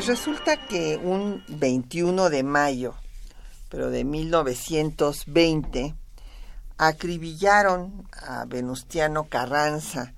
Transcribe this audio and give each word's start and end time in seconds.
Pues 0.00 0.08
resulta 0.08 0.56
que 0.56 0.96
un 0.96 1.44
21 1.48 2.30
de 2.30 2.42
mayo, 2.42 2.94
pero 3.68 3.90
de 3.90 4.04
1920, 4.04 5.94
acribillaron 6.78 8.08
a 8.14 8.46
Venustiano 8.46 9.24
Carranza 9.24 10.14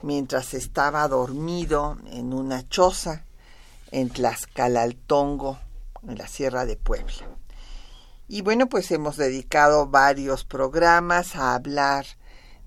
mientras 0.00 0.54
estaba 0.54 1.08
dormido 1.08 1.98
en 2.12 2.32
una 2.32 2.68
choza 2.68 3.24
en 3.90 4.10
Tlaxcalaltongo, 4.10 5.58
en 6.06 6.18
la 6.18 6.28
Sierra 6.28 6.64
de 6.64 6.76
Puebla. 6.76 7.28
Y 8.28 8.42
bueno, 8.42 8.68
pues 8.68 8.92
hemos 8.92 9.16
dedicado 9.16 9.88
varios 9.88 10.44
programas 10.44 11.34
a 11.34 11.56
hablar 11.56 12.06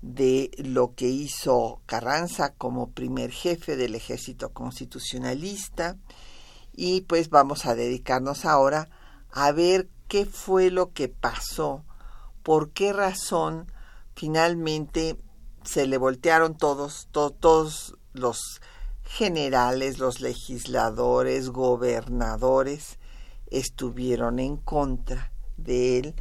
de 0.02 0.50
lo 0.58 0.94
que 0.94 1.06
hizo 1.06 1.80
Carranza 1.86 2.52
como 2.52 2.90
primer 2.90 3.30
jefe 3.30 3.76
del 3.76 3.94
ejército 3.94 4.52
constitucionalista 4.52 5.96
y 6.72 7.02
pues 7.02 7.30
vamos 7.30 7.66
a 7.66 7.74
dedicarnos 7.74 8.44
ahora 8.44 8.88
a 9.30 9.52
ver 9.52 9.88
qué 10.08 10.26
fue 10.26 10.70
lo 10.70 10.92
que 10.92 11.08
pasó, 11.08 11.84
por 12.42 12.70
qué 12.70 12.92
razón 12.92 13.70
finalmente 14.14 15.16
se 15.64 15.86
le 15.86 15.98
voltearon 15.98 16.56
todos, 16.56 17.08
todos 17.12 17.96
los 18.12 18.60
generales, 19.04 19.98
los 19.98 20.20
legisladores, 20.20 21.50
gobernadores, 21.50 22.98
estuvieron 23.50 24.38
en 24.38 24.56
contra 24.56 25.32
de 25.56 25.98
él 25.98 26.14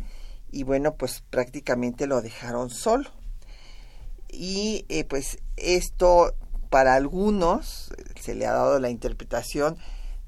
y 0.51 0.63
bueno, 0.63 0.95
pues 0.95 1.23
prácticamente 1.29 2.07
lo 2.07 2.21
dejaron 2.21 2.69
solo. 2.69 3.09
Y 4.27 4.85
eh, 4.89 5.05
pues 5.05 5.39
esto 5.57 6.33
para 6.69 6.95
algunos 6.95 7.91
se 8.19 8.35
le 8.35 8.45
ha 8.45 8.53
dado 8.53 8.79
la 8.79 8.89
interpretación 8.89 9.77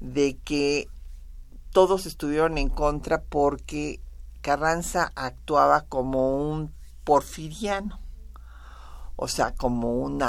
de 0.02 0.36
que 0.44 0.88
todos 1.70 2.06
estuvieron 2.06 2.58
en 2.58 2.68
contra 2.68 3.22
porque 3.22 4.00
Carranza 4.42 5.12
actuaba 5.14 5.82
como 5.82 6.36
un 6.36 6.72
porfiriano 7.04 8.02
o 9.16 9.28
sea, 9.28 9.54
como 9.54 10.00
un 10.00 10.20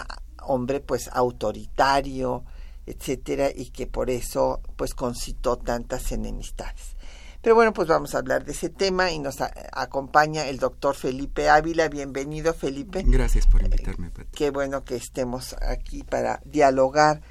hombre 0.44 0.80
pues 0.80 1.10
autoritario, 1.12 2.44
etcétera, 2.86 3.50
y 3.54 3.72
que 3.72 3.88
por 3.88 4.10
eso 4.10 4.62
pues 4.76 4.94
concitó 4.94 5.58
tantas 5.58 6.12
enemistades. 6.12 6.96
Pero 7.42 7.56
bueno, 7.56 7.74
pues 7.74 7.88
vamos 7.88 8.16
a 8.16 8.20
hablar 8.20 8.46
de 8.46 8.54
ese 8.54 8.70
tema 8.70 9.12
y 9.12 9.20
nos 9.20 9.42
acompaña 9.42 10.46
el 10.46 10.60
doctor 10.60 10.96
Felipe 10.96 11.50
Ávila. 11.50 11.90
Bienvenido, 11.90 12.54
Felipe. 12.54 13.04
Gracias 13.06 13.48
por 13.48 13.64
invitarme, 13.64 14.12
Pati. 14.12 14.30
Qué 14.32 14.50
bueno 14.50 14.86
que 14.86 14.96
estemos 14.96 15.54
aquí 15.62 16.04
para 16.04 16.40
dialogar 16.46 17.22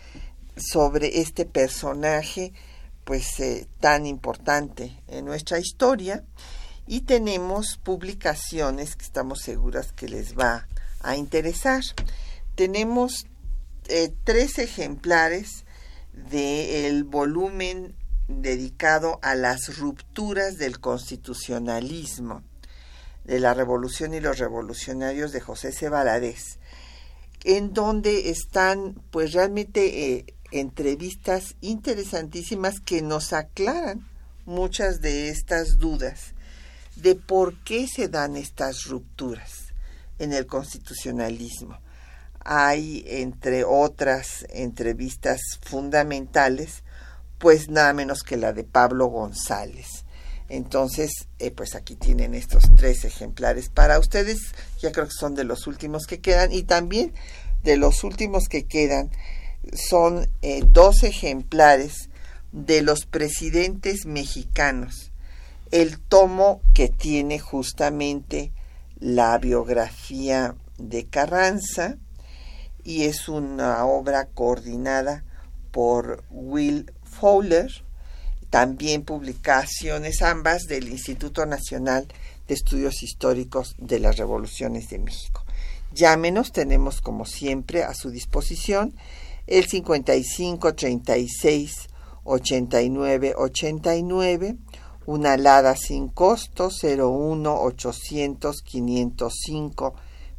sobre 0.57 1.21
este 1.21 1.45
personaje 1.45 2.53
pues 3.05 3.41
eh, 3.41 3.67
tan 3.81 4.07
importante 4.07 5.03
en 5.09 5.25
nuestra 5.25 5.59
historia 5.59 6.25
y 6.87 7.03
tenemos 7.03 7.79
publicaciones 7.83 8.97
que 8.97 9.05
estamos 9.05 9.41
seguras 9.41 9.93
que 9.93 10.09
les 10.09 10.37
va 10.39 10.67
a 11.01 11.17
interesar. 11.17 11.83
Tenemos 12.55 13.27
eh, 13.89 14.13
tres 14.25 14.59
ejemplares 14.59 15.65
del 16.13 17.05
volumen 17.05 17.95
dedicado 18.29 19.19
a 19.23 19.35
las 19.35 19.79
rupturas 19.79 20.59
del 20.59 20.81
constitucionalismo 20.81 22.43
de 23.25 23.41
la 23.41 23.55
revolución 23.55 24.15
y 24.15 24.21
los 24.21 24.39
revolucionarios 24.39 25.33
de 25.33 25.41
José 25.41 25.73
C. 25.73 25.89
en 27.45 27.73
donde 27.73 28.31
están 28.31 28.95
pues 29.11 29.33
realmente 29.33 30.13
eh, 30.13 30.35
entrevistas 30.53 31.57
interesantísimas 31.61 32.81
que 32.81 33.03
nos 33.03 33.33
aclaran 33.33 34.07
muchas 34.45 35.01
de 35.01 35.29
estas 35.29 35.79
dudas 35.79 36.35
de 36.97 37.15
por 37.15 37.63
qué 37.65 37.87
se 37.89 38.09
dan 38.09 38.37
estas 38.37 38.85
rupturas 38.85 39.73
en 40.19 40.33
el 40.33 40.47
constitucionalismo. 40.47 41.79
Hay, 42.45 43.05
entre 43.07 43.65
otras 43.65 44.47
entrevistas 44.51 45.41
fundamentales, 45.63 46.83
pues 47.39 47.69
nada 47.69 47.93
menos 47.93 48.23
que 48.23 48.37
la 48.37 48.53
de 48.53 48.65
Pablo 48.65 49.07
González. 49.07 50.05
Entonces, 50.49 51.29
eh, 51.39 51.51
pues 51.51 51.75
aquí 51.75 51.95
tienen 51.95 52.35
estos 52.35 52.65
tres 52.77 53.05
ejemplares 53.05 53.69
para 53.71 53.99
ustedes. 53.99 54.39
Ya 54.81 54.93
creo 54.93 55.07
que 55.07 55.13
son 55.19 55.35
de 55.35 55.45
los 55.45 55.67
últimos 55.67 56.07
que 56.07 56.21
quedan. 56.21 56.53
Y 56.53 56.65
también 56.65 57.15
de 57.63 57.77
los 57.77 58.05
últimos 58.05 58.49
que 58.49 58.65
quedan 58.65 59.11
son 59.73 60.29
eh, 60.43 60.63
dos 60.67 61.03
ejemplares 61.03 62.09
de 62.53 62.83
los 62.83 63.07
presidentes 63.07 64.07
mexicanos. 64.07 65.13
El 65.71 65.99
tomo 65.99 66.61
que 66.75 66.89
tiene 66.89 67.39
justamente 67.39 68.53
la 68.99 69.39
biografía 69.39 70.55
de 70.79 71.07
Carranza 71.07 71.97
y 72.85 73.05
es 73.05 73.29
una 73.29 73.85
obra 73.87 74.27
coordinada 74.27 75.25
por 75.71 76.25
Will 76.31 76.93
Fowler, 77.05 77.71
también 78.51 79.03
publicaciones 79.03 80.21
ambas 80.21 80.65
del 80.65 80.89
Instituto 80.89 81.47
Nacional 81.47 82.07
de 82.47 82.55
Estudios 82.55 83.03
Históricos 83.03 83.75
de 83.79 83.99
las 83.99 84.19
Revoluciones 84.19 84.91
de 84.91 84.99
México. 84.99 85.45
Llámenos, 85.95 86.53
tenemos 86.53 87.01
como 87.01 87.25
siempre 87.25 87.83
a 87.83 87.95
su 87.95 88.11
disposición 88.11 88.95
el 89.47 89.67
55 89.67 90.75
36 90.75 91.89
89 92.25 93.35
89 93.37 94.57
una 95.07 95.33
alada 95.33 95.77
sin 95.77 96.09
costo 96.09 96.71
01 96.71 97.63
800 97.63 98.63
505 98.63 99.95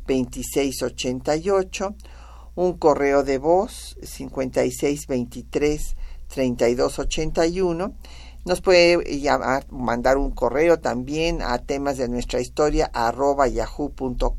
2688, 0.08 1.96
un 2.56 2.74
correo 2.74 3.24
de 3.24 3.38
voz 3.38 3.96
5623 4.02 5.96
3281. 6.28 7.94
Nos 8.46 8.60
puede 8.62 9.20
llamar, 9.22 9.66
mandar 9.72 10.18
un 10.18 10.32
correo 10.32 10.80
también 10.80 11.42
a 11.42 11.60
temas 11.60 11.98
de 11.98 12.10
nuestra 12.10 12.42
historia 12.42 12.92
arroba 12.94 13.48
yahoo.com.mx 13.48 14.34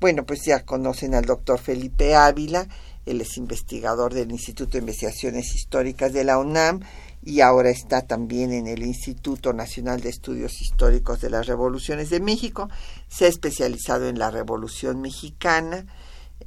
Bueno, 0.00 0.26
pues 0.26 0.44
ya 0.44 0.64
conocen 0.64 1.14
al 1.14 1.24
doctor 1.24 1.60
Felipe 1.60 2.16
Ávila, 2.16 2.66
él 3.06 3.20
es 3.20 3.36
investigador 3.36 4.12
del 4.14 4.32
Instituto 4.32 4.72
de 4.72 4.78
Investigaciones 4.78 5.54
Históricas 5.54 6.12
de 6.12 6.24
la 6.24 6.38
UNAM 6.38 6.80
y 7.24 7.40
ahora 7.40 7.70
está 7.70 8.02
también 8.02 8.52
en 8.52 8.66
el 8.66 8.82
Instituto 8.82 9.52
Nacional 9.52 10.00
de 10.00 10.08
Estudios 10.08 10.60
Históricos 10.60 11.20
de 11.20 11.30
las 11.30 11.46
Revoluciones 11.46 12.10
de 12.10 12.20
México. 12.20 12.68
Se 13.08 13.26
ha 13.26 13.28
especializado 13.28 14.08
en 14.08 14.18
la 14.18 14.30
Revolución 14.30 15.00
Mexicana, 15.00 15.86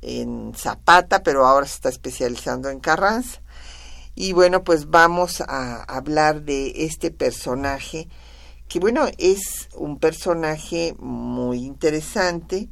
en 0.02 0.54
Zapata, 0.54 1.24
pero 1.24 1.46
ahora 1.46 1.66
se 1.66 1.76
está 1.76 1.90
especializando 1.90 2.70
en 2.70 2.82
Carranza. 2.82 3.42
Y 4.16 4.34
bueno, 4.34 4.64
pues 4.64 4.90
vamos 4.90 5.42
a 5.42 5.84
hablar 5.84 6.44
de 6.44 6.86
este 6.86 7.10
personaje, 7.10 8.10
que 8.68 8.80
bueno, 8.80 9.08
es 9.18 9.70
un 9.76 9.98
personaje 9.98 10.94
muy 11.00 11.66
interesante. 11.66 12.68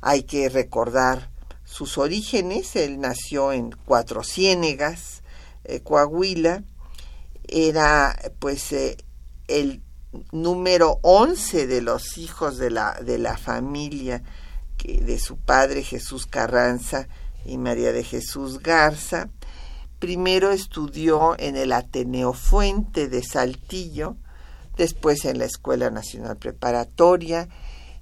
Hay 0.00 0.24
que 0.24 0.48
recordar 0.48 1.30
sus 1.64 1.98
orígenes. 1.98 2.74
Él 2.74 3.00
nació 3.00 3.52
en 3.52 3.70
Cuatro 3.84 4.22
Ciénegas, 4.22 5.22
eh, 5.64 5.80
Coahuila, 5.80 6.64
era 7.48 8.18
pues 8.38 8.72
eh, 8.72 8.96
el 9.48 9.82
número 10.32 10.98
11 11.02 11.66
de 11.66 11.82
los 11.82 12.18
hijos 12.18 12.58
de 12.58 12.70
la, 12.70 12.98
de 13.00 13.18
la 13.18 13.36
familia 13.36 14.22
de 14.86 15.18
su 15.18 15.36
padre 15.36 15.82
Jesús 15.82 16.26
Carranza 16.26 17.08
y 17.44 17.58
María 17.58 17.92
de 17.92 18.04
Jesús 18.04 18.60
Garza. 18.60 19.30
Primero 19.98 20.50
estudió 20.52 21.34
en 21.38 21.56
el 21.56 21.72
Ateneo 21.72 22.32
Fuente 22.32 23.08
de 23.08 23.22
Saltillo, 23.22 24.16
después 24.76 25.24
en 25.24 25.38
la 25.38 25.46
Escuela 25.46 25.90
Nacional 25.90 26.36
Preparatoria. 26.36 27.48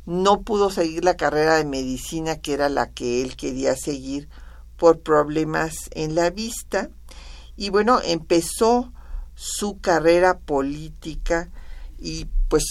No 0.07 0.43
pudo 0.43 0.71
seguir 0.71 1.05
la 1.05 1.17
carrera 1.17 1.57
de 1.57 1.65
medicina 1.65 2.37
que 2.37 2.53
era 2.53 2.69
la 2.69 2.91
que 2.91 3.23
él 3.23 3.37
quería 3.37 3.77
seguir 3.77 4.29
por 4.77 5.01
problemas 5.01 5.89
en 5.93 6.15
la 6.15 6.31
vista. 6.31 6.91
Y 7.57 7.71
bueno, 7.71 8.01
empezó 8.05 8.93
su 9.35 9.81
carrera 9.81 10.39
política 10.39 11.51
y 11.99 12.27
pues 12.49 12.65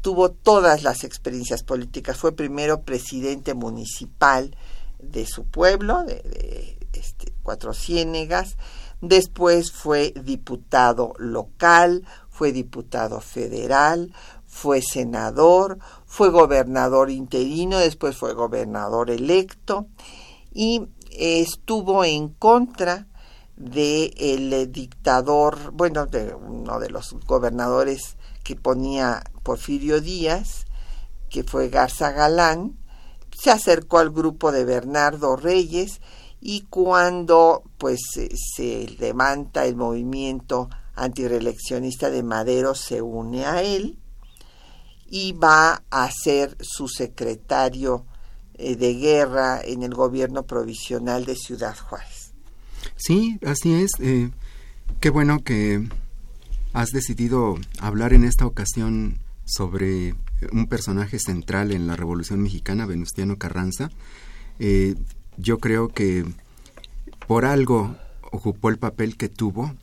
tuvo 0.00 0.30
todas 0.30 0.82
las 0.82 1.04
experiencias 1.04 1.62
políticas. 1.62 2.16
Fue 2.16 2.32
primero 2.32 2.82
presidente 2.82 3.54
municipal 3.54 4.56
de 4.98 5.26
su 5.26 5.44
pueblo, 5.44 6.04
de, 6.04 6.78
este, 6.92 7.32
Cuatro 7.42 7.74
Ciénegas, 7.74 8.56
después 9.00 9.70
fue 9.72 10.12
diputado 10.22 11.12
local, 11.18 12.04
fue 12.28 12.52
diputado 12.52 13.20
federal, 13.20 14.12
fue 14.46 14.80
senador, 14.80 15.78
fue 16.06 16.30
gobernador 16.30 17.10
interino, 17.10 17.78
después 17.78 18.16
fue 18.16 18.32
gobernador 18.32 19.10
electo 19.10 19.88
y 20.52 20.88
estuvo 21.10 22.04
en 22.04 22.28
contra 22.30 23.06
del 23.56 24.12
el 24.18 24.72
dictador, 24.72 25.72
bueno, 25.72 26.06
de 26.06 26.34
uno 26.34 26.78
de 26.78 26.90
los 26.90 27.14
gobernadores 27.26 28.16
que 28.44 28.56
ponía 28.56 29.24
Porfirio 29.42 30.00
Díaz, 30.00 30.66
que 31.30 31.42
fue 31.42 31.68
Garza 31.68 32.12
Galán, 32.12 32.78
se 33.36 33.50
acercó 33.50 33.98
al 33.98 34.10
grupo 34.10 34.52
de 34.52 34.64
Bernardo 34.64 35.36
Reyes 35.36 36.00
y 36.40 36.62
cuando 36.62 37.64
pues 37.78 38.00
se 38.54 38.96
levanta 38.98 39.64
el 39.64 39.76
movimiento 39.76 40.68
antireeleccionista 40.94 42.10
de 42.10 42.22
Madero 42.22 42.74
se 42.74 43.02
une 43.02 43.44
a 43.44 43.62
él 43.62 43.98
y 45.08 45.32
va 45.32 45.82
a 45.90 46.10
ser 46.10 46.56
su 46.60 46.88
secretario 46.88 48.06
eh, 48.54 48.76
de 48.76 48.94
guerra 48.94 49.60
en 49.62 49.82
el 49.82 49.94
gobierno 49.94 50.46
provisional 50.46 51.24
de 51.24 51.36
Ciudad 51.36 51.76
Juárez. 51.76 52.15
Sí, 52.94 53.38
así 53.44 53.72
es. 53.72 53.90
Eh, 54.00 54.30
qué 55.00 55.10
bueno 55.10 55.42
que 55.42 55.86
has 56.72 56.90
decidido 56.90 57.58
hablar 57.80 58.12
en 58.12 58.24
esta 58.24 58.46
ocasión 58.46 59.18
sobre 59.44 60.14
un 60.52 60.66
personaje 60.66 61.18
central 61.18 61.72
en 61.72 61.86
la 61.86 61.96
Revolución 61.96 62.42
Mexicana, 62.42 62.86
Venustiano 62.86 63.36
Carranza. 63.36 63.90
Eh, 64.58 64.94
yo 65.36 65.58
creo 65.58 65.88
que 65.88 66.24
por 67.26 67.44
algo 67.44 67.96
ocupó 68.30 68.68
el 68.68 68.78
papel 68.78 69.16
que 69.16 69.28
tuvo 69.28 69.74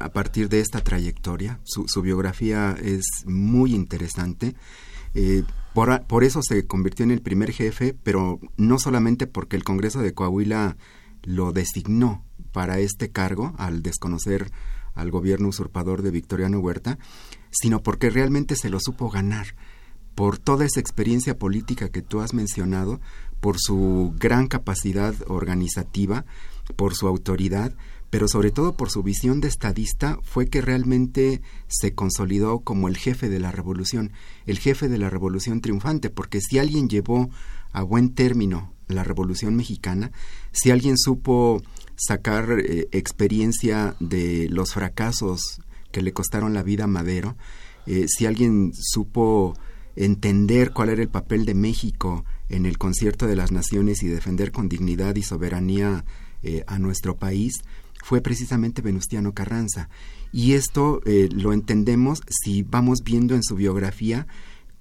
a 0.00 0.08
partir 0.10 0.48
de 0.48 0.60
esta 0.60 0.82
trayectoria. 0.82 1.60
Su, 1.64 2.02
biografía 2.02 2.76
es 2.82 3.04
muy 3.26 3.74
interesante. 3.74 4.54
Eh, 5.14 5.44
por, 5.74 6.24
eso 6.24 6.40
se 6.42 6.66
convirtió 6.66 7.04
en 7.04 7.10
el 7.10 7.22
primer 7.22 7.52
jefe, 7.52 7.94
pero 8.02 8.40
no 8.56 8.78
solamente 8.78 9.26
porque 9.26 9.56
el 9.56 9.64
Congreso 9.64 10.00
de 10.00 10.14
Coahuila 10.14 10.76
lo 11.22 11.52
designó 11.52 12.24
para 12.52 12.78
este 12.78 13.10
cargo 13.10 13.54
al 13.58 13.82
desconocer 13.82 14.50
al 14.94 15.10
gobierno 15.10 15.48
usurpador 15.48 16.02
de 16.02 16.10
Victoriano 16.10 16.58
Huerta, 16.58 16.98
sino 17.50 17.82
porque 17.82 18.10
realmente 18.10 18.56
se 18.56 18.68
lo 18.68 18.78
supo 18.80 19.10
ganar. 19.10 19.54
Por 20.14 20.38
toda 20.38 20.66
esa 20.66 20.80
experiencia 20.80 21.38
política 21.38 21.88
que 21.88 22.02
tú 22.02 22.20
has 22.20 22.34
mencionado, 22.34 23.00
por 23.40 23.56
su 23.58 24.14
gran 24.18 24.46
capacidad 24.46 25.14
organizativa, 25.26 26.26
por 26.76 26.94
su 26.94 27.08
autoridad, 27.08 27.74
pero 28.10 28.28
sobre 28.28 28.50
todo 28.50 28.76
por 28.76 28.90
su 28.90 29.02
visión 29.02 29.40
de 29.40 29.48
estadista, 29.48 30.18
fue 30.22 30.46
que 30.46 30.60
realmente 30.60 31.40
se 31.66 31.94
consolidó 31.94 32.60
como 32.60 32.88
el 32.88 32.98
jefe 32.98 33.30
de 33.30 33.40
la 33.40 33.52
revolución, 33.52 34.12
el 34.44 34.58
jefe 34.58 34.88
de 34.88 34.98
la 34.98 35.08
revolución 35.08 35.62
triunfante, 35.62 36.10
porque 36.10 36.42
si 36.42 36.58
alguien 36.58 36.88
llevó 36.88 37.30
a 37.72 37.82
buen 37.82 38.14
término 38.14 38.71
la 38.94 39.04
revolución 39.04 39.54
mexicana, 39.54 40.12
si 40.52 40.70
alguien 40.70 40.96
supo 40.98 41.62
sacar 41.96 42.58
eh, 42.58 42.88
experiencia 42.92 43.94
de 44.00 44.48
los 44.50 44.72
fracasos 44.72 45.60
que 45.90 46.02
le 46.02 46.12
costaron 46.12 46.54
la 46.54 46.62
vida 46.62 46.84
a 46.84 46.88
Madero, 46.88 47.36
eh, 47.86 48.06
si 48.08 48.26
alguien 48.26 48.72
supo 48.74 49.54
entender 49.94 50.72
cuál 50.72 50.88
era 50.88 51.02
el 51.02 51.08
papel 51.08 51.44
de 51.44 51.54
México 51.54 52.24
en 52.48 52.66
el 52.66 52.78
concierto 52.78 53.26
de 53.26 53.36
las 53.36 53.52
naciones 53.52 54.02
y 54.02 54.08
defender 54.08 54.52
con 54.52 54.68
dignidad 54.68 55.16
y 55.16 55.22
soberanía 55.22 56.04
eh, 56.42 56.64
a 56.66 56.78
nuestro 56.78 57.16
país, 57.16 57.62
fue 58.02 58.20
precisamente 58.20 58.82
Venustiano 58.82 59.32
Carranza. 59.32 59.88
Y 60.32 60.54
esto 60.54 61.00
lo 61.04 61.52
entendemos 61.52 62.22
si 62.26 62.62
vamos 62.62 63.00
viendo 63.04 63.34
en 63.34 63.44
su 63.44 63.54
biografía 63.54 64.26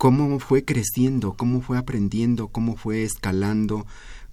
cómo 0.02 0.40
fue 0.40 0.66
creciendo, 0.66 1.34
cómo 1.34 1.62
fue 1.62 1.78
aprendiendo, 1.78 2.48
cómo 2.48 2.76
fue 2.76 3.04
escalando, 3.04 3.86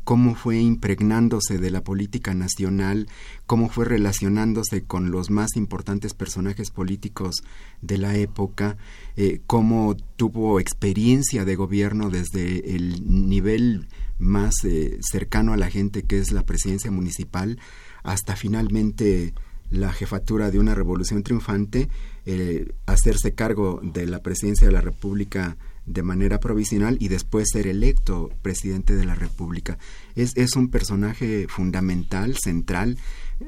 cómo 0.02 0.34
fue 0.34 0.60
impregnándose 0.60 1.58
de 1.58 1.70
la 1.70 1.84
política 1.84 2.32
nacional, 2.32 3.06
cómo 3.44 3.68
fue 3.68 3.84
relacionándose 3.84 4.84
con 4.84 5.10
los 5.10 5.28
más 5.28 5.56
importantes 5.56 6.14
personajes 6.14 6.70
políticos 6.70 7.42
de 7.82 7.98
la 7.98 8.16
época, 8.16 8.78
eh, 9.18 9.42
cómo 9.46 9.94
tuvo 10.16 10.58
experiencia 10.58 11.44
de 11.44 11.56
gobierno 11.56 12.08
desde 12.08 12.74
el 12.74 13.28
nivel 13.28 13.88
más 14.18 14.54
eh, 14.64 14.96
cercano 15.02 15.52
a 15.52 15.58
la 15.58 15.68
gente 15.68 16.02
que 16.02 16.18
es 16.18 16.32
la 16.32 16.46
presidencia 16.46 16.90
municipal 16.90 17.58
hasta 18.04 18.36
finalmente 18.36 19.34
la 19.70 19.92
jefatura 19.92 20.50
de 20.50 20.58
una 20.58 20.74
revolución 20.74 21.22
triunfante, 21.22 21.88
eh, 22.26 22.72
hacerse 22.86 23.34
cargo 23.34 23.80
de 23.82 24.06
la 24.06 24.22
presidencia 24.22 24.66
de 24.66 24.72
la 24.72 24.80
República 24.80 25.56
de 25.87 26.02
manera 26.02 26.38
provisional 26.38 26.96
y 27.00 27.08
después 27.08 27.48
ser 27.50 27.66
electo 27.66 28.30
presidente 28.42 28.94
de 28.94 29.04
la 29.04 29.14
República. 29.14 29.78
Es, 30.14 30.37
es 30.37 30.56
un 30.56 30.68
personaje 30.68 31.46
fundamental, 31.48 32.37
central, 32.37 32.98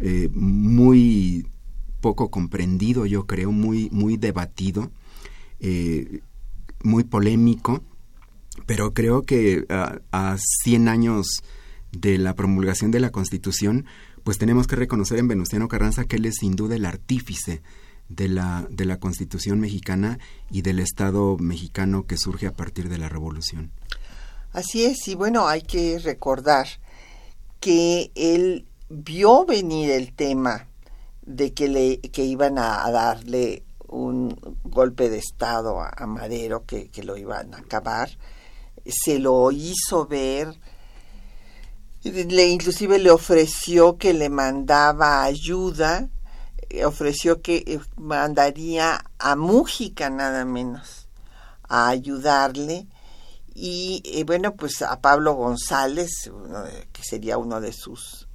eh, 0.00 0.28
muy 0.32 1.46
poco 2.00 2.30
comprendido, 2.30 3.04
yo 3.06 3.26
creo, 3.26 3.52
muy, 3.52 3.88
muy 3.90 4.16
debatido, 4.16 4.90
eh, 5.60 6.20
muy 6.82 7.04
polémico, 7.04 7.82
pero 8.66 8.94
creo 8.94 9.22
que 9.22 9.66
a, 9.68 10.00
a 10.12 10.36
100 10.38 10.88
años 10.88 11.42
de 11.92 12.18
la 12.18 12.34
promulgación 12.34 12.90
de 12.90 13.00
la 13.00 13.10
Constitución, 13.10 13.84
pues 14.30 14.38
tenemos 14.38 14.68
que 14.68 14.76
reconocer 14.76 15.18
en 15.18 15.26
Venustiano 15.26 15.66
Carranza 15.66 16.04
que 16.04 16.14
él 16.14 16.24
es 16.24 16.36
sin 16.38 16.54
duda 16.54 16.76
el 16.76 16.84
artífice 16.84 17.62
de 18.08 18.28
la, 18.28 18.64
de 18.70 18.84
la 18.84 19.00
Constitución 19.00 19.58
mexicana 19.58 20.20
y 20.52 20.62
del 20.62 20.78
Estado 20.78 21.36
mexicano 21.36 22.06
que 22.06 22.16
surge 22.16 22.46
a 22.46 22.52
partir 22.52 22.88
de 22.88 22.96
la 22.96 23.08
Revolución. 23.08 23.72
Así 24.52 24.84
es, 24.84 25.08
y 25.08 25.16
bueno, 25.16 25.48
hay 25.48 25.62
que 25.62 25.98
recordar 25.98 26.68
que 27.58 28.12
él 28.14 28.68
vio 28.88 29.46
venir 29.46 29.90
el 29.90 30.12
tema 30.12 30.68
de 31.22 31.52
que, 31.52 31.66
le, 31.66 31.98
que 31.98 32.22
iban 32.24 32.56
a, 32.56 32.88
darle 32.92 33.64
un 33.88 34.38
golpe 34.62 35.10
de 35.10 35.18
Estado 35.18 35.80
a, 35.80 36.06
Madero, 36.06 36.64
que, 36.66 36.88
que, 36.88 37.02
lo 37.02 37.16
iban 37.16 37.52
a 37.52 37.58
acabar, 37.58 38.16
se 38.86 39.18
lo 39.18 39.50
hizo 39.50 40.06
ver 40.06 40.56
le, 42.04 42.48
inclusive 42.48 42.98
le 42.98 43.10
ofreció 43.10 43.98
que 43.98 44.14
le 44.14 44.28
mandaba 44.30 45.22
ayuda, 45.22 46.08
eh, 46.68 46.84
ofreció 46.84 47.42
que 47.42 47.64
eh, 47.66 47.80
mandaría 47.96 49.04
a 49.18 49.36
Mújica 49.36 50.10
nada 50.10 50.44
menos 50.44 51.08
a 51.68 51.88
ayudarle. 51.88 52.86
Y 53.54 54.02
eh, 54.04 54.24
bueno 54.24 54.54
pues 54.54 54.80
a 54.82 55.00
Pablo 55.00 55.34
González 55.34 56.30
que 56.92 57.02
sería 57.02 57.36
uno 57.36 57.60
de 57.60 57.72
sus 57.72 58.28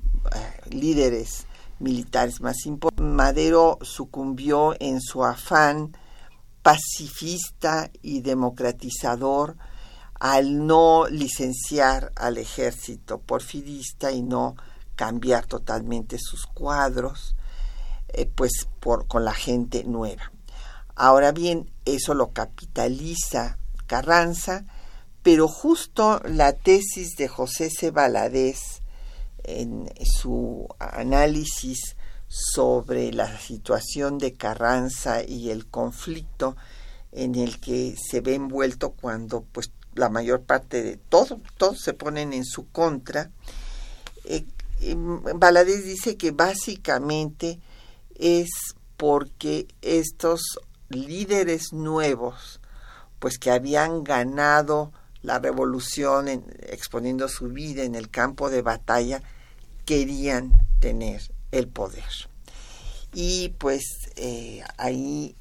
líderes 0.70 1.46
militares 1.80 2.42
más 2.42 2.66
importantes 2.66 2.96
Madero 3.16 3.80
sucumbió 3.82 4.76
en 4.80 5.00
su 5.00 5.24
afán 5.24 5.96
pacifista 6.62 7.90
y 8.02 8.22
democratizador 8.22 9.56
al 10.26 10.66
no 10.66 11.06
licenciar 11.08 12.12
al 12.16 12.40
ejército 12.40 13.20
porfirista 13.20 14.12
y 14.12 14.24
no 14.24 14.56
cambiar 14.96 15.46
totalmente 15.46 16.18
sus 16.18 16.48
cuadros, 16.48 17.36
eh, 18.08 18.26
pues 18.26 18.68
por, 18.80 19.06
con 19.08 19.24
la 19.24 19.36
gente 19.36 19.84
nueva. 19.84 20.32
Ahora 20.96 21.32
bien, 21.32 21.70
eso 21.86 22.16
lo 22.16 22.32
capitaliza 22.34 23.60
Carranza, 23.86 24.66
pero 25.22 25.48
justo 25.48 26.20
la 26.26 26.54
tesis 26.54 27.16
de 27.18 27.28
José 27.28 27.70
C. 27.70 27.94
en 29.44 29.94
su 30.20 30.68
análisis 30.80 31.96
sobre 32.28 33.14
la 33.14 33.38
situación 33.38 34.18
de 34.18 34.34
Carranza 34.34 35.24
y 35.24 35.52
el 35.52 35.68
conflicto 35.68 36.56
en 37.12 37.36
el 37.36 37.60
que 37.60 37.96
se 37.96 38.22
ve 38.22 38.34
envuelto 38.34 38.90
cuando 38.90 39.44
pues 39.44 39.70
la 39.96 40.10
mayor 40.10 40.44
parte 40.44 40.84
de 40.84 40.98
todo, 40.98 41.42
todos 41.58 41.82
se 41.82 41.94
ponen 41.94 42.34
en 42.34 42.46
su 42.46 42.70
contra. 42.70 43.32
Eh, 44.26 44.46
Valadez 45.36 45.86
dice 45.86 46.18
que 46.18 46.32
básicamente 46.32 47.60
es 48.16 48.50
porque 48.98 49.68
estos 49.82 50.42
líderes 50.90 51.74
nuevos, 51.74 52.60
pues 53.20 53.40
que 53.40 53.52
habían 53.52 54.04
ganado 54.04 54.92
la 55.22 55.40
revolución 55.40 56.28
exponiendo 56.28 57.28
su 57.28 57.48
vida 57.48 57.84
en 57.84 57.96
el 57.96 58.10
campo 58.10 58.50
de 58.50 58.62
batalla, 58.62 59.24
querían 59.86 60.52
tener 60.80 61.22
el 61.52 61.68
poder. 61.68 62.04
Y 63.14 63.50
pues 63.58 63.84
eh, 64.18 64.62
ahí 64.78 65.36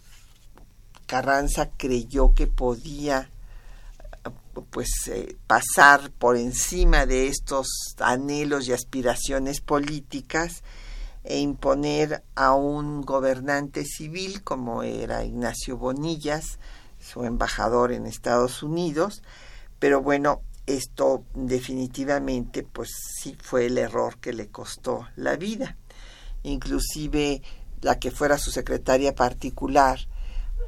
Carranza 1.06 1.70
creyó 1.76 2.34
que 2.34 2.46
podía 2.46 3.30
pues 4.62 4.88
eh, 5.08 5.36
pasar 5.46 6.10
por 6.12 6.36
encima 6.36 7.06
de 7.06 7.26
estos 7.28 7.66
anhelos 7.98 8.68
y 8.68 8.72
aspiraciones 8.72 9.60
políticas 9.60 10.62
e 11.24 11.38
imponer 11.40 12.22
a 12.34 12.54
un 12.54 13.02
gobernante 13.02 13.84
civil 13.84 14.42
como 14.42 14.82
era 14.82 15.24
Ignacio 15.24 15.76
Bonillas, 15.76 16.58
su 17.00 17.24
embajador 17.24 17.92
en 17.92 18.06
Estados 18.06 18.62
Unidos, 18.62 19.22
pero 19.78 20.00
bueno, 20.00 20.42
esto 20.66 21.24
definitivamente 21.34 22.62
pues 22.62 22.90
sí 23.20 23.36
fue 23.40 23.66
el 23.66 23.78
error 23.78 24.18
que 24.18 24.32
le 24.32 24.48
costó 24.48 25.08
la 25.16 25.36
vida. 25.36 25.76
Inclusive 26.42 27.42
la 27.80 27.98
que 27.98 28.10
fuera 28.10 28.38
su 28.38 28.50
secretaria 28.50 29.14
particular, 29.14 29.98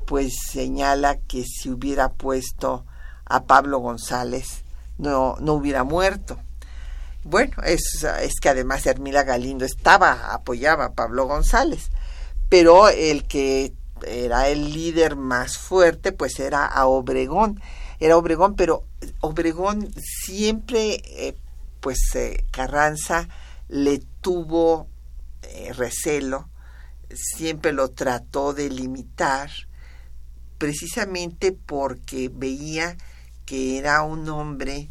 pues 0.07 0.35
señala 0.51 1.19
que 1.19 1.45
si 1.45 1.71
hubiera 1.71 2.13
puesto 2.13 2.85
a 3.27 3.45
Pablo 3.45 3.79
González 3.79 4.65
no, 4.99 5.37
no 5.41 5.55
hubiera 5.55 5.85
muerto. 5.85 6.39
Bueno, 7.25 7.63
es, 7.65 8.07
es 8.23 8.35
que 8.41 8.49
además 8.49 8.87
Hermila 8.87 9.25
Galindo 9.25 9.65
estaba, 9.65 10.33
apoyaba 10.33 10.87
a 10.87 10.93
Pablo 10.93 11.27
González, 11.27 11.91
pero 12.49 12.89
el 12.89 13.25
que 13.25 13.73
era 14.07 14.49
el 14.49 14.73
líder 14.73 15.17
más 15.17 15.59
fuerte, 15.59 16.13
pues 16.13 16.39
era 16.39 16.67
a 16.67 16.87
Obregón, 16.87 17.61
era 17.99 18.17
Obregón, 18.17 18.55
pero 18.55 18.85
Obregón 19.21 19.93
siempre, 19.97 21.03
eh, 21.05 21.37
pues 21.81 21.99
eh, 22.15 22.45
Carranza 22.53 23.29
le 23.69 24.01
tuvo 24.21 24.87
eh, 25.43 25.73
recelo, 25.73 26.49
siempre 27.13 27.73
lo 27.73 27.91
trató 27.91 28.53
de 28.53 28.71
limitar, 28.71 29.51
precisamente 30.59 31.53
porque 31.53 32.31
veía 32.33 32.97
que 33.47 33.79
era 33.79 34.03
un 34.03 34.29
hombre 34.29 34.89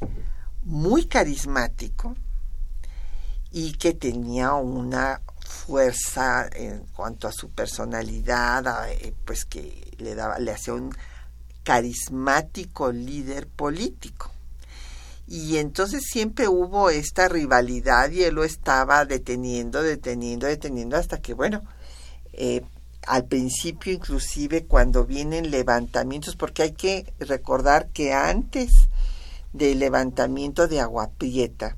muy 0.63 1.05
carismático 1.05 2.15
y 3.51 3.73
que 3.73 3.93
tenía 3.93 4.53
una 4.53 5.21
fuerza 5.45 6.49
en 6.51 6.85
cuanto 6.95 7.27
a 7.27 7.31
su 7.31 7.49
personalidad, 7.49 8.89
eh, 8.89 9.13
pues 9.25 9.45
que 9.45 9.93
le 9.97 10.15
daba, 10.15 10.39
le 10.39 10.51
hacía 10.51 10.73
un 10.73 10.95
carismático 11.63 12.91
líder 12.91 13.47
político. 13.47 14.31
Y 15.27 15.57
entonces 15.57 16.03
siempre 16.05 16.47
hubo 16.47 16.89
esta 16.89 17.27
rivalidad 17.27 18.11
y 18.11 18.23
él 18.23 18.35
lo 18.35 18.43
estaba 18.43 19.05
deteniendo, 19.05 19.81
deteniendo, 19.81 20.47
deteniendo, 20.47 20.97
hasta 20.97 21.19
que, 21.19 21.33
bueno, 21.33 21.63
eh, 22.33 22.63
al 23.07 23.25
principio 23.25 23.93
inclusive 23.93 24.65
cuando 24.65 25.05
vienen 25.05 25.51
levantamientos, 25.51 26.35
porque 26.35 26.63
hay 26.63 26.71
que 26.71 27.13
recordar 27.19 27.89
que 27.89 28.13
antes 28.13 28.71
del 29.53 29.79
levantamiento 29.79 30.67
de 30.67 30.81
Agua 30.81 31.11
Prieta, 31.17 31.77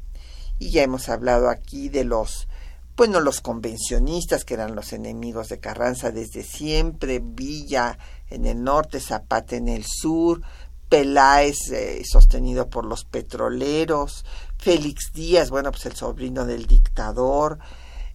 y 0.59 0.71
ya 0.71 0.83
hemos 0.83 1.09
hablado 1.09 1.49
aquí 1.49 1.89
de 1.89 2.03
los, 2.03 2.47
bueno, 2.95 3.19
los 3.19 3.41
convencionistas 3.41 4.43
que 4.43 4.55
eran 4.55 4.75
los 4.75 4.93
enemigos 4.93 5.49
de 5.49 5.59
Carranza 5.59 6.11
desde 6.11 6.43
siempre, 6.43 7.21
Villa 7.23 7.97
en 8.29 8.45
el 8.45 8.63
norte, 8.63 8.99
Zapata 8.99 9.55
en 9.55 9.67
el 9.67 9.85
sur, 9.85 10.41
Peláez 10.89 11.69
eh, 11.71 12.01
sostenido 12.05 12.69
por 12.69 12.85
los 12.85 13.03
petroleros, 13.03 14.25
Félix 14.57 15.11
Díaz, 15.13 15.49
bueno, 15.49 15.71
pues 15.71 15.85
el 15.85 15.95
sobrino 15.95 16.45
del 16.45 16.65
dictador, 16.65 17.59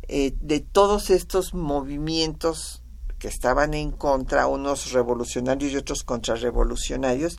eh, 0.08 0.34
de 0.40 0.60
todos 0.60 1.10
estos 1.10 1.54
movimientos 1.54 2.81
que 3.22 3.28
estaban 3.28 3.72
en 3.72 3.92
contra, 3.92 4.48
unos 4.48 4.90
revolucionarios 4.90 5.70
y 5.70 5.76
otros 5.76 6.02
contrarrevolucionarios, 6.02 7.38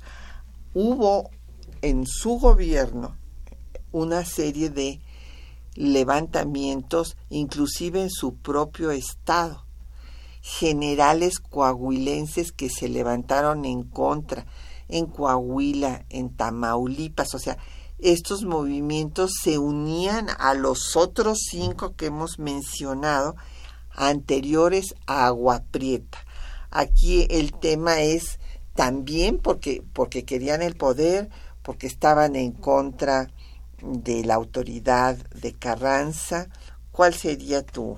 hubo 0.73 1.29
en 1.81 2.07
su 2.07 2.39
gobierno 2.39 3.17
una 3.91 4.23
serie 4.23 4.69
de 4.69 5.01
levantamientos, 5.75 7.17
inclusive 7.29 8.01
en 8.01 8.09
su 8.09 8.35
propio 8.35 8.91
estado, 8.91 9.65
generales 10.39 11.39
coahuilenses 11.39 12.53
que 12.53 12.69
se 12.69 12.87
levantaron 12.87 13.65
en 13.65 13.83
contra, 13.83 14.45
en 14.87 15.07
Coahuila, 15.07 16.05
en 16.07 16.33
Tamaulipas, 16.33 17.35
o 17.35 17.39
sea, 17.39 17.57
estos 17.99 18.45
movimientos 18.45 19.33
se 19.41 19.57
unían 19.57 20.27
a 20.39 20.53
los 20.53 20.95
otros 20.95 21.39
cinco 21.51 21.93
que 21.97 22.05
hemos 22.05 22.39
mencionado 22.39 23.35
anteriores 23.95 24.95
a 25.07 25.27
Agua 25.27 25.63
Prieta. 25.71 26.17
Aquí 26.71 27.27
el 27.29 27.53
tema 27.53 28.01
es 28.01 28.39
también 28.75 29.37
porque, 29.37 29.83
porque 29.93 30.25
querían 30.25 30.61
el 30.61 30.75
poder, 30.75 31.29
porque 31.61 31.87
estaban 31.87 32.35
en 32.35 32.51
contra 32.51 33.29
de 33.81 34.23
la 34.23 34.35
autoridad 34.35 35.17
de 35.29 35.53
Carranza. 35.53 36.47
¿Cuál 36.91 37.13
sería 37.13 37.63
tu 37.63 37.97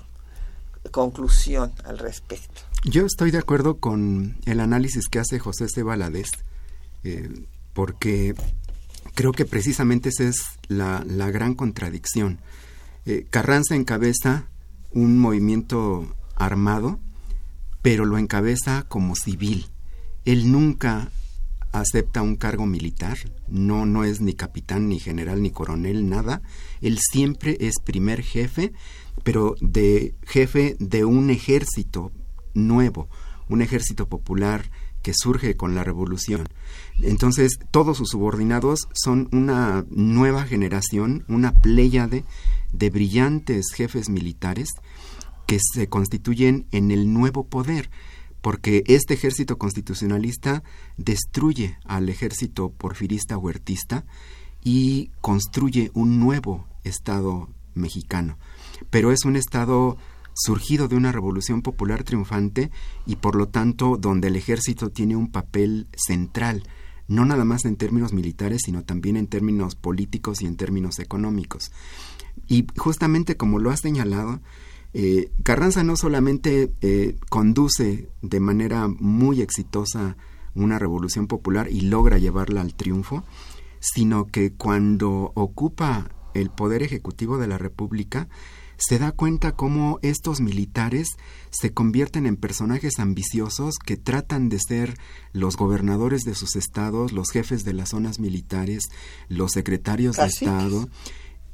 conclusión 0.92 1.74
al 1.84 1.98
respecto? 1.98 2.62
Yo 2.84 3.06
estoy 3.06 3.32
de 3.32 3.40
acuerdo 3.40 3.80
con 3.80 4.38
el 4.46 4.60
análisis 4.60 5.08
que 5.08 5.20
hace 5.20 5.40
José 5.40 5.68
C. 5.70 5.84
eh, 7.04 7.30
porque 7.74 8.36
creo 9.16 9.32
que 9.32 9.46
precisamente 9.46 10.10
esa 10.10 10.26
es 10.26 10.38
la, 10.68 11.04
la 11.08 11.32
gran 11.32 11.56
contradicción. 11.56 12.40
Eh, 13.06 13.26
Carranza 13.30 13.76
encabeza 13.76 14.48
un 14.96 15.20
movimiento 15.20 16.08
armado, 16.36 17.00
pero 17.84 18.06
lo 18.06 18.18
encabeza 18.18 18.84
como 18.88 19.16
civil. 19.16 19.68
Él 20.24 20.52
nunca 20.52 21.12
acepta 21.72 22.22
un 22.22 22.38
cargo 22.38 22.66
militar, 22.66 23.18
no, 23.48 23.86
no 23.86 24.06
es 24.06 24.22
ni 24.22 24.34
capitán, 24.34 24.88
ni 24.88 25.00
general, 25.00 25.44
ni 25.44 25.52
coronel, 25.52 26.10
nada. 26.10 26.42
Él 26.82 26.98
siempre 27.00 27.58
es 27.60 27.76
primer 27.84 28.24
jefe, 28.24 28.74
pero 29.24 29.56
de 29.60 30.16
jefe 30.24 30.78
de 30.80 31.06
un 31.06 31.30
ejército 31.30 32.12
nuevo, 32.54 33.10
un 33.50 33.62
ejército 33.62 34.08
popular 34.08 34.72
que 35.04 35.14
surge 35.14 35.56
con 35.56 35.76
la 35.76 35.84
revolución. 35.84 36.48
Entonces, 37.02 37.60
todos 37.70 37.98
sus 37.98 38.10
subordinados 38.10 38.88
son 38.94 39.30
una 39.32 39.86
nueva 39.90 40.46
generación, 40.46 41.26
una 41.28 41.52
pléyade 41.52 42.24
de 42.78 42.90
brillantes 42.90 43.68
jefes 43.74 44.10
militares 44.10 44.70
que 45.48 45.60
se 45.60 45.88
constituyen 45.88 46.68
en 46.72 46.92
el 46.92 47.14
nuevo 47.14 47.48
poder, 47.48 47.90
porque 48.42 48.84
este 48.88 49.16
ejército 49.16 49.58
constitucionalista 49.58 50.64
destruye 50.98 51.78
al 51.84 52.10
ejército 52.10 52.70
porfirista 52.70 53.38
huertista 53.38 54.06
y 54.64 55.12
construye 55.22 55.92
un 55.94 56.20
nuevo 56.20 56.68
Estado 56.84 57.50
mexicano. 57.74 58.38
Pero 58.90 59.12
es 59.12 59.26
un 59.26 59.36
Estado 59.36 59.98
surgido 60.36 60.88
de 60.88 60.96
una 60.96 61.12
revolución 61.12 61.62
popular 61.62 62.04
triunfante 62.04 62.70
y 63.06 63.16
por 63.16 63.36
lo 63.36 63.48
tanto 63.48 63.98
donde 63.98 64.28
el 64.28 64.36
ejército 64.36 64.90
tiene 64.90 65.16
un 65.16 65.32
papel 65.32 65.88
central, 65.96 66.64
no 67.08 67.26
nada 67.26 67.46
más 67.46 67.66
en 67.66 67.78
términos 67.78 68.14
militares, 68.14 68.62
sino 68.66 68.84
también 68.84 69.16
en 69.16 69.28
términos 69.28 69.76
políticos 69.76 70.42
y 70.42 70.46
en 70.46 70.58
términos 70.58 71.00
económicos. 71.00 71.72
Y 72.48 72.66
justamente 72.78 73.38
como 73.38 73.60
lo 73.60 73.72
has 73.72 73.82
señalado, 73.82 74.42
eh, 74.94 75.32
Carranza 75.44 75.84
no 75.84 75.98
solamente 75.98 76.72
eh, 76.82 77.18
conduce 77.30 78.10
de 78.22 78.40
manera 78.40 78.88
muy 78.88 79.42
exitosa 79.42 80.16
una 80.54 80.80
revolución 80.80 81.28
popular 81.28 81.68
y 81.70 81.82
logra 81.82 82.18
llevarla 82.18 82.62
al 82.62 82.76
triunfo, 82.76 83.24
sino 83.80 84.28
que 84.28 84.54
cuando 84.54 85.32
ocupa 85.36 86.10
el 86.34 86.50
poder 86.50 86.82
ejecutivo 86.82 87.38
de 87.38 87.48
la 87.48 87.58
República, 87.58 88.28
se 88.78 89.00
da 89.00 89.12
cuenta 89.12 89.54
cómo 89.54 90.00
estos 90.02 90.42
militares 90.42 91.08
se 91.50 91.74
convierten 91.74 92.26
en 92.26 92.36
personajes 92.36 93.00
ambiciosos 93.00 93.76
que 93.78 93.98
tratan 93.98 94.50
de 94.50 94.60
ser 94.60 94.98
los 95.32 95.56
gobernadores 95.56 96.22
de 96.24 96.36
sus 96.36 96.56
estados, 96.56 97.12
los 97.12 97.32
jefes 97.32 97.64
de 97.64 97.74
las 97.74 97.90
zonas 97.90 98.20
militares, 98.20 98.84
los 99.30 99.52
secretarios 99.52 100.18
de 100.18 100.26
Estado, 100.26 100.90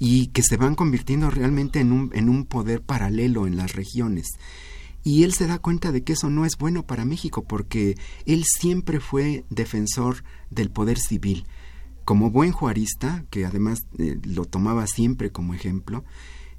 y 0.04 0.30
que 0.30 0.42
se 0.42 0.58
van 0.58 0.74
convirtiendo 0.74 1.30
realmente 1.30 1.80
en 1.80 1.92
un, 1.92 2.10
en 2.16 2.28
un 2.28 2.46
poder 2.46 2.82
paralelo 2.82 3.46
en 3.46 3.56
las 3.56 3.74
regiones. 3.74 4.30
Y 5.04 5.26
él 5.26 5.32
se 5.32 5.46
da 5.46 5.60
cuenta 5.60 5.92
de 5.92 6.04
que 6.04 6.14
eso 6.14 6.32
no 6.32 6.44
es 6.44 6.58
bueno 6.58 6.82
para 6.88 7.06
México 7.06 7.44
porque 7.44 7.96
él 8.26 8.44
siempre 8.44 9.00
fue 9.00 9.46
defensor 9.52 10.24
del 10.50 10.72
poder 10.72 10.98
civil. 10.98 11.46
Como 12.04 12.32
buen 12.32 12.52
juarista, 12.52 13.26
que 13.30 13.46
además 13.46 13.86
eh, 14.00 14.18
lo 14.24 14.46
tomaba 14.46 14.88
siempre 14.88 15.32
como 15.32 15.54
ejemplo, 15.54 16.04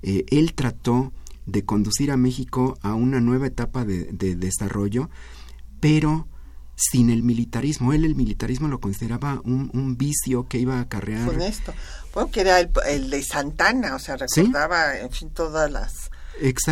eh, 0.03 0.25
él 0.31 0.55
trató 0.55 1.13
de 1.45 1.65
conducir 1.65 2.13
a 2.13 2.17
México 2.17 2.79
a 2.81 2.95
una 2.95 3.21
nueva 3.21 3.49
etapa 3.49 3.85
de, 3.85 4.05
desarrollo, 4.37 5.11
pero 5.81 6.29
sin 6.75 7.11
el 7.11 7.23
militarismo. 7.23 7.93
Él 7.93 8.05
el 8.05 8.15
militarismo 8.15 8.69
lo 8.69 8.81
consideraba 8.81 9.41
un, 9.45 9.97
vicio 9.97 10.49
que 10.49 10.59
iba 10.59 10.79
a 10.79 10.81
acarrear. 10.83 11.27
Con 11.27 11.43
esto. 11.43 11.73
Bueno, 12.15 12.31
que 12.31 12.41
era 12.41 12.61
el, 12.61 13.11
de 13.11 13.23
Santana, 13.23 13.95
o 13.95 13.99
sea, 13.99 14.17
recordaba, 14.17 14.99
en 14.99 15.11
fin, 15.11 15.31
todas 15.31 15.71
las 15.71 16.11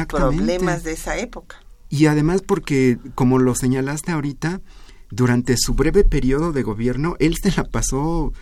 problemas 0.09 0.85
de 0.85 0.93
esa 0.93 1.19
época. 1.19 1.57
Y 1.89 2.07
además 2.07 2.43
porque, 2.43 2.99
como 3.15 3.39
lo 3.39 3.55
señalaste 3.55 4.13
ahorita, 4.13 4.61
durante 5.11 5.57
su 5.57 5.75
breve 5.75 6.05
periodo 6.05 6.53
de 6.53 6.63
gobierno, 6.63 7.17
él 7.19 7.37
se 7.43 7.51
la 7.51 7.65
pasó 7.65 8.33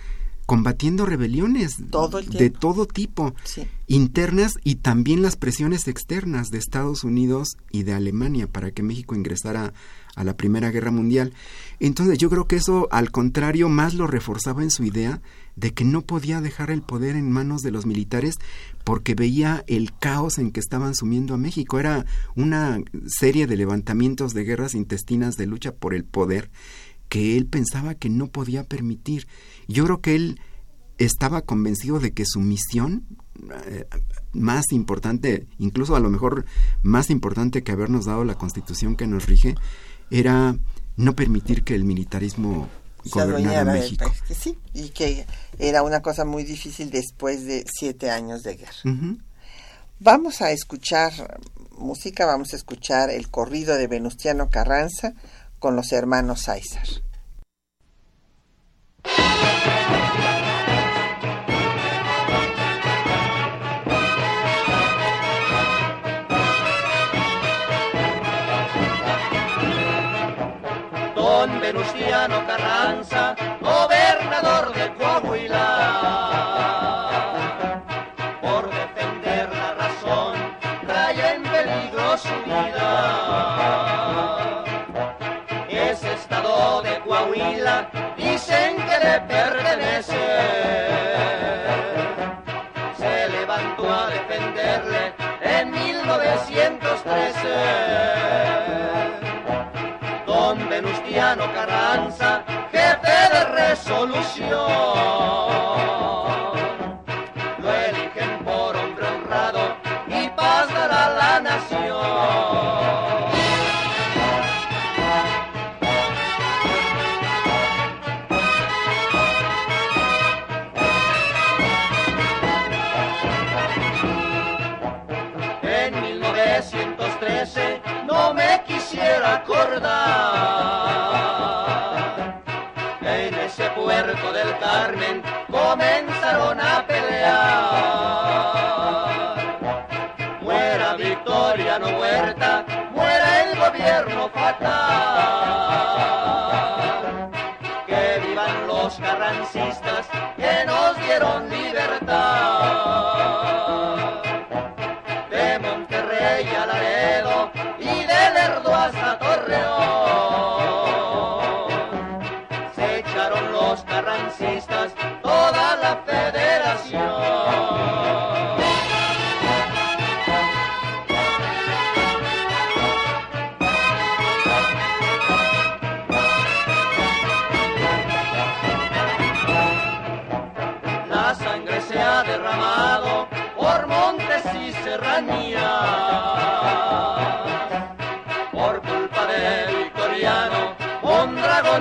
combatiendo 0.49 1.05
rebeliones 1.05 1.77
de 1.79 2.49
todo 2.49 2.87
tipo, 2.87 3.35
internas 3.87 4.55
y 4.65 4.77
también 4.77 5.21
las 5.21 5.37
presiones 5.37 5.87
externas 5.89 6.49
de 6.49 6.57
Estados 6.57 7.05
Unidos 7.05 7.59
y 7.71 7.83
de 7.83 7.93
Alemania 7.93 8.47
para 8.47 8.71
que 8.71 8.83
México 8.83 9.15
ingresara 9.15 9.75
a 10.19 10.25
la 10.25 10.37
Primera 10.37 10.71
Guerra 10.71 10.91
Mundial. 10.91 11.33
Entonces 11.79 12.19
yo 12.19 12.29
creo 12.29 12.47
que 12.47 12.57
eso 12.57 12.89
al 12.91 13.11
contrario 13.11 13.69
más 13.69 13.95
lo 13.95 14.09
reforzaba 14.09 14.65
en 14.65 14.71
su 14.71 14.85
idea 14.85 15.23
de 15.55 15.73
que 15.73 15.85
no 15.85 16.03
podía 16.03 16.41
dejar 16.41 16.71
el 16.71 16.83
poder 16.83 17.15
en 17.15 17.31
manos 17.31 17.63
de 17.63 17.71
los 17.71 17.87
militares 17.87 18.35
porque 18.83 19.15
veía 19.15 19.65
el 19.69 19.97
caos 19.97 20.39
en 20.39 20.51
que 20.51 20.61
estaban 20.61 20.95
sumiendo 20.95 21.35
a 21.35 21.39
México. 21.39 21.79
Era 21.79 22.05
una 22.35 22.81
serie 23.07 23.47
de 23.47 23.57
levantamientos 23.57 24.35
de 24.35 24.45
guerras 24.45 24.75
intestinas 24.75 25.37
de 25.37 25.47
lucha 25.47 25.73
por 25.73 25.95
el 25.95 26.05
poder 26.05 26.51
que 27.09 27.37
él 27.37 27.47
pensaba 27.47 27.95
que 27.95 28.11
no 28.11 28.27
podía 28.27 28.65
permitir. 28.65 29.29
Yo 29.69 29.85
creo 29.85 30.01
que 30.01 30.17
él 30.17 30.41
estaba 30.99 31.43
convencido 31.43 32.01
de 32.01 32.13
que 32.13 32.25
su 32.27 32.41
misión 32.41 33.05
eh, 33.67 33.87
más 34.33 34.73
importante, 34.73 35.47
incluso 35.59 35.95
a 35.95 36.01
lo 36.01 36.11
mejor 36.11 36.45
más 36.83 37.09
importante 37.09 37.63
que 37.63 37.73
habernos 37.73 38.07
dado 38.07 38.25
la 38.25 38.35
constitución 38.35 38.97
que 38.97 39.07
nos 39.07 39.27
rige, 39.27 39.55
era 40.11 40.57
no 40.97 41.15
permitir 41.15 41.65
que 41.65 41.75
el 41.75 41.85
militarismo 41.85 42.69
gobernara 43.05 43.65
México. 43.65 44.13
sí, 44.29 44.59
y 44.75 44.91
que 44.91 45.27
era 45.59 45.83
una 45.83 46.03
cosa 46.03 46.25
muy 46.25 46.45
difícil 46.45 46.91
después 46.91 47.45
de 47.45 47.65
siete 47.67 48.11
años 48.11 48.43
de 48.43 48.57
guerra. 48.57 49.19
Vamos 50.01 50.43
a 50.43 50.53
escuchar 50.53 51.41
música, 51.77 52.27
vamos 52.27 52.53
a 52.53 52.57
escuchar 52.57 53.11
el 53.11 53.31
corrido 53.31 53.77
de 53.77 53.87
Venustiano 53.87 54.49
Carranza 54.51 55.15
con 55.59 55.77
los 55.77 55.93
hermanos 55.93 56.43
Sáizar. 56.43 56.87
Venustiano 72.19 72.47
Carranza, 72.47 73.37
gobernador 73.61 74.73
de 74.75 74.93
Coahuila 74.95 75.99
dicen 88.17 88.77
que 88.77 88.99
le 89.05 89.21
pertenece. 89.21 90.17
Se 92.97 93.29
levantó 93.29 93.93
a 93.93 94.11
defenderle 94.11 95.13
en 95.43 95.71
1913. 95.71 97.88
Venustiano 100.81 101.53
Carranza, 101.53 102.45
jefe 102.71 103.35
de 103.35 103.45
resolución. 103.47 105.08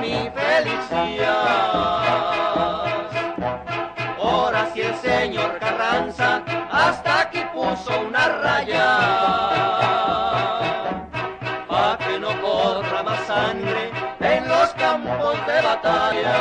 Y 0.08 0.32
Felicidad. 0.32 1.28
Ahora 4.22 4.70
si 4.74 4.82
el 4.82 4.96
señor 4.96 5.60
Carranza 5.60 6.42
hasta 6.72 7.22
aquí 7.22 7.42
puso 7.54 7.92
una 8.02 8.28
raya. 8.40 8.98
Pa' 11.68 11.98
que 11.98 12.20
no 12.20 12.30
corra 12.42 13.04
más 13.04 13.20
sangre 13.28 13.92
en 14.20 14.48
los 14.48 14.70
campos 14.72 15.36
de 15.46 15.62
batalla. 15.62 16.38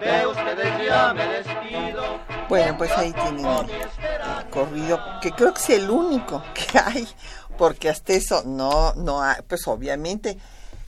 De 0.00 0.26
ustedes 0.26 0.86
ya 0.86 1.12
me 1.14 1.26
despido. 1.26 2.20
Bueno, 2.48 2.78
pues 2.78 2.90
ahí 2.92 3.12
tienen 3.12 3.46
el 3.46 4.50
corrido, 4.50 5.00
que 5.20 5.32
creo 5.32 5.52
que 5.54 5.60
es 5.60 5.70
el 5.70 5.90
único 5.90 6.42
que 6.54 6.78
hay, 6.78 7.08
porque 7.56 7.88
hasta 7.88 8.12
eso 8.12 8.42
no, 8.44 8.92
no 8.94 9.22
hay, 9.22 9.36
pues 9.48 9.66
obviamente 9.66 10.38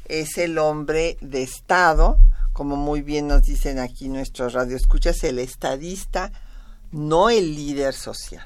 es 0.07 0.39
el 0.39 0.59
hombre 0.59 1.17
de 1.21 1.43
Estado, 1.43 2.19
como 2.53 2.77
muy 2.77 3.03
bien 3.03 3.27
nos 3.27 3.43
dicen 3.43 3.79
aquí 3.79 4.09
nuestros 4.09 4.53
radioescuchas, 4.53 5.25
el 5.25 5.39
estadista, 5.39 6.33
no 6.93 7.31
el 7.31 7.55
líder 7.55 7.95
social. 7.95 8.45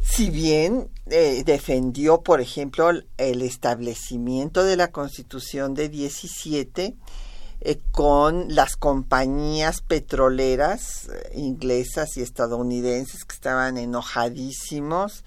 Si 0.00 0.30
bien 0.30 0.88
eh, 1.06 1.42
defendió, 1.44 2.22
por 2.22 2.40
ejemplo, 2.40 2.90
el 2.90 3.42
establecimiento 3.42 4.64
de 4.64 4.76
la 4.76 4.90
Constitución 4.90 5.74
de 5.74 5.88
17 5.88 6.96
eh, 7.60 7.80
con 7.90 8.54
las 8.54 8.76
compañías 8.76 9.80
petroleras 9.80 11.08
eh, 11.08 11.32
inglesas 11.34 12.16
y 12.16 12.22
estadounidenses 12.22 13.24
que 13.24 13.34
estaban 13.34 13.76
enojadísimos 13.76 15.24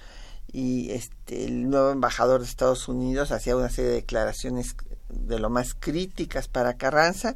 y 0.51 0.91
este, 0.91 1.45
el 1.45 1.69
nuevo 1.69 1.91
embajador 1.91 2.41
de 2.41 2.47
Estados 2.47 2.87
Unidos 2.87 3.31
hacía 3.31 3.55
una 3.55 3.69
serie 3.69 3.91
de 3.91 3.95
declaraciones 3.97 4.75
de 5.09 5.39
lo 5.39 5.49
más 5.49 5.73
críticas 5.73 6.47
para 6.47 6.77
Carranza, 6.77 7.35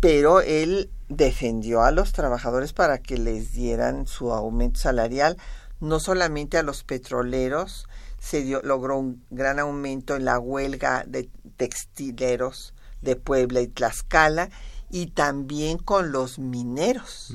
pero 0.00 0.40
él 0.40 0.90
defendió 1.08 1.82
a 1.82 1.90
los 1.90 2.12
trabajadores 2.12 2.72
para 2.72 2.98
que 2.98 3.18
les 3.18 3.52
dieran 3.52 4.06
su 4.06 4.32
aumento 4.32 4.80
salarial, 4.80 5.36
no 5.80 6.00
solamente 6.00 6.58
a 6.58 6.62
los 6.62 6.82
petroleros, 6.84 7.86
se 8.18 8.42
dio, 8.42 8.62
logró 8.62 8.98
un 8.98 9.24
gran 9.30 9.58
aumento 9.58 10.16
en 10.16 10.24
la 10.24 10.38
huelga 10.38 11.04
de 11.06 11.28
textileros 11.56 12.72
de 13.00 13.16
Puebla 13.16 13.60
y 13.60 13.66
Tlaxcala 13.66 14.48
y 14.90 15.08
también 15.08 15.78
con 15.78 16.12
los 16.12 16.38
mineros 16.38 17.34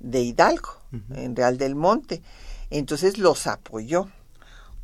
de 0.00 0.20
Hidalgo, 0.20 0.80
en 1.14 1.36
Real 1.36 1.58
del 1.58 1.74
Monte. 1.74 2.22
Entonces 2.72 3.18
los 3.18 3.46
apoyó, 3.46 4.08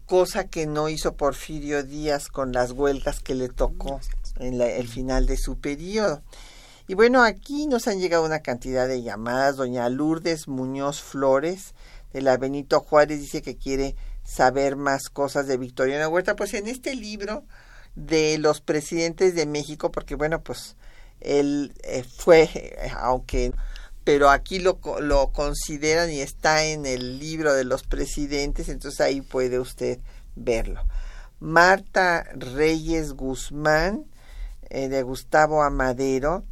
cosa 0.05 0.45
que 0.45 0.67
no 0.67 0.91
hizo 0.91 1.17
Porfirio 1.17 1.83
Díaz 1.83 2.29
con 2.29 2.53
las 2.53 2.73
huelgas 2.73 3.21
que 3.21 3.35
le 3.35 3.49
tocó 3.49 4.01
en 4.39 4.61
el 4.61 4.87
final 4.89 5.25
de 5.25 5.39
su 5.39 5.59
periodo. 5.59 6.23
Y 6.87 6.93
bueno, 6.95 7.23
aquí 7.23 7.67
nos 7.67 7.89
han 7.89 7.99
llegado 7.99 8.27
una 8.27 8.41
cantidad 8.41 8.87
de 8.87 9.03
llamadas. 9.03 9.57
Doña 9.57 9.89
Lourdes 9.89 10.49
Muñoz 10.49 11.01
Flores, 11.01 11.75
de 12.13 12.21
la 12.21 12.37
Benito 12.37 12.81
Juárez, 12.81 13.21
dice 13.21 13.41
que 13.41 13.57
quiere 13.57 13.97
saber 14.23 14.77
más 14.77 15.09
cosas 15.09 15.47
de 15.47 15.57
Victoriano 15.57 16.09
Huerta. 16.11 16.37
Pues 16.37 16.53
en 16.53 16.69
este 16.69 16.95
libro 16.95 17.45
de 17.95 18.37
los 18.37 18.61
presidentes 18.61 19.35
de 19.35 19.47
México, 19.47 19.91
porque 19.91 20.15
bueno, 20.15 20.43
pues 20.43 20.77
él 21.21 21.73
eh, 21.85 22.05
fue, 22.05 22.51
eh, 22.55 22.93
aunque, 22.99 23.53
pero 24.09 24.31
aquí 24.31 24.59
lo, 24.59 24.81
lo 25.01 25.33
consideran 25.33 26.11
y 26.11 26.21
está 26.21 26.65
en 26.65 26.87
el 26.87 27.19
libro 27.19 27.53
de 27.53 27.65
los 27.65 27.83
presidentes, 27.83 28.71
entonces 28.71 29.03
ahí 29.03 29.21
puede 29.21 29.61
usted 29.61 29.99
verlo. 30.35 30.81
Marta 31.41 32.25
Reyes 32.33 33.13
Guzmán, 33.13 34.07
eh, 34.71 34.89
de 34.89 35.03
Gustavo 35.03 35.63
Amadero, 35.63 36.45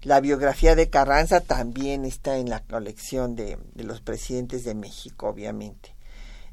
la 0.00 0.20
biografía 0.20 0.74
de 0.74 0.88
Carranza 0.88 1.42
también 1.42 2.06
está 2.06 2.38
en 2.38 2.48
la 2.48 2.60
colección 2.60 3.36
de, 3.36 3.58
de 3.74 3.84
los 3.84 4.00
presidentes 4.00 4.64
de 4.64 4.74
México, 4.74 5.28
obviamente. 5.28 5.94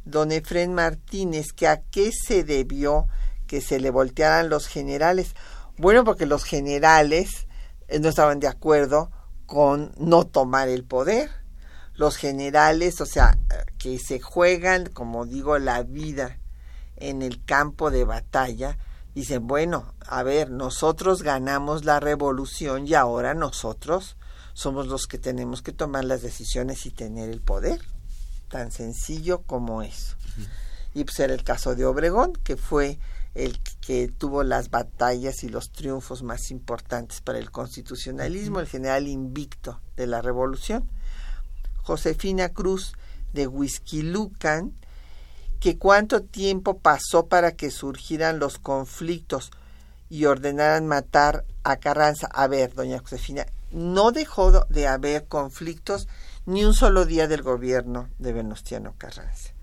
Don 0.04 0.30
Efren 0.34 0.74
Martínez, 0.74 1.54
que 1.54 1.70
a 1.70 1.84
qué 1.84 2.12
se 2.12 2.44
debió 2.44 3.08
que 3.48 3.62
se 3.62 3.80
le 3.80 3.92
voltearan 3.92 4.50
los 4.50 4.68
generales. 4.68 5.36
Bueno, 5.78 6.04
porque 6.04 6.26
los 6.26 6.44
generales 6.44 7.48
eh, 7.88 8.00
no 8.00 8.10
estaban 8.10 8.42
de 8.42 8.50
acuerdo 8.50 9.10
con 9.50 9.92
no 9.98 10.28
tomar 10.28 10.70
el 10.70 10.84
poder. 10.84 11.32
Los 11.96 12.18
generales, 12.18 13.02
o 13.02 13.06
sea, 13.08 13.40
que 13.80 13.98
se 13.98 14.20
juegan, 14.20 14.86
como 14.86 15.26
digo, 15.26 15.58
la 15.58 15.82
vida 15.82 16.38
en 16.98 17.24
el 17.24 17.44
campo 17.44 17.90
de 17.90 18.04
batalla, 18.04 18.78
dicen, 19.16 19.48
bueno, 19.48 19.96
a 20.06 20.22
ver, 20.22 20.52
nosotros 20.52 21.24
ganamos 21.24 21.84
la 21.84 22.00
revolución 22.00 22.88
y 22.88 22.94
ahora 22.94 23.34
nosotros 23.34 24.18
somos 24.54 24.86
los 24.86 25.08
que 25.08 25.18
tenemos 25.18 25.64
que 25.64 25.72
tomar 25.72 26.06
las 26.06 26.22
decisiones 26.22 26.86
y 26.86 26.92
tener 26.92 27.32
el 27.32 27.42
poder. 27.42 27.82
Tan 28.50 28.72
sencillo 28.72 29.42
como 29.42 29.82
eso. 29.82 30.16
Y 30.94 31.06
pues 31.06 31.20
era 31.20 31.34
el 31.34 31.44
caso 31.44 31.76
de 31.76 31.86
Obregón, 31.86 32.34
que 32.44 32.56
fue 32.56 33.00
el 33.40 33.58
que 33.80 34.10
tuvo 34.10 34.44
las 34.44 34.70
batallas 34.70 35.44
y 35.44 35.50
los 35.50 35.72
triunfos 35.72 36.24
más 36.24 36.52
importantes 36.52 37.22
para 37.22 37.40
el 37.40 37.52
constitucionalismo, 37.52 38.60
el 38.60 38.68
general 38.68 39.08
invicto 39.08 39.80
de 39.96 40.08
la 40.08 40.22
revolución. 40.22 40.90
Josefina 41.78 42.50
Cruz 42.50 42.94
de 43.32 43.48
Huizquilucan, 43.48 44.74
que 45.62 45.78
cuánto 45.78 46.22
tiempo 46.22 46.80
pasó 46.80 47.28
para 47.28 47.54
que 47.54 47.72
surgieran 47.72 48.40
los 48.40 48.60
conflictos 48.60 49.52
y 50.10 50.26
ordenaran 50.26 50.86
matar 50.86 51.46
a 51.64 51.78
Carranza. 51.78 52.28
A 52.28 52.48
ver, 52.48 52.74
doña 52.74 53.00
Josefina, 53.00 53.46
no 53.72 54.12
dejó 54.12 54.66
de 54.66 54.88
haber 54.88 55.28
conflictos 55.28 56.10
ni 56.46 56.66
un 56.66 56.74
solo 56.74 57.06
día 57.06 57.30
del 57.30 57.42
gobierno 57.42 58.10
de 58.20 58.34
Venustiano 58.34 58.96
Carranza. 58.98 59.54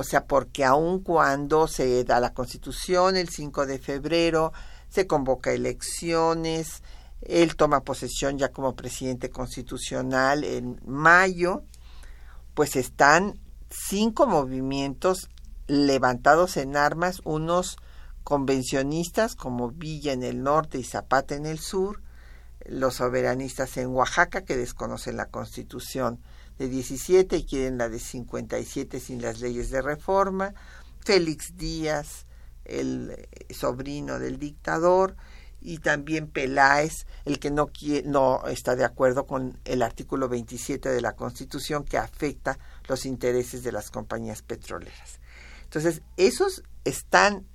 O 0.00 0.02
sea, 0.02 0.24
porque 0.24 0.64
aun 0.64 1.00
cuando 1.00 1.68
se 1.68 2.04
da 2.04 2.20
la 2.20 2.32
constitución 2.32 3.18
el 3.18 3.28
5 3.28 3.66
de 3.66 3.78
febrero, 3.78 4.50
se 4.88 5.06
convoca 5.06 5.52
elecciones, 5.52 6.82
él 7.20 7.54
toma 7.54 7.84
posesión 7.84 8.38
ya 8.38 8.50
como 8.50 8.74
presidente 8.74 9.28
constitucional 9.28 10.42
en 10.44 10.80
mayo, 10.86 11.64
pues 12.54 12.76
están 12.76 13.38
cinco 13.68 14.26
movimientos 14.26 15.28
levantados 15.66 16.56
en 16.56 16.78
armas, 16.78 17.20
unos 17.24 17.76
convencionistas 18.24 19.36
como 19.36 19.70
Villa 19.70 20.14
en 20.14 20.22
el 20.22 20.42
norte 20.42 20.78
y 20.78 20.84
Zapata 20.84 21.34
en 21.34 21.44
el 21.44 21.58
sur, 21.58 22.00
los 22.64 22.94
soberanistas 22.94 23.76
en 23.76 23.88
Oaxaca 23.88 24.46
que 24.46 24.56
desconocen 24.56 25.18
la 25.18 25.26
constitución 25.26 26.20
de 26.60 26.68
17 26.68 27.38
y 27.38 27.44
quieren 27.44 27.78
la 27.78 27.88
de 27.88 27.98
57 27.98 29.00
sin 29.00 29.22
las 29.22 29.40
leyes 29.40 29.70
de 29.70 29.80
reforma, 29.80 30.52
Félix 31.02 31.56
Díaz, 31.56 32.26
el 32.66 33.12
eh, 33.12 33.54
sobrino 33.54 34.18
del 34.18 34.38
dictador, 34.38 35.16
y 35.62 35.78
también 35.78 36.28
Peláez, 36.28 37.06
el 37.24 37.38
que 37.38 37.50
no, 37.50 37.70
no 38.04 38.46
está 38.46 38.76
de 38.76 38.84
acuerdo 38.84 39.26
con 39.26 39.58
el 39.64 39.80
artículo 39.80 40.28
27 40.28 40.90
de 40.90 41.00
la 41.00 41.14
Constitución 41.14 41.82
que 41.82 41.96
afecta 41.96 42.58
los 42.88 43.06
intereses 43.06 43.62
de 43.62 43.72
las 43.72 43.90
compañías 43.90 44.42
petroleras. 44.42 45.18
Entonces, 45.64 46.02
esos 46.18 46.62
están 46.84 47.46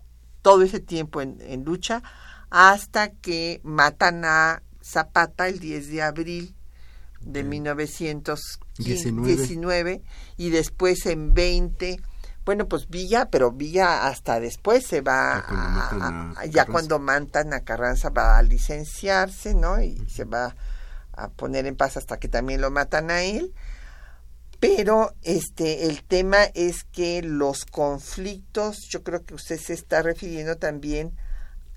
todo 0.42 0.64
ese 0.64 0.80
tiempo 0.80 1.22
en, 1.22 1.38
en 1.42 1.64
lucha 1.64 2.02
hasta 2.50 3.12
que 3.12 3.62
matan 3.64 4.26
a 4.26 4.64
Zapata 4.84 5.48
el 5.48 5.60
10 5.60 5.90
de 5.90 6.02
abril 6.02 6.56
de 7.26 7.44
1919 7.44 10.02
y 10.38 10.52
después 10.52 11.06
en 11.06 11.34
20 11.34 12.00
bueno 12.46 12.68
pues 12.68 12.88
Villa 12.88 13.30
pero 13.30 13.52
Villa 13.52 14.08
hasta 14.08 14.40
después 14.40 14.86
se 14.86 15.02
va 15.02 16.34
ya 16.50 16.66
cuando, 16.66 17.00
mantan 17.00 17.54
a 17.54 17.60
Carranza 17.62 18.10
va 18.10 18.38
a 18.38 18.44
licenciarse 18.44 19.54
no 19.54 19.82
y 19.82 19.98
se 20.08 20.24
va 20.24 20.56
a 21.16 21.30
poner 21.30 21.66
en 21.66 21.76
paz 21.76 21.98
hasta 21.98 22.18
que 22.18 22.28
también 22.28 22.62
lo 22.62 22.72
matan 22.72 23.10
a 23.10 23.24
él. 23.24 23.54
Pero 24.60 25.14
este 25.22 25.88
el 25.88 26.04
tema 26.04 26.44
es 26.54 26.86
que 26.86 27.22
los 27.22 27.66
conflictos 27.66 28.88
yo 28.90 29.04
creo 29.04 29.24
que 29.24 29.36
usted 29.36 29.60
se 29.60 29.74
está 29.74 30.02
refiriendo 30.02 30.58
también 30.58 31.16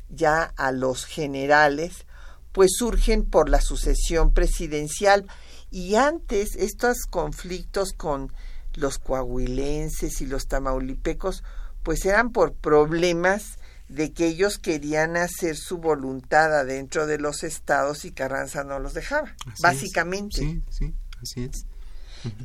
ya 0.08 0.52
a 0.56 0.72
los 0.72 1.04
generales 1.04 2.06
pues 2.52 2.72
surgen 2.76 3.24
por 3.24 3.48
la 3.48 3.60
sucesión 3.60 4.32
presidencial 4.32 5.26
y 5.70 5.96
antes 5.96 6.56
estos 6.56 7.06
conflictos 7.08 7.92
con 7.92 8.32
los 8.74 8.98
coahuilenses 8.98 10.20
y 10.20 10.26
los 10.26 10.46
tamaulipecos 10.46 11.42
pues 11.82 12.04
eran 12.04 12.32
por 12.32 12.54
problemas 12.54 13.58
de 13.88 14.12
que 14.12 14.26
ellos 14.26 14.58
querían 14.58 15.16
hacer 15.16 15.56
su 15.56 15.78
voluntad 15.78 16.54
adentro 16.58 17.06
de 17.06 17.18
los 17.18 17.42
estados 17.42 18.04
y 18.04 18.12
Carranza 18.12 18.62
no 18.64 18.78
los 18.78 18.92
dejaba, 18.92 19.34
básicamente. 19.62 20.40
Sí, 20.40 20.62
sí, 20.68 20.94
así 21.22 21.44
es. 21.44 21.66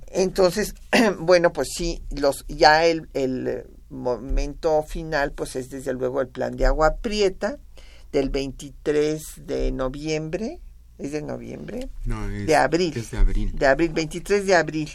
Entonces, 0.08 0.76
bueno, 1.20 1.52
pues 1.52 1.70
sí, 1.76 2.02
los 2.12 2.46
ya 2.48 2.86
el, 2.86 3.10
el 3.14 3.66
momento 3.90 4.84
final 4.84 5.32
pues 5.34 5.56
es 5.56 5.70
desde 5.70 5.94
luego 5.94 6.22
el 6.22 6.28
plan 6.28 6.56
de 6.56 6.66
agua 6.66 6.98
prieta, 7.02 7.58
del 8.14 8.30
23 8.30 9.48
de 9.48 9.72
noviembre, 9.72 10.62
¿es 11.00 11.12
de 11.12 11.22
noviembre? 11.24 11.90
No, 12.06 12.30
es, 12.30 12.46
de 12.46 12.56
abril. 12.56 12.96
Es 12.96 13.12
de 13.12 13.18
abril. 13.18 13.52
De 13.58 13.66
abril, 13.66 13.92
23 13.92 14.46
de 14.46 14.56
abril 14.56 14.90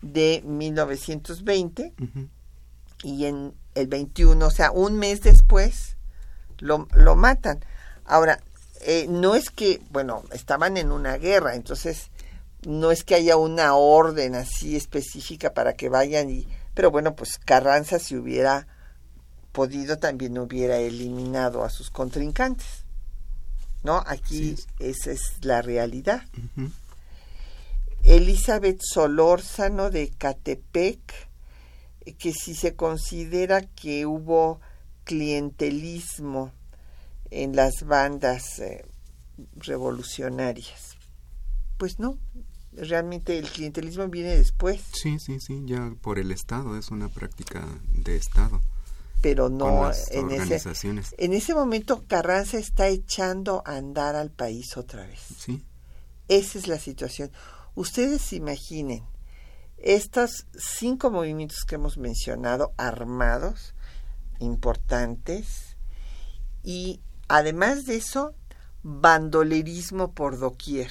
de 0.00 0.42
1920 0.46 1.92
y 3.02 3.24
en 3.26 3.52
el 3.74 3.88
21, 3.88 4.46
o 4.46 4.50
sea, 4.50 4.70
un 4.70 4.96
mes 4.96 5.20
después, 5.22 5.96
lo, 6.58 6.86
lo 6.94 7.16
matan. 7.16 7.64
Ahora, 8.04 8.40
eh, 8.82 9.06
no 9.08 9.34
es 9.34 9.50
que, 9.50 9.80
bueno, 9.90 10.22
estaban 10.32 10.76
en 10.76 10.92
una 10.92 11.16
guerra, 11.16 11.56
entonces 11.56 12.10
no 12.64 12.92
es 12.92 13.02
que 13.02 13.16
haya 13.16 13.36
una 13.36 13.74
orden 13.74 14.36
así 14.36 14.76
específica 14.76 15.52
para 15.52 15.74
que 15.74 15.88
vayan 15.88 16.30
y, 16.30 16.46
pero 16.74 16.92
bueno, 16.92 17.16
pues 17.16 17.38
Carranza 17.38 17.98
si 17.98 18.16
hubiera 18.16 18.68
podido 19.56 19.96
también 19.96 20.36
hubiera 20.36 20.76
eliminado 20.76 21.64
a 21.64 21.70
sus 21.70 21.90
contrincantes. 21.90 22.84
¿No? 23.82 24.04
Aquí 24.06 24.54
esa 24.80 25.12
es 25.12 25.38
la 25.40 25.62
realidad. 25.62 26.22
Elizabeth 28.02 28.80
Solórzano 28.82 29.90
de 29.90 30.10
Catepec, 30.10 31.00
que 32.18 32.32
si 32.34 32.54
se 32.54 32.74
considera 32.74 33.62
que 33.62 34.04
hubo 34.04 34.60
clientelismo 35.04 36.52
en 37.30 37.56
las 37.56 37.82
bandas 37.82 38.58
eh, 38.58 38.84
revolucionarias. 39.54 40.96
Pues 41.78 41.98
no, 41.98 42.18
realmente 42.72 43.38
el 43.38 43.48
clientelismo 43.48 44.06
viene 44.08 44.36
después. 44.36 44.82
Sí, 44.92 45.18
sí, 45.18 45.40
sí, 45.40 45.62
ya 45.64 45.94
por 46.02 46.18
el 46.18 46.30
Estado, 46.30 46.76
es 46.76 46.90
una 46.90 47.08
práctica 47.08 47.66
de 47.92 48.16
Estado 48.16 48.60
pero 49.20 49.48
no 49.48 49.90
en 50.10 50.30
ese 50.30 50.70
en 51.18 51.32
ese 51.32 51.54
momento 51.54 52.04
Carranza 52.06 52.58
está 52.58 52.88
echando 52.88 53.62
a 53.64 53.76
andar 53.76 54.14
al 54.14 54.30
país 54.30 54.76
otra 54.76 55.06
vez. 55.06 55.20
Sí. 55.38 55.64
Esa 56.28 56.58
es 56.58 56.68
la 56.68 56.78
situación. 56.78 57.30
Ustedes 57.74 58.32
imaginen, 58.32 59.04
estos 59.78 60.46
cinco 60.56 61.10
movimientos 61.10 61.64
que 61.66 61.76
hemos 61.76 61.98
mencionado, 61.98 62.72
armados, 62.76 63.74
importantes, 64.40 65.76
y 66.62 67.00
además 67.28 67.84
de 67.84 67.96
eso, 67.96 68.34
bandolerismo 68.82 70.12
por 70.12 70.38
doquier, 70.38 70.90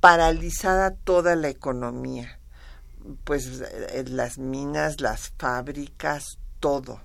paralizada 0.00 0.94
toda 0.94 1.34
la 1.34 1.48
economía, 1.48 2.38
pues 3.24 3.60
eh, 3.60 4.04
las 4.06 4.38
minas, 4.38 5.00
las 5.00 5.30
fábricas, 5.38 6.37
todo, 6.60 7.00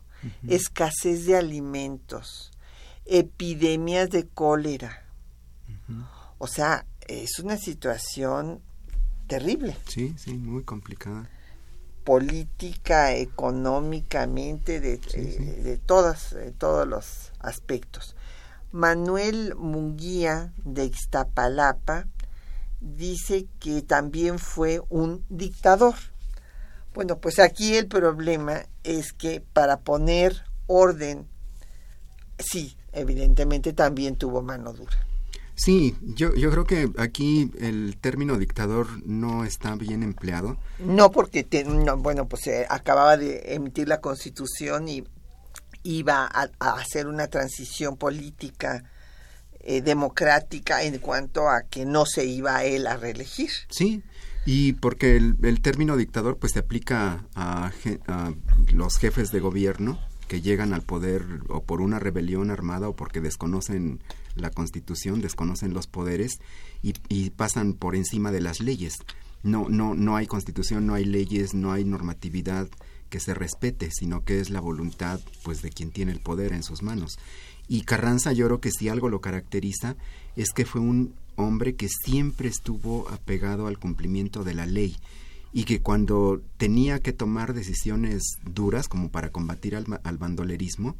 escasez 0.47 1.25
de 1.25 1.37
alimentos, 1.37 2.51
epidemias 3.05 4.09
de 4.09 4.27
cólera. 4.27 5.05
O 6.37 6.47
sea, 6.47 6.85
es 7.07 7.39
una 7.39 7.57
situación 7.57 8.61
terrible. 9.27 9.77
Sí, 9.87 10.15
sí, 10.17 10.33
muy 10.33 10.63
complicada. 10.63 11.29
Política, 12.03 13.15
económicamente, 13.15 14.81
de, 14.81 14.99
eh, 15.13 15.61
de 15.63 15.77
todas, 15.77 16.33
de 16.33 16.51
todos 16.51 16.87
los 16.87 17.31
aspectos. 17.39 18.15
Manuel 18.73 19.55
Munguía 19.55 20.51
de 20.65 20.85
Ixtapalapa 20.85 22.07
dice 22.81 23.47
que 23.59 23.81
también 23.81 24.39
fue 24.39 24.81
un 24.89 25.23
dictador. 25.29 25.95
Bueno, 26.93 27.17
pues 27.17 27.39
aquí 27.39 27.75
el 27.75 27.87
problema 27.87 28.65
es 28.83 29.13
que 29.13 29.41
para 29.41 29.79
poner 29.79 30.43
orden, 30.67 31.27
sí, 32.37 32.77
evidentemente 32.91 33.73
también 33.73 34.15
tuvo 34.15 34.41
mano 34.41 34.73
dura. 34.73 34.97
Sí, 35.55 35.95
yo, 36.01 36.33
yo 36.33 36.49
creo 36.49 36.65
que 36.65 36.91
aquí 36.97 37.51
el 37.59 37.97
término 38.01 38.37
dictador 38.37 38.87
no 39.05 39.45
está 39.45 39.75
bien 39.75 40.01
empleado. 40.01 40.57
No, 40.79 41.11
porque, 41.11 41.47
bueno, 41.99 42.27
pues 42.27 42.43
se 42.43 42.65
acababa 42.69 43.17
de 43.17 43.53
emitir 43.53 43.87
la 43.87 44.01
constitución 44.01 44.87
y 44.87 45.03
iba 45.83 46.25
a, 46.25 46.49
hacer 46.59 47.07
una 47.07 47.27
transición 47.27 47.97
política 47.97 48.83
eh, 49.59 49.81
democrática 49.81 50.83
en 50.83 50.97
cuanto 50.97 51.47
a 51.47 51.63
que 51.63 51.85
no 51.85 52.05
se 52.05 52.25
iba 52.25 52.57
a 52.57 52.65
él 52.65 52.87
a 52.87 52.97
reelegir. 52.97 53.51
Sí, 53.69 54.01
y 54.45 54.73
porque 54.73 55.15
el, 55.15 55.37
el 55.43 55.61
término 55.61 55.97
dictador 55.97 56.37
pues 56.37 56.53
se 56.53 56.59
aplica 56.59 57.25
a, 57.35 57.71
a, 58.07 58.33
los 58.73 58.97
jefes 58.97 59.31
de 59.31 59.39
gobierno 59.39 59.99
que 60.27 60.41
llegan 60.41 60.73
al 60.73 60.81
poder 60.81 61.23
o 61.49 61.63
por 61.63 61.81
una 61.81 61.99
rebelión 61.99 62.49
armada 62.49 62.89
o 62.89 62.95
porque 62.95 63.21
desconocen 63.21 63.99
la 64.35 64.49
constitución, 64.49 65.21
desconocen 65.21 65.73
los 65.73 65.87
poderes 65.87 66.39
y, 66.81 66.93
y 67.07 67.29
pasan 67.29 67.73
por 67.73 67.95
encima 67.95 68.31
de 68.31 68.41
las 68.41 68.59
leyes. 68.59 68.95
No, 69.43 69.67
no, 69.69 69.93
no 69.93 70.15
hay 70.15 70.25
constitución, 70.27 70.87
no 70.87 70.93
hay 70.93 71.05
leyes, 71.05 71.53
no 71.53 71.71
hay 71.71 71.83
normatividad 71.83 72.67
que 73.09 73.19
se 73.19 73.33
respete, 73.33 73.91
sino 73.91 74.23
que 74.23 74.39
es 74.39 74.49
la 74.49 74.59
voluntad 74.59 75.19
pues 75.43 75.61
de 75.61 75.69
quien 75.69 75.91
tiene 75.91 76.11
el 76.11 76.19
poder 76.19 76.53
en 76.53 76.63
sus 76.63 76.81
manos. 76.81 77.17
Y 77.67 77.83
Carranza 77.83 78.33
yo 78.33 78.47
creo 78.47 78.59
que 78.59 78.71
si 78.71 78.89
algo 78.89 79.09
lo 79.09 79.21
caracteriza 79.21 79.95
es 80.35 80.49
que 80.51 80.65
fue 80.65 80.81
un 80.81 81.13
hombre 81.35 81.75
que 81.75 81.87
siempre 81.89 82.49
estuvo 82.49 83.09
apegado 83.09 83.67
al 83.67 83.79
cumplimiento 83.79 84.43
de 84.43 84.53
la 84.53 84.65
ley 84.65 84.97
y 85.51 85.65
que 85.65 85.81
cuando 85.81 86.41
tenía 86.57 86.99
que 86.99 87.13
tomar 87.13 87.53
decisiones 87.53 88.23
duras 88.43 88.87
como 88.87 89.09
para 89.09 89.31
combatir 89.31 89.75
al, 89.75 89.85
al 90.03 90.17
bandolerismo, 90.17 90.95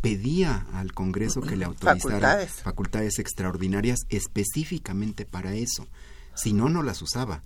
pedía 0.00 0.66
al 0.72 0.92
Congreso 0.92 1.42
que 1.42 1.56
le 1.56 1.66
autorizara 1.66 1.98
facultades. 1.98 2.52
facultades. 2.62 3.18
extraordinarias 3.18 4.00
específicamente 4.08 5.26
para 5.26 5.54
eso. 5.54 5.86
Si 6.34 6.52
no, 6.52 6.68
no 6.68 6.82
las 6.82 7.02
usaba. 7.02 7.42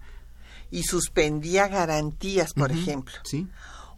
Y 0.70 0.84
suspendía 0.84 1.68
garantías, 1.68 2.52
por 2.52 2.70
uh 2.70 2.74
-huh, 2.74 2.78
ejemplo. 2.78 3.14
Sí. 3.24 3.48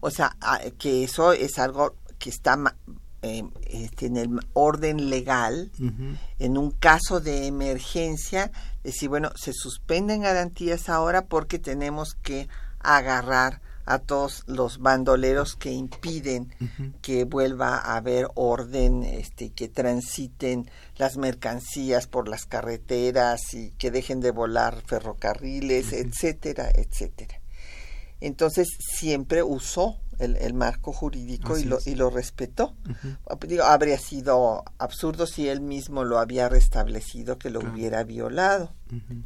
O 0.01 0.11
sea, 0.11 0.37
que 0.79 1.05
eso 1.05 1.33
es 1.33 1.59
algo 1.59 1.96
que 2.18 2.31
está 2.31 2.57
eh, 3.26 3.44
este, 3.66 4.06
en 4.06 4.16
el 4.16 4.40
orden 4.54 5.10
legal, 5.10 5.70
uh 5.78 5.82
-huh. 5.82 6.18
en 6.38 6.56
un 6.56 6.70
caso 6.70 7.20
de 7.20 7.46
emergencia, 7.46 8.50
decir, 8.82 9.08
bueno, 9.08 9.30
se 9.36 9.52
suspenden 9.52 10.22
garantías 10.22 10.88
ahora 10.88 11.26
porque 11.26 11.58
tenemos 11.58 12.14
que 12.22 12.48
agarrar 12.80 13.60
a 13.86 14.00
todos 14.00 14.42
los 14.46 14.78
bandoleros 14.78 15.54
que 15.54 15.70
impiden 15.70 16.52
uh 16.60 16.64
-huh. 16.64 16.92
que 17.00 17.24
vuelva 17.24 17.78
a 17.78 17.96
haber 17.96 18.28
orden, 18.34 19.04
este, 19.04 19.50
que 19.50 19.68
transiten 19.68 20.68
las 20.96 21.16
mercancías 21.16 22.06
por 22.08 22.28
las 22.28 22.46
carreteras 22.46 23.54
y 23.54 23.70
que 23.78 23.90
dejen 23.92 24.20
de 24.20 24.32
volar 24.32 24.82
ferrocarriles, 24.86 25.86
uh 25.86 25.90
-huh. 25.90 26.06
etcétera, 26.06 26.68
etcétera. 26.74 27.40
Entonces 28.20 28.68
siempre 28.78 29.42
usó 29.42 29.98
el, 30.18 30.37
el 30.37 30.55
marco 30.55 30.92
jurídico 30.92 31.59
y 31.59 31.64
lo, 31.64 31.79
y 31.85 31.94
lo, 31.94 32.11
respetó. 32.11 32.74
Uh 32.88 33.37
-huh. 33.37 33.46
Digo, 33.46 33.64
habría 33.64 33.98
sido 33.98 34.64
absurdo 34.79 35.26
si 35.26 35.48
él 35.48 35.61
mismo 35.61 36.05
lo 36.05 36.18
había 36.18 36.48
restablecido, 36.48 37.38
que 37.38 37.50
lo 37.50 37.61
claro. 37.61 37.74
hubiera 37.74 38.05
violado. 38.05 38.72
Uh 38.90 38.96
-huh. 38.96 39.22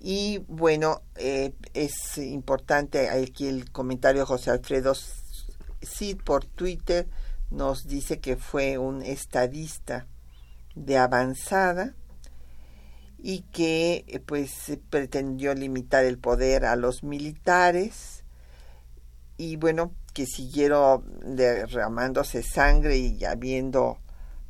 Y 0.00 0.38
bueno, 0.48 1.00
eh, 1.16 1.54
es 1.72 2.18
importante 2.18 3.08
aquí 3.08 3.46
el 3.46 3.70
comentario 3.70 4.20
de 4.22 4.26
José 4.26 4.50
Alfredo 4.50 4.94
Cid 5.82 6.18
por 6.22 6.44
Twitter 6.44 7.08
nos 7.50 7.86
dice 7.86 8.20
que 8.20 8.36
fue 8.36 8.78
un 8.78 9.02
estadista 9.02 10.06
de 10.74 10.98
avanzada 10.98 11.94
y 13.18 13.40
que 13.52 14.04
eh, 14.06 14.20
pues 14.20 14.76
pretendió 14.90 15.54
limitar 15.54 16.04
el 16.04 16.18
poder 16.18 16.64
a 16.66 16.76
los 16.76 17.02
militares 17.02 18.23
y 19.36 19.56
bueno 19.56 19.92
que 20.12 20.26
siguieron 20.26 21.36
derramándose 21.36 22.42
sangre 22.42 22.96
y 22.96 23.24
habiendo 23.24 23.98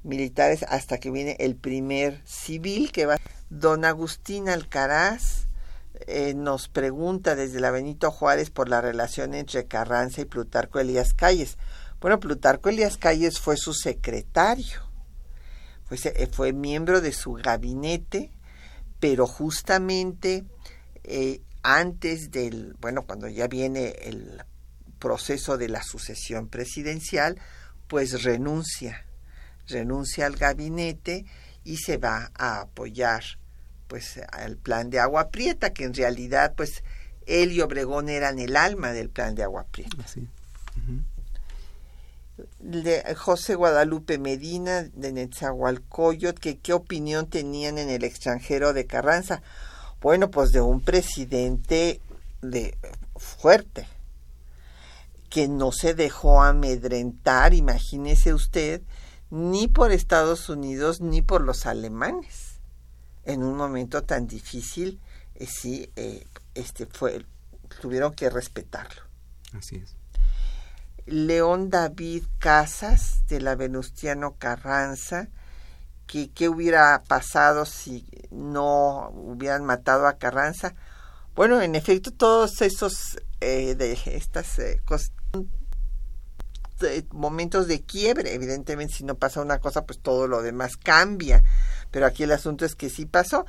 militares 0.03 0.65
hasta 0.69 0.99
que 0.99 1.11
viene 1.11 1.37
el 1.41 1.57
primer 1.57 2.21
civil 2.27 2.93
que 2.93 3.07
va 3.07 3.19
don 3.49 3.85
Agustín 3.85 4.49
Alcaraz 4.49 5.49
eh, 6.07 6.35
nos 6.35 6.69
pregunta 6.69 7.37
desde 7.37 7.61
la 7.61 7.71
Benito 7.71 8.11
Juárez 8.11 8.51
por 8.51 8.69
la 8.69 8.81
relación 8.81 9.33
entre 9.33 9.67
Carranza 9.67 10.21
y 10.21 10.25
Plutarco 10.25 10.81
Elías 10.81 11.15
Calles. 11.15 11.57
Bueno, 12.01 12.19
Plutarco 12.21 12.69
Elías 12.69 12.99
Calles 12.99 13.39
fue 13.39 13.57
su 13.57 13.73
secretario, 13.73 14.83
fue, 15.85 15.97
fue 16.33 16.53
miembro 16.53 17.01
de 17.01 17.13
su 17.13 17.35
gabinete, 17.35 18.33
pero 18.99 19.27
justamente 19.27 20.45
eh, 21.05 21.41
antes 21.63 22.31
del, 22.31 22.75
bueno, 22.81 23.07
cuando 23.07 23.29
ya 23.29 23.47
viene 23.47 23.95
el 24.03 24.43
proceso 25.05 25.59
de 25.59 25.69
la 25.69 25.83
sucesión 25.83 26.49
presidencial, 26.49 27.39
pues 27.89 28.23
renuncia, 28.23 29.05
renuncia 29.69 30.25
al 30.25 30.37
gabinete 30.37 31.27
y 31.63 31.77
se 31.77 31.99
va 31.99 32.31
a 32.35 32.63
apoyar 32.63 33.23
pues 33.87 34.19
al 34.33 34.57
plan 34.57 34.89
de 34.89 35.01
agua 35.01 35.29
prieta, 35.29 35.75
que 35.75 35.85
en 35.85 35.93
realidad 35.93 36.55
pues 36.57 36.83
él 37.27 37.53
y 37.53 37.61
Obregón 37.61 38.09
eran 38.09 38.39
el 38.39 38.57
alma 38.57 38.93
del 38.93 39.11
plan 39.11 39.35
de 39.35 39.43
agua 39.43 39.67
prieta. 39.71 39.95
Uh 39.99 40.81
-huh. 40.81 41.03
de 42.61 43.15
José 43.15 43.57
Guadalupe 43.57 44.17
Medina 44.17 44.85
de 44.85 45.13
Netzahualcoyot, 45.13 46.39
que 46.39 46.57
qué 46.61 46.73
opinión 46.73 47.29
tenían 47.29 47.77
en 47.77 47.91
el 47.91 48.05
extranjero 48.05 48.73
de 48.73 48.87
Carranza. 48.87 49.43
Bueno, 50.01 50.31
pues 50.31 50.51
de 50.51 50.63
un 50.63 50.81
presidente 50.81 52.01
de 52.41 52.77
fuerte, 53.17 53.87
que 55.35 55.49
no 55.49 55.73
se 55.73 55.95
dejó 55.95 56.45
amedrentar, 56.45 57.55
imagínese 57.55 58.33
usted, 58.33 58.83
ni 59.31 59.67
por 59.67 59.91
Estados 59.91 60.49
Unidos 60.49 61.01
ni 61.01 61.23
por 61.23 61.41
los 61.41 61.67
alemanes 61.67 62.61
en 63.25 63.43
un 63.43 63.57
momento 63.57 64.05
tan 64.05 64.29
difícil, 64.29 65.01
eh, 65.35 65.49
sí, 65.49 65.91
eh, 65.97 66.25
este 66.55 66.87
fue, 66.87 67.27
tuvieron 67.81 68.15
que 68.15 68.31
respetarlo. 68.31 69.03
Así 69.53 69.75
es. 69.75 69.97
León 71.07 71.69
David 71.69 72.23
Casas, 72.39 73.27
de 73.27 73.41
la 73.41 73.57
Venustiano 73.57 74.37
Carranza, 74.39 75.27
que 76.07 76.31
qué 76.31 76.49
hubiera 76.49 77.03
pasado 77.09 77.67
si 77.67 78.07
no 78.31 79.11
hubieran 79.11 79.65
matado 79.65 80.07
a 80.07 80.17
Carranza. 80.17 80.77
Bueno, 81.35 81.61
en 81.61 81.75
efecto, 81.75 82.13
todos 82.13 82.63
esos 82.63 83.19
eh, 83.41 83.75
de 83.75 83.99
estas 84.07 84.61
eh, 84.61 84.81
momentos 87.13 87.67
de 87.67 87.83
quiebre. 87.83 88.35
Evidentemente, 88.35 88.95
si 88.95 89.05
no 89.05 89.15
pasa 89.17 89.41
una 89.41 89.59
cosa, 89.59 89.87
pues 89.87 89.99
todo 90.01 90.27
lo 90.27 90.43
demás 90.43 90.77
cambia. 90.77 91.43
Pero 91.91 92.07
aquí 92.07 92.25
el 92.25 92.33
asunto 92.33 92.65
es 92.65 92.75
que 92.75 92.91
sí 92.91 93.07
pasó. 93.07 93.47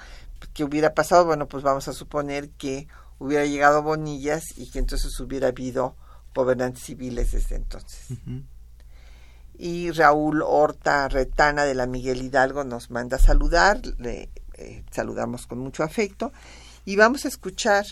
que 0.54 0.64
hubiera 0.64 0.94
pasado? 0.94 1.26
Bueno, 1.26 1.48
pues 1.48 1.64
vamos 1.64 1.88
a 1.88 1.94
suponer 1.94 2.50
que 2.52 2.88
hubiera 3.20 3.46
llegado 3.46 3.82
Bonillas 3.82 4.44
y 4.58 4.70
que 4.70 4.80
entonces 4.80 5.20
hubiera 5.20 5.48
habido 5.48 5.96
gobernantes 6.34 6.84
civiles 6.84 7.32
desde 7.32 7.56
entonces. 7.56 8.12
Uh 8.12 8.30
-huh. 8.30 8.44
Y 9.58 9.92
Raúl 9.92 10.42
Horta 10.42 11.08
Retana 11.08 11.64
de 11.64 11.76
la 11.76 11.88
Miguel 11.88 12.22
Hidalgo 12.22 12.64
nos 12.64 12.92
manda 12.92 13.18
a 13.18 13.22
saludar. 13.22 13.82
Le 13.98 14.30
eh, 14.58 14.84
saludamos 14.92 15.48
con 15.48 15.60
mucho 15.60 15.84
afecto. 15.84 16.32
Y 16.84 16.98
vamos 16.98 17.26
a 17.26 17.30
escuchar 17.30 17.86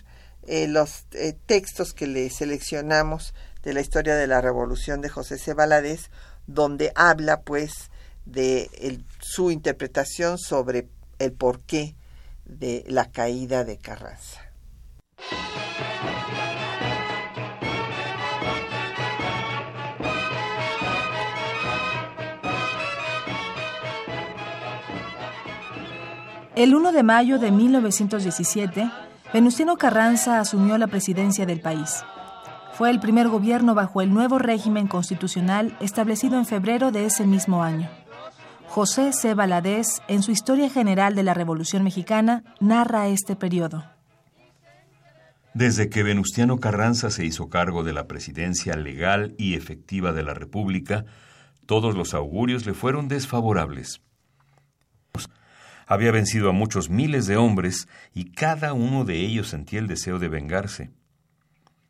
eh, 0.45 0.67
los 0.67 1.05
eh, 1.13 1.35
textos 1.45 1.93
que 1.93 2.05
le 2.05 2.29
seleccionamos 2.29 3.33
de 3.63 3.73
la 3.73 3.81
historia 3.81 4.15
de 4.15 4.27
la 4.27 4.41
revolución 4.41 5.01
de 5.01 5.09
José 5.09 5.37
C. 5.37 5.53
Valadez, 5.53 6.11
donde 6.47 6.91
habla 6.95 7.41
pues 7.41 7.89
de 8.25 8.69
su 9.19 9.51
interpretación 9.51 10.37
sobre 10.37 10.87
el 11.19 11.31
porqué 11.33 11.95
de 12.45 12.83
la 12.87 13.11
caída 13.11 13.63
de 13.63 13.77
Carranza. 13.77 14.41
El 26.55 26.75
1 26.75 26.91
de 26.91 27.01
mayo 27.01 27.39
de 27.39 27.51
1917, 27.51 28.91
Venustiano 29.33 29.75
Carranza 29.77 30.39
asumió 30.39 30.77
la 30.77 30.85
presidencia 30.85 31.47
del 31.47 31.61
país. 31.61 32.03
Fue 32.73 32.89
el 32.89 32.99
primer 32.99 33.29
gobierno 33.29 33.75
bajo 33.75 34.01
el 34.01 34.13
nuevo 34.13 34.39
régimen 34.39 34.87
constitucional 34.87 35.77
establecido 35.79 36.37
en 36.37 36.45
febrero 36.45 36.91
de 36.91 37.05
ese 37.05 37.25
mismo 37.25 37.63
año. 37.63 37.89
José 38.67 39.13
C. 39.13 39.35
Valadez, 39.35 40.01
en 40.07 40.23
su 40.23 40.31
Historia 40.31 40.69
General 40.69 41.15
de 41.15 41.23
la 41.23 41.33
Revolución 41.33 41.83
Mexicana, 41.83 42.43
narra 42.59 43.07
este 43.07 43.35
periodo. 43.35 43.85
Desde 45.53 45.89
que 45.89 46.01
Venustiano 46.01 46.59
Carranza 46.59 47.11
se 47.11 47.25
hizo 47.25 47.49
cargo 47.49 47.83
de 47.83 47.93
la 47.93 48.07
presidencia 48.07 48.75
legal 48.75 49.35
y 49.37 49.53
efectiva 49.53 50.11
de 50.11 50.23
la 50.23 50.33
República, 50.33 51.05
todos 51.67 51.95
los 51.95 52.15
augurios 52.15 52.65
le 52.65 52.73
fueron 52.73 53.07
desfavorables 53.07 54.01
había 55.87 56.11
vencido 56.11 56.49
a 56.49 56.53
muchos 56.53 56.89
miles 56.89 57.27
de 57.27 57.37
hombres 57.37 57.87
y 58.13 58.31
cada 58.31 58.73
uno 58.73 59.05
de 59.05 59.19
ellos 59.19 59.49
sentía 59.49 59.79
el 59.79 59.87
deseo 59.87 60.19
de 60.19 60.29
vengarse. 60.29 60.91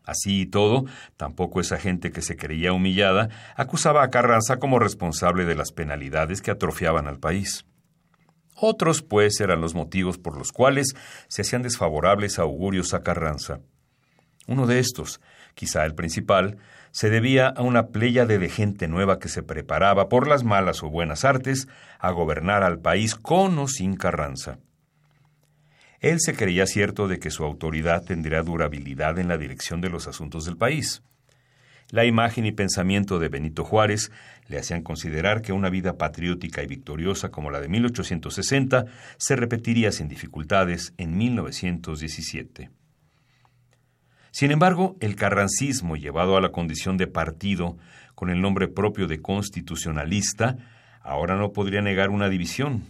Así 0.06 0.42
y 0.42 0.46
todo, 0.46 0.86
tampoco 1.18 1.62
esa 1.62 1.78
gente 1.78 2.12
que 2.12 2.22
se 2.22 2.36
creía 2.36 2.74
humillada 2.74 3.30
acusaba 3.56 4.04
a 4.04 4.10
Carranza 4.10 4.58
como 4.58 4.80
responsable 4.80 5.46
de 5.46 5.56
las 5.56 5.72
penalidades 5.72 6.42
que 6.42 6.52
atrofiaban 6.52 7.08
al 7.08 7.20
país. 7.20 7.66
Otros, 8.56 9.02
pues, 9.02 9.40
eran 9.40 9.62
los 9.62 9.76
motivos 9.76 10.18
por 10.18 10.38
los 10.38 10.52
cuales 10.52 10.94
se 11.28 11.42
hacían 11.42 11.64
desfavorables 11.64 12.38
augurios 12.38 12.94
a 12.94 13.02
Carranza. 13.02 13.62
Uno 14.48 14.68
de 14.68 14.80
estos, 14.80 15.22
quizá 15.56 15.86
el 15.86 15.96
principal, 15.96 16.58
se 16.92 17.10
debía 17.10 17.48
a 17.48 17.62
una 17.64 17.88
pléyade 17.88 18.38
de 18.38 18.50
gente 18.50 18.88
nueva 18.88 19.18
que 19.18 19.30
se 19.30 19.42
preparaba 19.42 20.10
por 20.10 20.28
las 20.28 20.44
malas 20.44 20.84
o 20.84 20.90
buenas 20.90 21.26
artes 21.26 21.68
a 21.98 22.12
gobernar 22.12 22.62
al 22.62 22.80
país 22.80 23.16
con 23.16 23.58
o 23.58 23.68
sin 23.68 23.96
Carranza. 23.96 24.60
Él 26.04 26.20
se 26.20 26.36
creía 26.36 26.68
cierto 26.68 27.08
de 27.08 27.18
que 27.18 27.32
su 27.32 27.46
autoridad 27.46 28.04
tendría 28.04 28.44
durabilidad 28.44 29.20
en 29.20 29.30
la 29.30 29.38
dirección 29.38 29.80
de 29.80 29.90
los 29.90 30.06
asuntos 30.10 30.44
del 30.44 30.58
país. 30.58 31.02
La 31.92 32.04
imagen 32.04 32.46
y 32.46 32.52
pensamiento 32.52 33.20
de 33.20 33.30
Benito 33.30 33.64
Juárez 33.64 34.12
le 34.50 34.60
hacían 34.60 34.82
considerar 34.82 35.42
que 35.42 35.54
una 35.54 35.70
vida 35.70 35.98
patriótica 35.98 36.62
y 36.62 36.68
victoriosa 36.68 37.30
como 37.30 37.52
la 37.52 37.62
de 37.62 37.70
1860 37.70 38.86
se 39.16 39.36
repetiría 39.38 39.94
sin 39.94 40.10
dificultades 40.10 40.94
en 40.98 41.18
1917. 41.18 42.70
Sin 44.32 44.52
embargo, 44.52 44.98
el 45.00 45.16
carrancismo 45.16 45.96
llevado 45.96 46.36
a 46.36 46.42
la 46.42 46.52
condición 46.52 46.98
de 46.98 47.08
partido, 47.08 47.78
con 48.14 48.30
el 48.30 48.42
nombre 48.42 48.68
propio 48.68 49.08
de 49.08 49.22
constitucionalista, 49.22 50.58
ahora 51.02 51.38
no 51.38 51.54
podría 51.54 51.82
negar 51.82 52.10
una 52.10 52.28
división, 52.28 52.84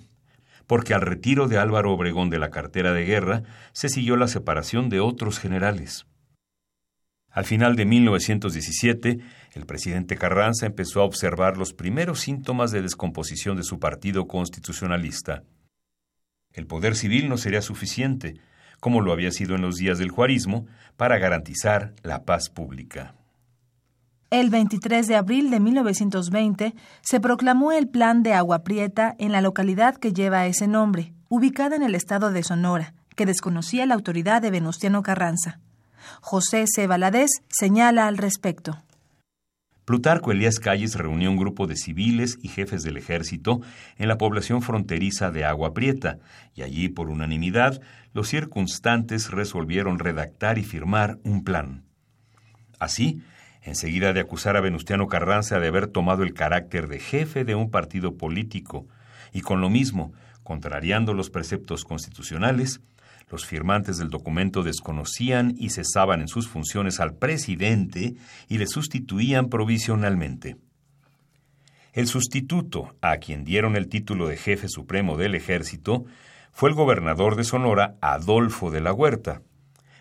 porque 0.68 0.94
al 0.94 1.02
retiro 1.02 1.48
de 1.48 1.58
Álvaro 1.58 1.92
Obregón 1.92 2.30
de 2.30 2.40
la 2.40 2.50
cartera 2.50 2.94
de 2.94 3.06
guerra 3.06 3.44
se 3.72 3.90
siguió 3.90 4.16
la 4.16 4.28
separación 4.28 4.90
de 4.90 5.00
otros 5.00 5.40
generales. 5.40 6.06
Al 7.30 7.46
final 7.46 7.76
de 7.76 7.86
1917, 7.86 9.18
el 9.54 9.66
presidente 9.66 10.18
Carranza 10.18 10.68
empezó 10.68 11.02
a 11.02 11.06
observar 11.06 11.58
los 11.58 11.74
primeros 11.74 12.20
síntomas 12.20 12.72
de 12.72 12.84
descomposición 12.84 13.58
de 13.58 13.64
su 13.64 13.80
partido 13.80 14.28
constitucionalista. 14.28 15.44
El 16.52 16.68
poder 16.68 16.96
civil 16.96 17.30
no 17.30 17.38
sería 17.38 17.64
suficiente, 17.64 18.36
como 18.80 19.02
lo 19.02 19.12
había 19.12 19.32
sido 19.32 19.56
en 19.56 19.62
los 19.62 19.78
días 19.78 19.98
del 19.98 20.12
juarismo, 20.12 20.68
para 20.96 21.18
garantizar 21.18 21.96
la 22.04 22.24
paz 22.24 22.50
pública. 22.50 23.16
El 24.34 24.50
23 24.50 25.08
de 25.08 25.16
abril 25.16 25.52
de 25.52 25.60
1920 25.60 26.74
se 27.02 27.20
proclamó 27.20 27.72
el 27.72 27.88
Plan 27.88 28.24
de 28.24 28.34
Agua 28.34 28.64
Prieta 28.64 29.16
en 29.20 29.32
la 29.32 29.42
localidad 29.42 29.96
que 29.98 30.12
lleva 30.12 30.48
ese 30.48 30.66
nombre, 30.66 31.14
ubicada 31.30 31.76
en 31.76 31.84
el 31.84 31.94
estado 31.94 32.32
de 32.32 32.42
Sonora, 32.42 32.96
que 33.16 33.28
desconocía 33.28 33.86
la 33.86 33.94
autoridad 33.94 34.42
de 34.42 34.50
Venustiano 34.50 35.04
Carranza. 35.04 35.60
José 36.20 36.66
C. 36.66 36.88
Valadez 36.88 37.30
señala 37.48 38.08
al 38.08 38.18
respecto. 38.18 38.82
Plutarco 39.86 40.32
Elías 40.32 40.60
Calles 40.60 40.96
reunió 40.96 41.30
un 41.30 41.38
grupo 41.38 41.68
de 41.68 41.76
civiles 41.76 42.40
y 42.42 42.48
jefes 42.48 42.82
del 42.82 42.98
ejército 42.98 43.62
en 44.00 44.08
la 44.08 44.18
población 44.18 44.64
fronteriza 44.64 45.30
de 45.30 45.46
Agua 45.46 45.76
Prieta, 45.76 46.18
y 46.56 46.64
allí, 46.64 46.90
por 46.90 47.12
unanimidad, 47.12 47.80
los 48.14 48.30
circunstantes 48.30 49.30
resolvieron 49.30 50.00
redactar 50.00 50.58
y 50.58 50.64
firmar 50.64 51.20
un 51.24 51.44
plan. 51.44 51.84
Así, 52.80 53.22
enseguida 53.64 54.14
de 54.14 54.20
acusar 54.20 54.58
a 54.58 54.62
Venustiano 54.62 55.08
Carranza 55.08 55.60
de 55.60 55.68
haber 55.68 55.88
tomado 55.88 56.24
el 56.24 56.34
carácter 56.34 56.88
de 56.88 57.00
jefe 57.00 57.46
de 57.46 57.56
un 57.56 57.72
partido 57.72 58.18
político, 58.18 58.88
y 59.32 59.42
con 59.42 59.62
lo 59.62 59.70
mismo, 59.70 60.14
contrariando 60.44 61.14
los 61.14 61.30
preceptos 61.30 61.84
constitucionales, 61.86 62.82
los 63.30 63.46
firmantes 63.46 63.98
del 63.98 64.10
documento 64.10 64.62
desconocían 64.64 65.56
y 65.58 65.70
cesaban 65.70 66.22
en 66.22 66.28
sus 66.28 66.48
funciones 66.48 67.00
al 67.00 67.16
presidente 67.16 68.16
y 68.48 68.58
le 68.58 68.68
sustituían 68.68 69.50
provisionalmente. 69.50 70.58
El 71.94 72.08
sustituto, 72.08 72.96
a 73.02 73.18
quien 73.18 73.44
dieron 73.44 73.76
el 73.76 73.88
título 73.88 74.28
de 74.28 74.38
jefe 74.38 74.68
supremo 74.68 75.18
del 75.18 75.36
ejército, 75.36 76.06
fue 76.52 76.70
el 76.70 76.76
gobernador 76.76 77.36
de 77.36 77.44
Sonora, 77.44 77.96
Adolfo 78.02 78.72
de 78.72 78.82
la 78.82 78.94
Huerta. 78.94 79.42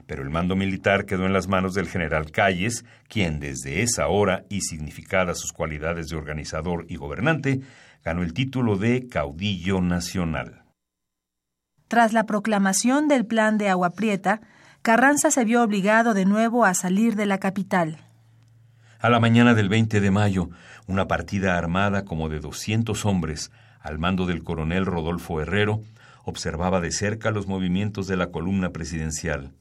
Pero 0.07 0.23
el 0.23 0.31
mando 0.31 0.57
militar 0.57 1.07
quedó 1.07 1.27
en 1.27 1.33
las 1.33 1.49
manos 1.49 1.75
del 1.75 1.89
general 1.89 2.31
Calles, 2.31 2.85
quien 3.09 3.41
desde 3.41 3.83
esa 3.83 4.09
hora, 4.09 4.45
y 4.49 4.63
significadas 4.63 5.39
sus 5.39 5.53
cualidades 5.53 6.09
de 6.09 6.17
organizador 6.17 6.87
y 6.89 6.97
gobernante, 6.97 7.61
ganó 8.05 8.23
el 8.23 8.33
título 8.33 8.77
de 8.77 9.09
caudillo 9.09 9.81
nacional. 9.81 10.63
Tras 11.89 12.13
la 12.13 12.25
proclamación 12.25 13.07
del 13.07 13.27
plan 13.27 13.59
de 13.59 13.69
Agua 13.69 13.91
Prieta, 13.91 14.41
Carranza 14.83 15.31
se 15.31 15.45
vio 15.45 15.63
obligado 15.63 16.15
de 16.15 16.25
nuevo 16.25 16.65
a 16.65 16.75
salir 16.75 17.15
de 17.15 17.27
la 17.27 17.39
capital. 17.39 17.99
A 18.99 19.11
la 19.11 19.21
mañana 19.21 19.55
del 19.55 19.69
20 19.69 20.01
de 20.01 20.11
mayo, 20.11 20.51
una 20.87 21.07
partida 21.07 21.59
armada 21.59 22.05
como 22.05 22.29
de 22.29 22.41
200 22.41 23.05
hombres, 23.05 23.53
al 23.81 23.99
mando 23.99 24.27
del 24.27 24.43
coronel 24.43 24.87
Rodolfo 24.87 25.41
Herrero, 25.41 25.83
observaba 26.25 26.81
de 26.81 26.93
cerca 26.93 27.31
los 27.31 27.47
movimientos 27.47 28.07
de 28.07 28.17
la 28.17 28.29
columna 28.29 28.71
presidencial. 28.71 29.53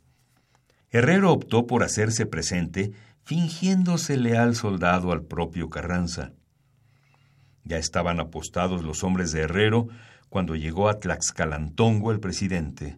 Herrero 0.91 1.31
optó 1.31 1.67
por 1.67 1.83
hacerse 1.83 2.25
presente, 2.25 2.91
fingiéndose 3.23 4.17
leal 4.17 4.55
soldado 4.55 5.13
al 5.13 5.23
propio 5.23 5.69
Carranza. 5.69 6.33
Ya 7.63 7.77
estaban 7.77 8.19
apostados 8.19 8.83
los 8.83 9.03
hombres 9.03 9.31
de 9.31 9.41
Herrero 9.41 9.87
cuando 10.29 10.55
llegó 10.55 10.89
a 10.89 10.99
Tlaxcalantongo 10.99 12.11
el 12.11 12.19
presidente. 12.19 12.97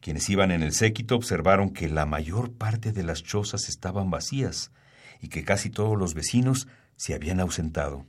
Quienes 0.00 0.28
iban 0.28 0.50
en 0.50 0.62
el 0.62 0.72
séquito 0.72 1.16
observaron 1.16 1.70
que 1.70 1.88
la 1.88 2.06
mayor 2.06 2.52
parte 2.52 2.92
de 2.92 3.02
las 3.02 3.22
chozas 3.22 3.68
estaban 3.68 4.10
vacías 4.10 4.72
y 5.20 5.28
que 5.28 5.44
casi 5.44 5.70
todos 5.70 5.96
los 5.96 6.14
vecinos 6.14 6.66
se 6.96 7.14
habían 7.14 7.40
ausentado. 7.40 8.04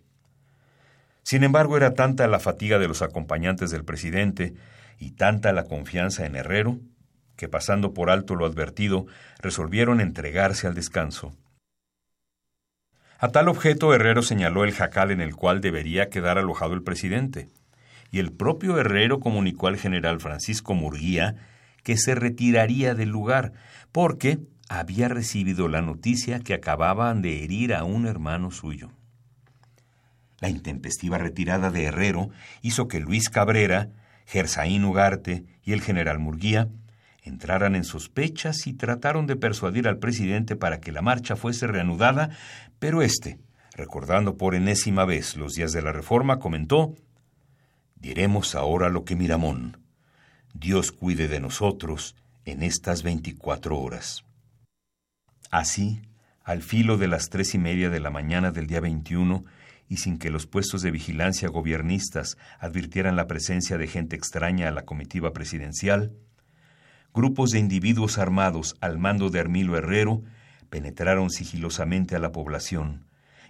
Sin 1.24 1.44
embargo, 1.44 1.78
era 1.78 1.94
tanta 1.94 2.28
la 2.28 2.40
fatiga 2.40 2.80
de 2.80 2.88
los 2.88 3.02
acompañantes 3.02 3.70
del 3.70 3.84
presidente 3.84 4.54
y 4.98 5.12
tanta 5.12 5.52
la 5.52 5.66
confianza 5.66 6.26
en 6.26 6.36
Herrero, 6.36 6.80
que 7.38 7.48
pasando 7.48 7.94
por 7.94 8.10
alto 8.10 8.36
lo 8.36 8.46
advertido, 8.46 9.06
resolvieron 9.40 10.02
entregarse 10.02 10.68
al 10.68 10.76
descanso. 10.76 11.34
A 13.20 13.30
tal 13.30 13.48
objeto 13.48 13.94
Herrero 13.94 14.22
señaló 14.22 14.64
el 14.64 14.74
jacal 14.74 15.12
en 15.12 15.22
el 15.22 15.36
cual 15.36 15.62
debería 15.62 16.10
quedar 16.10 16.38
alojado 16.38 16.74
el 16.74 16.84
presidente 16.84 17.48
y 18.12 18.20
el 18.20 18.32
propio 18.32 18.78
Herrero 18.78 19.20
comunicó 19.20 19.68
al 19.68 19.78
general 19.78 20.20
Francisco 20.20 20.74
Murguía 20.74 21.36
que 21.84 21.98
se 21.98 22.16
retiraría 22.16 22.96
del 22.96 23.10
lugar, 23.10 23.54
porque 23.92 24.40
había 24.68 25.08
recibido 25.08 25.68
la 25.68 25.82
noticia 25.82 26.40
que 26.40 26.54
acababan 26.54 27.22
de 27.22 27.44
herir 27.44 27.74
a 27.74 27.84
un 27.84 28.06
hermano 28.06 28.52
suyo. 28.52 28.92
La 30.40 30.50
intempestiva 30.50 31.18
retirada 31.18 31.72
de 31.72 31.86
Herrero 31.86 32.30
hizo 32.62 32.88
que 32.88 33.00
Luis 33.00 33.30
Cabrera, 33.30 33.90
Gersaín 34.26 34.84
Ugarte 34.84 35.46
y 35.64 35.72
el 35.72 35.82
general 35.82 36.20
Murguía 36.20 36.68
entraran 37.28 37.76
en 37.76 37.84
sospechas 37.84 38.68
y 38.68 38.74
trataron 38.74 39.28
de 39.28 39.36
persuadir 39.36 39.88
al 39.88 40.00
presidente 40.00 40.56
para 40.56 40.80
que 40.80 40.92
la 40.92 41.02
marcha 41.02 41.36
fuese 41.36 41.68
reanudada, 41.68 42.30
pero 42.80 43.02
éste, 43.02 43.40
recordando 43.74 44.38
por 44.38 44.56
enésima 44.56 45.06
vez 45.06 45.36
los 45.36 45.54
días 45.54 45.72
de 45.72 45.82
la 45.82 45.92
reforma, 45.92 46.40
comentó 46.40 46.96
Diremos 47.96 48.54
ahora 48.54 48.90
lo 48.90 49.06
que 49.06 49.16
Miramón. 49.16 49.78
Dios 50.54 50.92
cuide 50.92 51.28
de 51.28 51.40
nosotros 51.40 52.16
en 52.46 52.62
estas 52.62 53.04
24 53.04 53.78
horas. 53.78 54.24
Así, 55.50 56.02
al 56.44 56.62
filo 56.62 56.98
de 56.98 57.08
las 57.08 57.30
tres 57.30 57.56
y 57.56 57.58
media 57.58 57.90
de 57.90 58.00
la 58.00 58.10
mañana 58.10 58.52
del 58.52 58.68
día 58.68 58.80
21, 58.80 59.44
y 59.90 59.98
sin 59.98 60.20
que 60.20 60.30
los 60.30 60.46
puestos 60.46 60.82
de 60.82 60.92
vigilancia 60.92 61.50
gobiernistas 61.50 62.38
advirtieran 62.60 63.16
la 63.16 63.28
presencia 63.28 63.78
de 63.78 63.88
gente 63.88 64.16
extraña 64.16 64.68
a 64.68 64.72
la 64.72 64.84
comitiva 64.84 65.34
presidencial, 65.34 66.14
grupos 67.18 67.50
de 67.50 67.58
individuos 67.58 68.20
armados 68.20 68.78
al 68.80 69.00
mando 69.00 69.32
de 69.32 69.40
Hermilo 69.40 69.76
Herrero 69.76 70.22
penetraron 70.70 71.32
sigilosamente 71.32 72.16
a 72.16 72.20
la 72.20 72.32
población, 72.32 73.06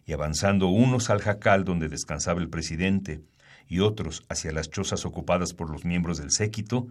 y 0.06 0.14
avanzando 0.14 0.68
unos 0.68 1.10
al 1.10 1.20
jacal 1.20 1.66
donde 1.66 1.90
descansaba 1.90 2.40
el 2.40 2.48
presidente 2.50 3.20
y 3.68 3.82
otros 3.82 4.24
hacia 4.30 4.54
las 4.54 4.70
chozas 4.70 5.06
ocupadas 5.06 5.54
por 5.54 5.70
los 5.70 5.84
miembros 5.84 6.18
del 6.18 6.32
séquito, 6.32 6.88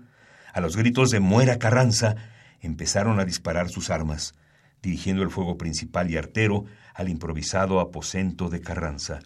a 0.52 0.60
los 0.60 0.76
gritos 0.76 1.10
de 1.10 1.20
Muera 1.20 1.58
Carranza, 1.58 2.14
empezaron 2.60 3.20
a 3.20 3.24
disparar 3.24 3.70
sus 3.70 3.88
armas, 3.88 4.34
dirigiendo 4.82 5.22
el 5.22 5.30
fuego 5.30 5.56
principal 5.56 6.10
y 6.10 6.18
artero 6.18 6.66
al 6.94 7.08
improvisado 7.08 7.80
aposento 7.80 8.50
de 8.50 8.60
Carranza. 8.60 9.20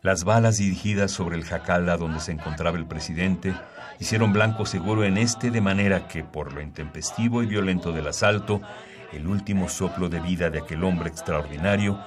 Las 0.00 0.24
balas 0.24 0.56
dirigidas 0.56 1.10
sobre 1.10 1.36
el 1.36 1.44
jacalda 1.44 1.98
donde 1.98 2.20
se 2.20 2.32
encontraba 2.32 2.78
el 2.78 2.86
presidente 2.86 3.54
hicieron 3.98 4.32
blanco 4.32 4.66
seguro 4.66 5.04
en 5.04 5.18
este 5.18 5.50
de 5.50 5.60
manera 5.60 6.08
que, 6.08 6.24
por 6.24 6.52
lo 6.52 6.60
intempestivo 6.60 7.42
y 7.42 7.46
violento 7.46 7.92
del 7.92 8.08
asalto, 8.08 8.60
el 9.12 9.26
último 9.26 9.68
soplo 9.68 10.08
de 10.08 10.20
vida 10.20 10.50
de 10.50 10.60
aquel 10.60 10.84
hombre 10.84 11.08
extraordinario 11.08 11.98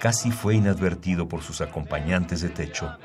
casi 0.00 0.30
fue 0.30 0.56
inadvertido 0.56 1.28
por 1.28 1.42
sus 1.42 1.60
acompañantes 1.60 2.40
de 2.40 2.48
techo. 2.48 2.96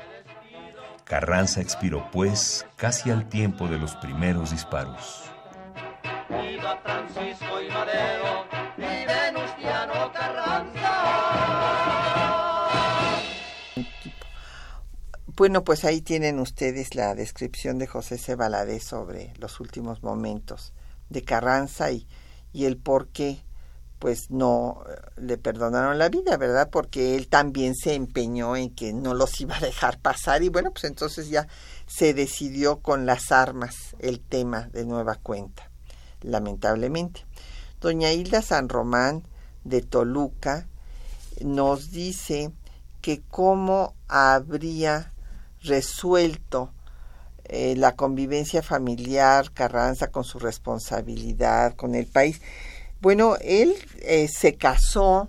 Carranza 1.04 1.60
expiró, 1.60 2.08
pues, 2.12 2.66
casi 2.76 3.10
al 3.10 3.28
tiempo 3.28 3.68
de 3.68 3.78
los 3.78 3.94
primeros 3.96 4.50
disparos. 4.50 5.24
Francisco 6.84 7.62
y 7.62 7.70
Madero 7.70 8.27
Bueno, 15.38 15.62
pues 15.62 15.84
ahí 15.84 16.00
tienen 16.00 16.40
ustedes 16.40 16.96
la 16.96 17.14
descripción 17.14 17.78
de 17.78 17.86
José 17.86 18.18
C. 18.18 18.36
Sobre 18.80 19.32
los 19.38 19.60
últimos 19.60 20.02
momentos 20.02 20.72
de 21.10 21.22
Carranza 21.22 21.92
y, 21.92 22.08
y 22.52 22.64
el 22.64 22.76
por 22.76 23.06
qué 23.06 23.44
pues 24.00 24.32
no 24.32 24.82
eh, 24.90 24.96
le 25.16 25.38
perdonaron 25.38 25.96
la 25.96 26.08
vida, 26.08 26.36
¿verdad? 26.38 26.70
Porque 26.72 27.14
él 27.14 27.28
también 27.28 27.76
se 27.76 27.94
empeñó 27.94 28.56
en 28.56 28.74
que 28.74 28.92
no 28.92 29.14
los 29.14 29.40
iba 29.40 29.56
a 29.56 29.60
dejar 29.60 30.00
pasar 30.00 30.42
y 30.42 30.48
bueno, 30.48 30.72
pues 30.72 30.82
entonces 30.82 31.28
ya 31.28 31.46
se 31.86 32.14
decidió 32.14 32.80
con 32.80 33.06
las 33.06 33.30
armas 33.30 33.94
el 34.00 34.18
tema 34.18 34.68
de 34.72 34.86
nueva 34.86 35.14
cuenta, 35.14 35.70
lamentablemente. 36.20 37.24
Doña 37.80 38.12
Hilda 38.12 38.42
San 38.42 38.68
Román 38.68 39.22
de 39.62 39.82
Toluca 39.82 40.66
nos 41.40 41.92
dice 41.92 42.50
que 43.00 43.22
cómo 43.22 43.94
habría 44.08 45.12
resuelto 45.62 46.72
eh, 47.44 47.74
la 47.76 47.96
convivencia 47.96 48.62
familiar 48.62 49.52
Carranza 49.52 50.08
con 50.08 50.24
su 50.24 50.38
responsabilidad 50.38 51.74
con 51.74 51.94
el 51.94 52.06
país. 52.06 52.40
Bueno, 53.00 53.36
él 53.40 53.74
eh, 54.00 54.28
se 54.28 54.56
casó, 54.56 55.28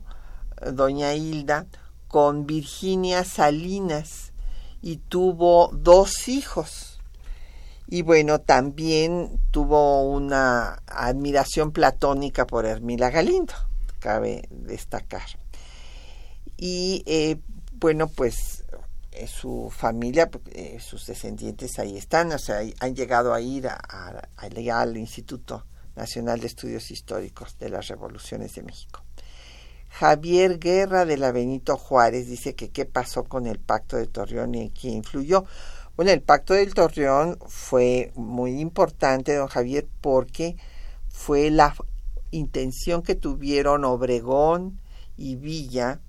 doña 0.73 1.13
Hilda, 1.13 1.65
con 2.07 2.45
Virginia 2.45 3.23
Salinas 3.23 4.33
y 4.81 4.97
tuvo 4.97 5.69
dos 5.73 6.27
hijos. 6.27 6.99
Y 7.87 8.01
bueno, 8.01 8.39
también 8.39 9.39
tuvo 9.51 10.03
una 10.09 10.81
admiración 10.87 11.71
platónica 11.71 12.45
por 12.45 12.65
Hermila 12.65 13.09
Galindo, 13.09 13.53
cabe 13.99 14.47
destacar. 14.51 15.27
Y 16.57 17.03
eh, 17.05 17.37
bueno, 17.79 18.07
pues 18.07 18.58
eh, 18.58 18.58
su 19.27 19.71
familia, 19.75 20.29
sus 20.79 21.05
descendientes 21.05 21.79
ahí 21.79 21.97
están, 21.97 22.31
o 22.31 22.39
sea, 22.39 22.61
han 22.79 22.95
llegado 22.95 23.33
a 23.33 23.41
ir 23.41 23.67
al 23.67 24.97
Instituto 24.97 25.65
Nacional 25.95 26.39
de 26.39 26.47
Estudios 26.47 26.91
Históricos 26.91 27.57
de 27.57 27.69
las 27.69 27.87
Revoluciones 27.87 28.55
de 28.55 28.63
México. 28.63 29.03
Javier 29.89 30.59
Guerra 30.59 31.05
de 31.05 31.17
la 31.17 31.31
Benito 31.31 31.75
Juárez 31.75 32.27
dice 32.27 32.53
que 32.55 32.69
qué 32.69 32.85
pasó 32.85 33.23
con 33.23 33.47
el 33.47 33.59
pacto 33.59 33.97
de 33.97 34.07
Torreón 34.07 34.55
y 34.55 34.69
qué 34.69 34.89
influyó. 34.89 35.45
Bueno, 35.95 36.11
el 36.11 36.21
pacto 36.21 36.53
del 36.53 36.73
Torreón 36.73 37.37
fue 37.47 38.11
muy 38.15 38.59
importante, 38.61 39.35
don 39.35 39.47
Javier, 39.47 39.87
porque 39.99 40.55
fue 41.09 41.49
la 41.49 41.75
intención 42.31 43.01
que 43.01 43.15
tuvieron 43.15 43.83
Obregón 43.83 44.79
y 45.17 45.35
Villa 45.35 45.99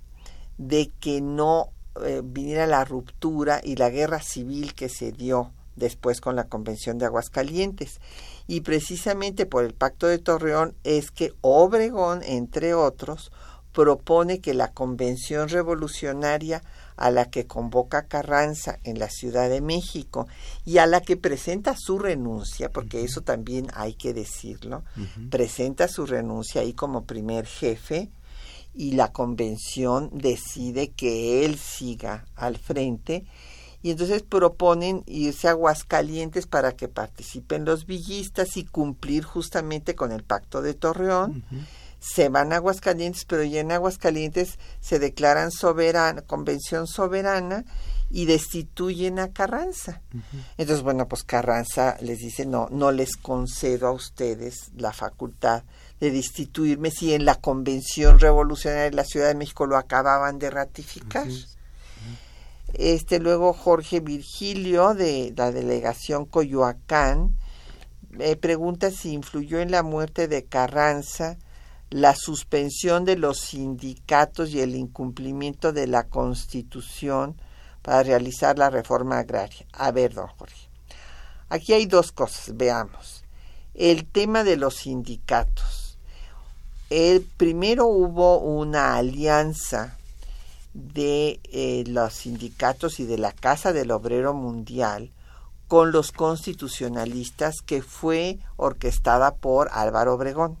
de 0.57 0.91
que 0.99 1.19
no 1.19 1.71
eh, 2.03 2.21
viniera 2.23 2.67
la 2.67 2.85
ruptura 2.85 3.59
y 3.63 3.75
la 3.75 3.89
guerra 3.89 4.21
civil 4.21 4.73
que 4.73 4.89
se 4.89 5.11
dio 5.11 5.51
después 5.75 6.21
con 6.21 6.35
la 6.35 6.45
Convención 6.45 6.97
de 6.97 7.05
Aguascalientes. 7.05 7.99
Y 8.47 8.61
precisamente 8.61 9.45
por 9.45 9.63
el 9.63 9.73
Pacto 9.73 10.07
de 10.07 10.17
Torreón 10.17 10.75
es 10.83 11.11
que 11.11 11.33
Obregón, 11.41 12.21
entre 12.23 12.73
otros, 12.73 13.31
propone 13.73 14.39
que 14.39 14.53
la 14.53 14.71
Convención 14.71 15.49
Revolucionaria 15.49 16.61
a 16.97 17.09
la 17.09 17.29
que 17.29 17.47
convoca 17.47 18.07
Carranza 18.07 18.79
en 18.83 18.99
la 18.99 19.09
Ciudad 19.09 19.49
de 19.49 19.61
México 19.61 20.27
y 20.65 20.77
a 20.77 20.85
la 20.85 21.01
que 21.01 21.17
presenta 21.17 21.75
su 21.77 21.97
renuncia, 21.97 22.69
porque 22.71 23.03
eso 23.03 23.21
también 23.21 23.67
hay 23.73 23.93
que 23.93 24.13
decirlo, 24.13 24.83
presenta 25.29 25.87
su 25.87 26.05
renuncia 26.05 26.61
ahí 26.61 26.73
como 26.73 27.05
primer 27.05 27.45
jefe 27.45 28.11
y 28.73 28.91
la 28.91 29.11
convención 29.11 30.09
decide 30.13 30.91
que 30.91 31.45
él 31.45 31.57
siga 31.57 32.25
al 32.35 32.57
frente 32.57 33.25
y 33.83 33.91
entonces 33.91 34.21
proponen 34.21 35.03
irse 35.07 35.47
a 35.47 35.51
Aguascalientes 35.51 36.45
para 36.45 36.73
que 36.73 36.87
participen 36.87 37.65
los 37.65 37.85
villistas 37.85 38.57
y 38.57 38.65
cumplir 38.65 39.23
justamente 39.23 39.95
con 39.95 40.11
el 40.11 40.23
pacto 40.23 40.61
de 40.61 40.75
Torreón. 40.75 41.43
Se 41.99 42.29
van 42.29 42.53
a 42.53 42.57
Aguascalientes, 42.57 43.25
pero 43.25 43.43
ya 43.43 43.59
en 43.59 43.71
Aguascalientes 43.71 44.59
se 44.79 44.99
declaran 44.99 45.51
soberana, 45.51 46.21
convención 46.21 46.87
soberana 46.87 47.65
y 48.09 48.25
destituyen 48.25 49.19
a 49.19 49.31
Carranza. 49.31 50.01
Entonces, 50.57 50.83
bueno, 50.83 51.07
pues 51.07 51.23
Carranza 51.23 51.97
les 52.01 52.19
dice, 52.19 52.45
no, 52.45 52.67
no 52.69 52.91
les 52.91 53.15
concedo 53.15 53.87
a 53.87 53.91
ustedes 53.91 54.71
la 54.75 54.93
facultad 54.93 55.63
de 56.01 56.09
destituirme 56.09 56.89
si 56.89 57.13
en 57.13 57.25
la 57.25 57.35
convención 57.35 58.19
revolucionaria 58.19 58.89
de 58.89 58.95
la 58.95 59.05
Ciudad 59.05 59.27
de 59.27 59.35
México 59.35 59.67
lo 59.67 59.77
acababan 59.77 60.39
de 60.39 60.49
ratificar. 60.49 61.27
Este, 62.73 63.19
luego 63.19 63.53
Jorge 63.53 63.99
Virgilio 63.99 64.95
de 64.95 65.31
la 65.37 65.51
delegación 65.51 66.25
Coyoacán 66.25 67.35
me 68.09 68.35
pregunta 68.35 68.89
si 68.89 69.13
influyó 69.13 69.59
en 69.59 69.69
la 69.69 69.83
muerte 69.83 70.27
de 70.27 70.43
Carranza 70.43 71.37
la 71.91 72.15
suspensión 72.15 73.05
de 73.05 73.17
los 73.17 73.39
sindicatos 73.39 74.49
y 74.49 74.61
el 74.61 74.75
incumplimiento 74.75 75.71
de 75.71 75.85
la 75.85 76.05
Constitución 76.05 77.35
para 77.83 78.01
realizar 78.01 78.57
la 78.57 78.71
reforma 78.71 79.19
agraria. 79.19 79.67
A 79.73 79.91
ver, 79.91 80.13
don 80.13 80.27
Jorge. 80.27 80.67
Aquí 81.49 81.73
hay 81.73 81.85
dos 81.85 82.11
cosas, 82.11 82.55
veamos. 82.57 83.23
El 83.75 84.05
tema 84.05 84.43
de 84.43 84.57
los 84.57 84.77
sindicatos. 84.77 85.80
El 86.91 87.21
primero 87.21 87.85
hubo 87.87 88.39
una 88.39 88.97
alianza 88.97 89.95
de 90.73 91.39
eh, 91.45 91.85
los 91.87 92.11
sindicatos 92.11 92.99
y 92.99 93.05
de 93.05 93.17
la 93.17 93.31
Casa 93.31 93.71
del 93.71 93.91
Obrero 93.91 94.33
Mundial 94.33 95.13
con 95.69 95.93
los 95.93 96.11
constitucionalistas 96.11 97.61
que 97.61 97.81
fue 97.81 98.39
orquestada 98.57 99.35
por 99.35 99.69
Álvaro 99.71 100.15
Obregón. 100.15 100.57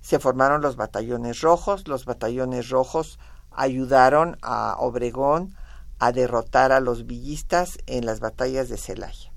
Se 0.00 0.20
formaron 0.20 0.62
los 0.62 0.76
batallones 0.76 1.40
rojos, 1.40 1.88
los 1.88 2.04
batallones 2.04 2.68
rojos 2.68 3.18
ayudaron 3.50 4.38
a 4.42 4.76
Obregón 4.78 5.56
a 5.98 6.12
derrotar 6.12 6.70
a 6.70 6.78
los 6.78 7.04
villistas 7.04 7.78
en 7.86 8.06
las 8.06 8.20
batallas 8.20 8.68
de 8.68 8.76
Celaya. 8.76 9.32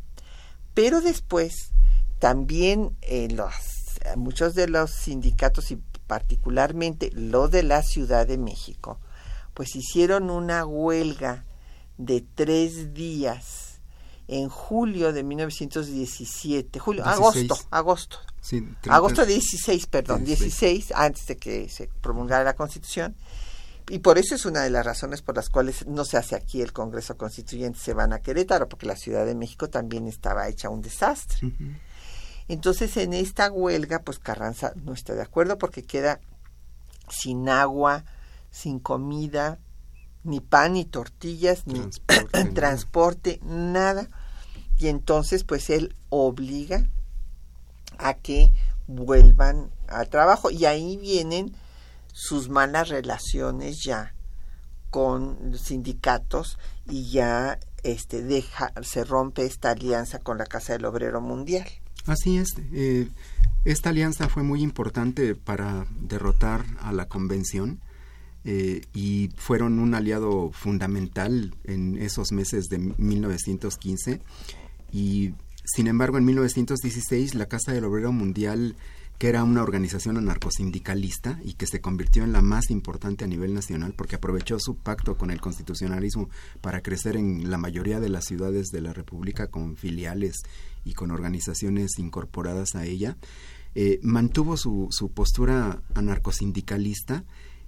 Pero 0.76 1.02
después 1.02 1.72
también 2.20 2.96
muchos 4.18 4.54
de 4.54 4.68
los 4.68 4.92
sindicatos 4.92 5.72
y 5.72 5.82
particularmente 6.08 7.12
lo 7.14 7.48
de 7.48 7.64
la 7.64 7.82
Ciudad 7.82 8.28
de 8.28 8.38
México 8.38 9.00
pues 9.56 9.76
hicieron 9.76 10.30
una 10.30 10.66
huelga 10.66 11.46
de 11.98 12.24
tres 12.36 12.94
días 12.94 13.80
en 14.28 14.50
julio 14.50 15.14
de 15.14 15.24
1917, 15.24 16.78
julio, 16.78 17.06
agosto, 17.06 17.58
agosto, 17.72 18.20
agosto 18.90 19.26
16, 19.26 19.88
perdón, 19.88 20.26
16. 20.26 20.92
antes 20.94 21.26
de 21.28 21.38
que 21.38 21.70
se 21.70 21.90
promulgara 22.02 22.44
la 22.44 22.56
Constitución, 22.56 23.16
y 23.90 24.00
por 24.00 24.18
eso 24.18 24.36
es 24.36 24.46
una 24.46 24.62
de 24.62 24.72
las 24.72 24.86
razones 24.86 25.22
por 25.22 25.36
las 25.36 25.50
cuales 25.50 25.88
no 25.88 26.04
se 26.04 26.18
hace 26.18 26.36
aquí 26.36 26.62
el 26.62 26.74
Congreso 26.74 27.18
Constituyente, 27.18 27.80
se 27.80 27.94
van 27.94 28.14
a 28.14 28.20
Querétaro, 28.20 28.68
porque 28.68 28.88
la 28.88 28.98
Ciudad 28.98 29.26
de 29.26 29.36
México 29.36 29.70
también 29.70 30.08
estaba 30.08 30.50
hecha 30.50 30.70
un 30.70 30.82
desastre. 30.82 31.54
Entonces, 32.48 32.96
en 32.98 33.14
esta 33.14 33.52
huelga, 33.52 34.00
pues 34.00 34.20
Carranza 34.20 34.74
no 34.76 34.94
está 34.94 35.14
de 35.14 35.22
acuerdo 35.22 35.58
porque 35.58 35.84
queda 35.84 36.20
sin 37.10 37.50
agua, 37.50 38.06
sin 38.52 38.80
comida, 38.80 39.60
ni 40.24 40.40
pan, 40.40 40.74
ni 40.74 40.86
tortillas, 40.86 41.66
ni 41.66 41.80
transporte, 41.80 42.46
transporte 42.54 43.40
nada. 43.44 44.10
Y 44.78 44.88
entonces, 44.88 45.44
pues 45.44 45.70
él 45.70 45.96
obliga 46.10 46.88
a 47.98 48.14
que 48.16 48.52
vuelvan 48.88 49.72
al 49.88 50.10
trabajo. 50.10 50.52
Y 50.52 50.66
ahí 50.66 50.98
vienen 50.98 51.56
sus 52.12 52.50
malas 52.50 52.90
relaciones 52.90 53.84
ya 53.84 54.14
con 54.90 55.58
sindicatos 55.58 56.58
y 56.86 57.12
ya 57.12 57.60
este 57.84 58.24
deja 58.24 58.72
se 58.82 59.04
rompe 59.04 59.46
esta 59.46 59.72
alianza 59.72 60.20
con 60.20 60.38
la 60.38 60.46
Casa 60.46 60.74
del 60.74 60.86
Obrero 60.86 61.20
Mundial. 61.20 61.68
Así 62.06 62.38
es. 62.38 62.50
Eh, 62.72 63.08
esta 63.64 63.90
alianza 63.90 64.30
fue 64.30 64.44
muy 64.44 64.62
importante 64.62 65.34
para 65.36 65.88
derrotar 66.00 66.66
a 66.82 66.92
la 66.92 67.08
convención 67.08 67.80
eh, 68.44 68.82
y 68.94 69.32
fueron 69.38 69.80
un 69.80 69.96
aliado 69.96 70.52
fundamental 70.52 71.56
en 71.64 71.98
esos 71.98 72.32
meses 72.32 72.66
de 72.66 72.78
1915 72.78 74.22
y 74.92 75.34
sin 75.64 75.88
embargo 75.88 76.20
en 76.20 76.26
1916 76.26 77.34
la 77.34 77.48
Casa 77.48 77.72
del 77.72 77.86
Obrero 77.86 78.12
Mundial 78.12 78.76
que 79.18 79.30
era 79.30 79.44
una 79.44 79.64
organización 79.64 80.18
anarcosindicalista 80.18 81.40
y 81.44 81.54
que 81.54 81.66
se 81.66 81.82
convirtió 81.82 82.24
en 82.24 82.34
la 82.34 82.44
más 82.44 82.70
importante 82.70 83.24
a 83.24 83.28
nivel 83.28 83.56
nacional 83.56 83.94
porque 83.96 84.18
aprovechó 84.18 84.60
su 84.60 84.76
pacto 84.76 85.18
con 85.18 85.32
el 85.32 85.42
constitucionalismo 85.42 86.30
para 86.62 86.82
crecer 86.82 87.16
en 87.16 87.50
la 87.50 87.58
mayoría 87.58 88.00
de 88.00 88.10
las 88.10 88.26
ciudades 88.26 88.68
de 88.68 88.82
la 88.82 88.94
República 88.94 89.48
con 89.48 89.76
filiales 89.76 90.36
y 90.86 90.94
con 90.94 91.12
organizaciones 91.12 92.00
incorporadas 92.00 92.76
a 92.76 92.86
ella, 92.86 93.18
eh, 93.74 94.00
mantuvo 94.02 94.56
su, 94.56 94.88
su 94.92 95.12
postura 95.12 95.82
anarcosindicalista 95.96 97.26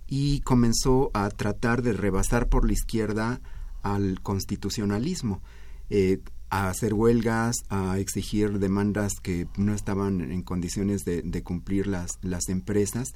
y 0.07 0.39
comenzó 0.41 1.11
a 1.13 1.29
tratar 1.29 1.81
de 1.81 1.91
rebasar 1.91 2.47
por 2.47 2.65
la 2.65 2.71
izquierda 2.71 3.41
al 3.81 4.21
constitucionalismo. 4.21 5.41
Eh, 5.89 6.21
a 6.49 6.69
hacer 6.69 6.93
huelgas, 6.93 7.57
a 7.69 7.99
exigir 7.99 8.59
demandas 8.59 9.13
que 9.21 9.47
no 9.57 9.73
estaban 9.73 10.21
en 10.31 10.43
condiciones 10.43 11.03
de, 11.03 11.43
cumplir 11.43 11.87
las, 11.87 12.19
las 12.21 12.47
empresas, 12.47 13.13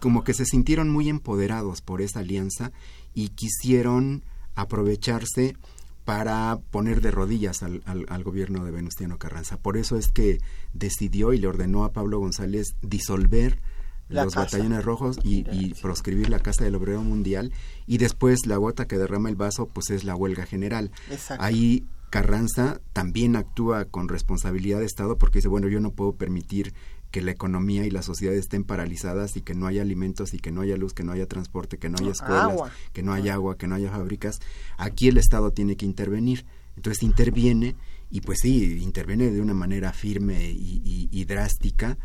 como 0.00 0.24
que 0.24 0.34
se 0.34 0.46
sintieron 0.46 0.88
muy 0.88 1.08
empoderados 1.08 1.82
por 1.82 2.00
esa 2.00 2.20
alianza 2.20 2.72
y 3.14 3.28
quisieron 3.30 4.24
aprovecharse 4.54 5.56
para 6.04 6.58
poner 6.70 7.00
de 7.00 7.10
rodillas 7.10 7.62
al, 7.62 7.82
al, 7.86 8.24
gobierno 8.24 8.64
de 8.64 8.72
Venustiano 8.72 9.18
Carranza. 9.18 9.56
Por 9.56 9.76
eso 9.76 9.96
es 9.96 10.08
que 10.08 10.40
decidió 10.72 11.32
y 11.32 11.38
le 11.38 11.46
ordenó 11.46 11.84
a 11.84 11.92
Pablo 11.92 12.18
González 12.18 12.74
disolver 12.82 13.60
los 14.08 14.34
batallones 14.34 14.84
rojos 14.84 15.18
y, 15.22 15.46
y, 15.52 15.74
proscribir 15.80 16.28
la 16.28 16.40
Casa 16.40 16.64
del 16.64 16.74
Obrero 16.74 17.02
Mundial 17.02 17.52
y 17.86 17.98
después 17.98 18.46
la 18.46 18.56
gota 18.56 18.86
que 18.86 18.98
derrama 18.98 19.30
el 19.30 19.36
vaso 19.36 19.66
pues 19.66 19.90
es 19.90 20.04
la 20.04 20.16
huelga 20.16 20.44
general. 20.44 20.90
Ahí 21.38 21.86
Carranza 22.10 22.82
también 22.92 23.36
actúa 23.36 23.86
con 23.86 24.08
responsabilidad 24.08 24.80
de 24.80 24.84
Estado 24.84 25.16
porque 25.16 25.38
dice, 25.38 25.48
bueno, 25.48 25.68
yo 25.68 25.80
no 25.80 25.92
puedo 25.92 26.12
permitir 26.12 26.74
que 27.12 27.20
la 27.20 27.30
economía 27.30 27.86
y 27.86 27.90
la 27.90 28.02
sociedad 28.02 28.34
estén 28.34 28.64
paralizadas 28.64 29.36
y 29.36 29.42
que 29.42 29.54
no 29.54 29.68
haya 29.68 29.82
alimentos 29.82 30.34
y 30.34 30.38
que 30.38 30.50
no 30.50 30.62
haya 30.62 30.76
luz, 30.76 30.94
que 30.94 31.04
no 31.04 31.12
haya 31.12 31.26
transporte, 31.26 31.78
que 31.78 31.88
no 31.88 31.98
haya 32.00 32.10
escuelas, 32.10 32.72
que 32.92 33.04
no 33.04 33.12
haya 33.12 33.34
agua, 33.34 33.56
que 33.56 33.68
no 33.68 33.76
haya 33.76 33.90
fábricas. 33.90 34.40
Aquí 34.78 35.06
el 35.08 35.18
Estado 35.18 35.52
tiene 35.52 35.76
que 35.76 35.86
intervenir. 35.86 36.44
Entonces 36.74 37.02
interviene 37.02 37.76
y 38.10 38.22
pues 38.22 38.40
sí, 38.40 38.78
interviene 38.82 39.30
de 39.30 39.40
una 39.40 39.54
manera 39.54 39.92
firme 39.92 40.50
y, 40.50 41.24
drástica 41.26 41.98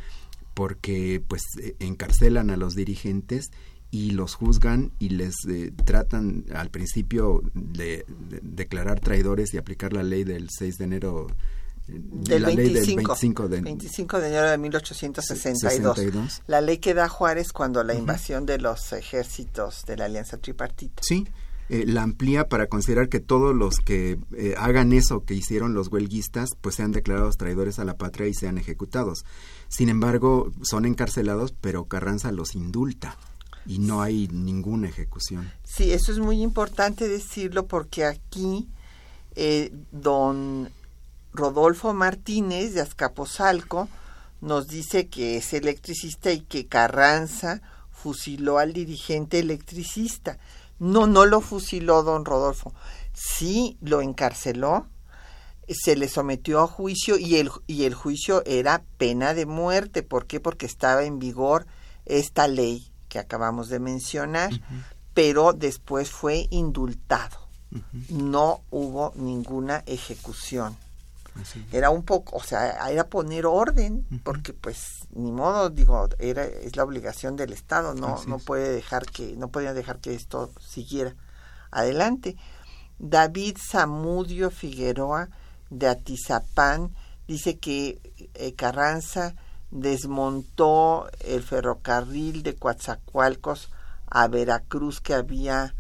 porque 0.54 1.22
pues 1.28 1.42
e, 1.62 1.76
encarcelan 1.80 2.50
a 2.50 2.58
los 2.58 2.76
dirigentes 2.76 3.50
y 3.90 4.12
los 4.12 4.36
juzgan 4.36 4.92
y 5.00 5.10
les 5.10 5.36
eh, 5.50 5.72
tratan 5.86 6.46
al 6.54 6.70
principio 6.70 7.42
de, 7.54 8.06
declarar 8.42 9.00
traidores 9.00 9.54
y 9.54 9.58
aplicar 9.58 9.94
la 9.94 10.04
ley 10.04 10.24
del 10.24 10.50
6 10.50 10.78
de 10.78 10.84
enero 10.84 11.28
del 11.88 12.42
la 12.42 12.48
25, 12.50 12.56
ley 12.56 12.74
del 12.74 12.96
25 12.96 13.50
de, 13.50 13.62
25 13.62 14.20
de 14.20 14.28
enero 14.28 14.50
de 14.50 14.58
1862. 14.58 16.42
La 16.48 16.62
ley 16.62 16.78
que 16.78 16.94
da 16.94 17.08
Juárez 17.10 17.54
cuando 17.54 17.84
la 17.84 17.94
invasión 17.94 18.46
de 18.46 18.58
los 18.58 18.92
ejércitos 18.94 19.86
de 19.86 19.98
la 19.98 20.06
Alianza 20.06 20.38
Tripartita. 20.38 21.02
Sí, 21.04 21.28
eh, 21.70 21.86
la 21.86 22.04
amplía 22.04 22.48
para 22.48 22.68
considerar 22.68 23.10
que 23.10 23.20
todos 23.20 23.56
los 23.56 23.80
que 23.80 24.20
hagan 24.58 24.94
eso 24.94 25.24
que 25.24 25.34
hicieron 25.34 25.74
los 25.74 25.88
huelguistas, 25.90 26.50
pues 26.62 26.76
sean 26.76 26.92
declarados 26.92 27.38
traidores 27.38 27.80
a 27.80 27.86
la 27.86 27.98
patria 27.98 28.28
y 28.28 28.34
sean 28.34 28.58
ejecutados. 28.58 29.26
Sin 29.68 29.90
embargo, 29.90 30.52
son 30.62 30.86
encarcelados, 30.86 31.54
pero 31.60 31.86
Carranza 31.86 32.32
los 32.32 32.56
indulta 32.56 33.18
y 33.68 33.80
no 33.80 34.02
hay 34.02 34.28
ninguna 34.30 34.88
ejecución. 34.88 35.52
Sí, 35.64 35.92
eso 35.92 36.12
es 36.12 36.20
muy 36.20 36.42
importante 36.42 37.08
decirlo 37.08 37.68
porque 37.68 38.06
aquí 38.06 38.68
eh, 39.36 39.72
don 39.92 40.70
Rodolfo 41.38 41.94
Martínez 41.94 42.74
de 42.74 42.82
Azcapotzalco 42.82 43.88
nos 44.42 44.68
dice 44.68 45.08
que 45.08 45.38
es 45.38 45.54
electricista 45.54 46.32
y 46.32 46.42
que 46.42 46.68
Carranza 46.68 47.62
fusiló 47.92 48.58
al 48.58 48.74
dirigente 48.74 49.40
electricista. 49.40 50.38
No, 50.80 51.08
no 51.08 51.26
lo 51.26 51.42
fusiló 51.42 52.04
don 52.04 52.26
Rodolfo. 52.26 52.74
Sí 53.14 53.78
lo 53.82 54.02
encarceló, 54.02 54.88
se 55.68 55.96
le 55.96 56.08
sometió 56.08 56.62
a 56.62 56.68
juicio 56.68 57.18
y 57.18 57.38
el, 57.38 57.52
y 57.66 57.84
el 57.84 57.94
juicio 57.94 58.44
era 58.46 58.84
pena 58.98 59.34
de 59.34 59.46
muerte. 59.46 60.04
¿Por 60.04 60.28
qué? 60.28 60.40
Porque 60.40 60.66
estaba 60.66 61.04
en 61.04 61.20
vigor 61.20 61.66
esta 62.06 62.48
ley 62.48 62.92
que 63.10 63.20
acabamos 63.20 63.70
de 63.70 63.80
mencionar, 63.80 64.52
pero 65.14 65.54
después 65.54 66.10
fue 66.10 66.48
indultado. 66.52 67.48
No 68.10 68.62
hubo 68.70 69.14
ninguna 69.16 69.84
ejecución. 69.88 70.78
Era 71.72 71.90
un 71.90 72.04
poco, 72.04 72.36
o 72.38 72.44
sea, 72.44 72.90
era 72.90 73.08
poner 73.08 73.46
orden, 73.46 74.06
porque 74.24 74.54
pues 74.54 75.08
ni 75.14 75.32
modo, 75.32 75.70
digo, 75.70 76.10
era 76.20 76.46
es 76.46 76.76
la 76.76 76.84
obligación 76.84 77.36
del 77.36 77.54
Estado, 77.54 77.94
no 77.94 78.24
no 78.26 78.40
puede 78.40 78.72
dejar 78.72 79.06
que 79.06 79.36
no 79.36 79.50
podía 79.50 79.74
dejar 79.74 80.00
que 80.00 80.14
esto 80.14 80.52
siguiera 80.60 81.16
adelante. 81.72 82.36
David 83.00 83.58
Zamudio 83.60 84.50
Figueroa 84.50 85.30
de 85.70 85.88
Atizapán 85.88 86.96
dice 87.28 87.58
que 87.58 88.00
eh, 88.34 88.54
Carranza 88.54 89.36
desmontó 89.72 91.10
el 91.20 91.44
ferrocarril 91.44 92.44
de 92.44 92.56
Coatzacoalcos 92.56 93.70
a 94.10 94.28
Veracruz 94.28 95.02
que 95.02 95.14
había 95.14 95.76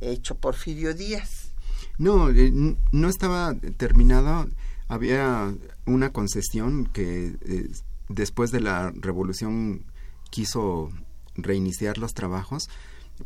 hecho 0.00 0.36
Porfirio 0.36 0.94
Díaz. 0.94 1.52
No, 1.98 2.30
eh, 2.30 2.52
no 2.92 3.08
estaba 3.08 3.54
terminado. 3.76 4.48
Había 4.90 5.54
una 5.86 6.10
concesión 6.10 6.84
que 6.86 7.36
eh, 7.42 7.70
después 8.08 8.50
de 8.50 8.58
la 8.58 8.90
revolución 8.90 9.84
quiso 10.30 10.90
reiniciar 11.36 11.96
los 11.96 12.12
trabajos, 12.12 12.68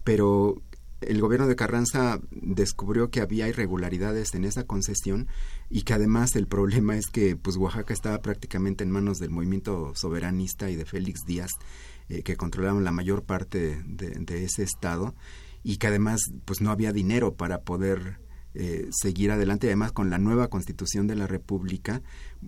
pero 0.05 0.61
el 1.01 1.23
gobierno 1.23 1.47
de 1.47 1.57
Carranza 1.57 2.21
descubrió 2.31 3.09
que 3.09 3.23
había 3.23 3.49
irregularidades 3.49 4.35
en 4.35 4.45
esa 4.45 4.65
concesión 4.65 5.27
y 5.71 5.83
que 5.83 5.95
además 5.95 6.37
el 6.37 6.47
problema 6.47 6.97
es 6.97 7.07
que 7.07 7.35
pues 7.35 7.57
Oaxaca 7.57 7.95
estaba 7.95 8.21
prácticamente 8.21 8.85
en 8.85 8.91
manos 8.91 9.17
del 9.17 9.31
movimiento 9.31 9.93
soberanista 9.95 10.69
y 10.69 10.77
de 10.77 10.85
Félix 10.85 11.21
Díaz 11.27 11.53
eh, 12.11 12.23
que 12.23 12.37
controlaban 12.37 12.85
la 12.85 12.93
mayor 12.93 13.23
parte 13.23 13.83
de, 13.87 14.11
de, 14.11 14.45
ese 14.45 14.65
estado 14.65 15.15
y 15.62 15.79
que 15.79 15.87
además 15.87 16.21
pues 16.45 16.61
no 16.61 16.71
había 16.71 16.93
dinero 16.93 17.35
para 17.35 17.62
poder 17.62 18.19
eh, 18.57 18.89
seguir 18.93 19.33
adelante. 19.33 19.67
Además, 19.67 19.91
con 19.91 20.11
la 20.11 20.19
nueva 20.19 20.49
constitución 20.49 21.09
de 21.09 21.17
la 21.17 21.27
República, 21.27 22.03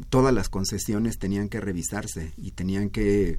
todas 0.09 0.33
las 0.33 0.49
concesiones 0.49 1.19
tenían 1.19 1.49
que 1.49 1.61
revisarse 1.61 2.33
y 2.37 2.53
tenían 2.53 2.91
que 2.91 3.31
eh, 3.31 3.39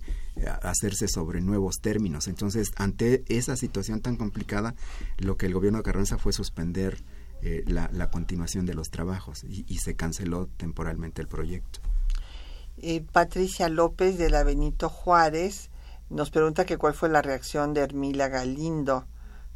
hacerse 0.62 1.08
sobre 1.08 1.40
nuevos 1.40 1.80
términos. 1.82 2.28
Entonces, 2.28 2.72
ante 2.76 3.24
esa 3.30 3.56
situación 3.56 4.02
tan 4.02 4.18
complicada, 4.18 4.76
lo 5.18 5.38
que 5.38 5.46
el 5.46 5.54
gobierno 5.54 5.80
de 5.80 5.84
Carranza 5.84 6.18
fue 6.18 6.34
suspender 6.34 7.04
eh, 7.42 7.64
la, 7.68 8.10
continuación 8.12 8.66
de 8.66 8.74
los 8.74 8.90
trabajos 8.90 9.46
y, 9.46 9.78
se 9.78 9.96
canceló 9.96 10.48
temporalmente 10.58 11.22
el 11.22 11.30
proyecto. 11.30 11.80
Patricia 13.14 13.70
López 13.70 14.18
de 14.18 14.30
la 14.30 14.44
Benito 14.44 14.90
Juárez 14.90 15.70
nos 16.10 16.32
pregunta 16.32 16.66
que 16.66 16.78
cuál 16.78 16.94
fue 16.94 17.10
la 17.10 17.22
reacción 17.22 17.74
de 17.74 17.82
Hermila 17.82 18.28
Galindo 18.28 19.06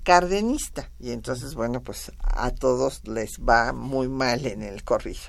cardenista. 0.03 0.91
Y 1.01 1.13
entonces, 1.13 1.55
bueno, 1.55 1.83
pues 1.83 2.13
a 2.21 2.51
todos 2.51 3.07
les 3.09 3.39
va 3.41 3.73
muy 3.73 4.09
mal 4.09 4.47
en 4.47 4.63
el 4.63 4.85
corrido. 4.85 5.21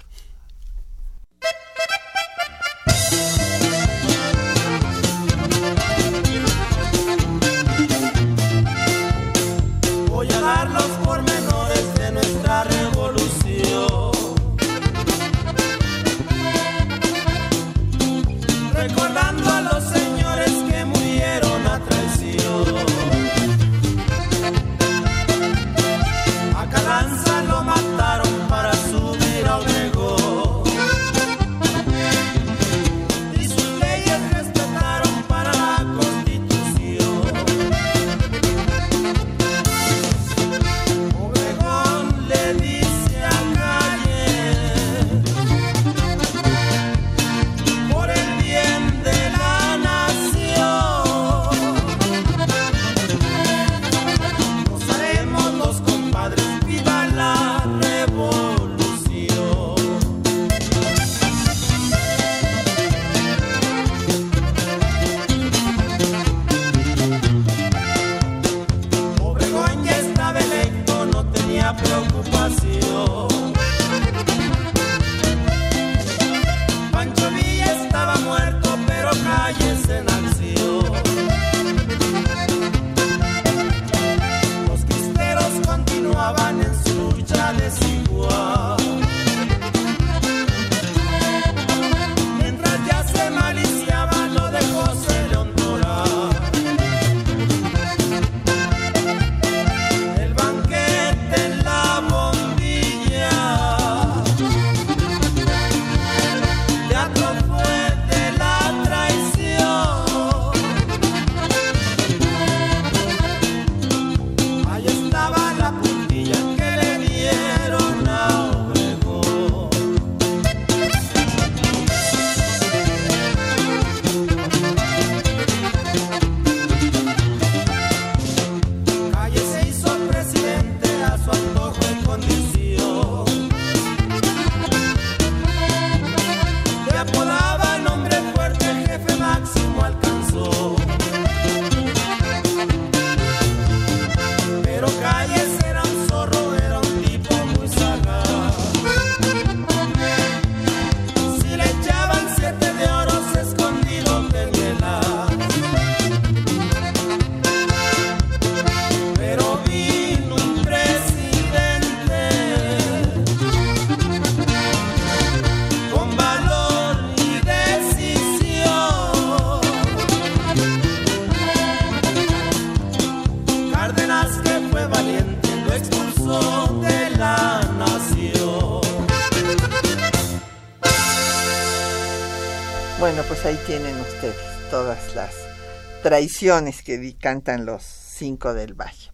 Traiciones 186.20 186.82
que 186.84 187.16
cantan 187.18 187.66
los 187.66 187.82
cinco 187.84 188.54
del 188.54 188.74
Valle. 188.74 189.12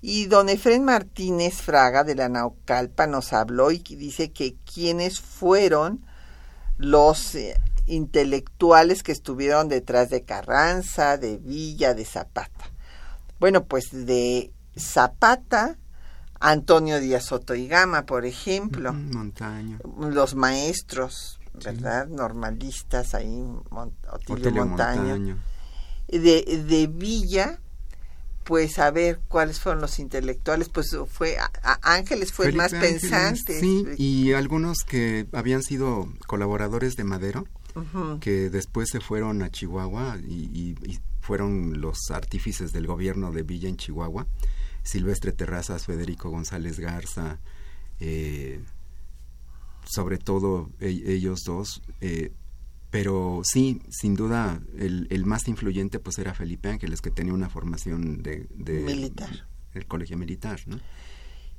Y 0.00 0.26
don 0.26 0.48
Efren 0.48 0.84
Martínez 0.84 1.54
Fraga 1.62 2.02
de 2.02 2.16
la 2.16 2.28
Naucalpa 2.28 3.06
nos 3.06 3.32
habló 3.32 3.70
y 3.70 3.78
dice 3.78 4.32
que 4.32 4.56
quienes 4.72 5.20
fueron 5.20 6.04
los 6.78 7.34
eh, 7.36 7.54
intelectuales 7.86 9.04
que 9.04 9.12
estuvieron 9.12 9.68
detrás 9.68 10.10
de 10.10 10.24
Carranza, 10.24 11.16
de 11.16 11.38
Villa, 11.38 11.94
de 11.94 12.04
Zapata. 12.04 12.72
Bueno, 13.38 13.64
pues 13.64 13.90
de 13.92 14.50
Zapata, 14.76 15.78
Antonio 16.40 16.98
Díaz 17.00 17.26
Soto 17.26 17.54
y 17.54 17.68
Gama, 17.68 18.04
por 18.04 18.26
ejemplo 18.26 18.90
Ujú, 18.90 18.98
Montaño. 18.98 19.78
los 20.00 20.34
maestros, 20.34 21.38
¿verdad? 21.54 22.08
Normalistas 22.08 23.14
ahí, 23.14 23.44
Mon- 23.70 23.94
Otilio. 24.10 24.52
Montaño. 24.66 25.38
De, 26.08 26.64
de 26.68 26.86
Villa, 26.86 27.58
pues 28.44 28.78
a 28.78 28.90
ver 28.92 29.18
cuáles 29.28 29.58
fueron 29.60 29.80
los 29.82 29.98
intelectuales, 29.98 30.68
pues 30.68 30.96
fue 31.10 31.36
a- 31.38 31.50
a- 31.62 31.94
Ángeles 31.94 32.32
fue 32.32 32.46
el 32.46 32.54
más 32.56 32.72
Ángeles, 32.72 33.00
pensante. 33.02 33.60
Sí, 33.60 33.84
y 33.98 34.32
algunos 34.34 34.78
que 34.86 35.26
habían 35.32 35.62
sido 35.64 36.08
colaboradores 36.28 36.94
de 36.94 37.04
Madero, 37.04 37.46
que 38.20 38.48
después 38.50 38.88
se 38.90 39.00
fueron 39.00 39.42
a 39.42 39.50
Chihuahua 39.50 40.16
y, 40.26 40.44
y- 40.52 40.76
y 40.90 40.98
fueron 41.20 41.80
los 41.80 41.98
artífices 42.10 42.72
del 42.72 42.86
gobierno 42.86 43.32
de 43.32 43.42
Villa 43.42 43.68
en 43.68 43.76
Chihuahua, 43.76 44.26
Silvestre 44.84 45.32
Terrazas, 45.32 45.84
Federico 45.86 46.30
González 46.30 46.78
Garza, 46.78 47.38
eh, 48.00 48.60
sobre 49.84 50.18
todo 50.18 50.70
e- 50.80 51.02
ellos 51.06 51.42
dos. 51.44 51.82
eh, 52.00 52.30
pero 52.96 53.42
sí, 53.44 53.82
sin 53.90 54.14
duda, 54.14 54.58
el, 54.78 55.06
el 55.10 55.26
más 55.26 55.48
influyente 55.48 55.98
pues 55.98 56.16
era 56.16 56.32
Felipe 56.32 56.70
Ángeles, 56.70 57.02
que 57.02 57.10
tenía 57.10 57.34
una 57.34 57.50
formación 57.50 58.22
de... 58.22 58.48
de 58.54 58.80
Militar. 58.80 59.46
El 59.74 59.86
colegio 59.86 60.16
militar, 60.16 60.60
¿no? 60.64 60.80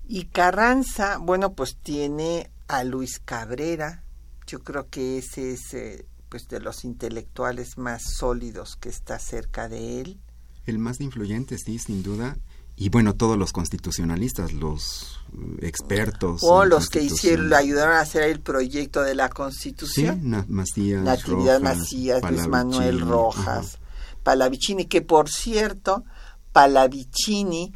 Y 0.07 0.25
Carranza, 0.25 1.19
bueno, 1.19 1.53
pues 1.53 1.77
tiene 1.77 2.49
a 2.67 2.83
Luis 2.83 3.19
Cabrera. 3.23 4.03
Yo 4.47 4.63
creo 4.63 4.89
que 4.89 5.19
ese 5.19 5.51
es 5.51 5.75
eh, 5.75 6.07
pues 6.27 6.47
de 6.47 6.59
los 6.59 6.83
intelectuales 6.83 7.77
más 7.77 8.01
sólidos 8.15 8.75
que 8.75 8.89
está 8.89 9.19
cerca 9.19 9.69
de 9.69 10.01
él. 10.01 10.19
El 10.65 10.79
más 10.79 10.99
influyente, 11.01 11.59
sí, 11.59 11.77
sin 11.77 12.01
duda. 12.01 12.39
Y 12.75 12.89
bueno, 12.89 13.13
todos 13.13 13.37
los 13.37 13.53
constitucionalistas, 13.53 14.53
los 14.53 15.19
expertos. 15.61 16.41
O 16.43 16.65
los 16.65 16.89
que 16.89 17.01
hicieron, 17.01 17.53
ayudaron 17.53 17.95
a 17.95 18.01
hacer 18.01 18.23
el 18.23 18.39
proyecto 18.39 19.01
de 19.03 19.15
la 19.15 19.27
Sí, 19.27 19.33
Constitución. 19.33 20.19
Na- 20.23 20.45
Macías, 20.47 21.03
Natividad 21.03 21.59
Rojas, 21.59 21.77
Macías, 21.77 22.31
Luis 22.31 22.47
Manuel 22.47 23.01
Rojas, 23.01 23.75
ajá. 23.75 23.83
Palavicini, 24.23 24.85
que 24.85 25.01
por 25.01 25.29
cierto, 25.29 26.03
Palavicini 26.51 27.73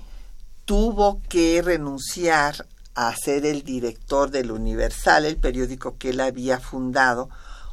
tuvo 0.65 1.21
que 1.29 1.61
renunciar 1.61 2.65
a 2.93 3.15
ser 3.15 3.45
el 3.45 3.63
director 3.63 4.31
del 4.31 4.51
Universal, 4.51 5.25
el 5.25 5.37
periódico 5.37 5.97
que 5.97 6.09
él 6.09 6.19
había 6.19 6.59
fundado, 6.59 7.29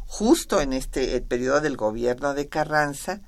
justo 0.07 0.61
en 0.61 0.73
este 0.73 1.17
el 1.17 1.23
periodo 1.23 1.61
del 1.61 1.77
gobierno 1.77 2.35
de 2.35 2.49
Carranza, 2.49 3.21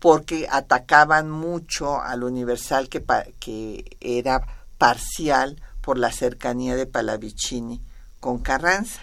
porque 0.00 0.46
atacaban 0.50 1.30
mucho 1.30 2.00
al 2.02 2.24
Universal 2.24 2.88
que 2.88 3.96
era 4.00 4.42
parcial 4.78 5.60
por 5.88 5.96
la 5.96 6.12
cercanía 6.12 6.76
de 6.76 6.84
Palavicini 6.84 7.80
con 8.20 8.40
Carranza. 8.40 9.00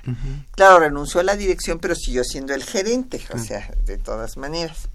Claro, 0.52 0.82
renunció 0.82 1.20
a 1.20 1.24
la 1.24 1.36
dirección, 1.36 1.80
pero 1.80 1.96
siguió 1.96 2.24
siendo 2.24 2.54
el 2.54 2.64
gerente, 2.64 3.20
o 3.34 3.40
sea, 3.40 3.74
de 3.86 3.98
todas 3.98 4.38
maneras. 4.38 4.88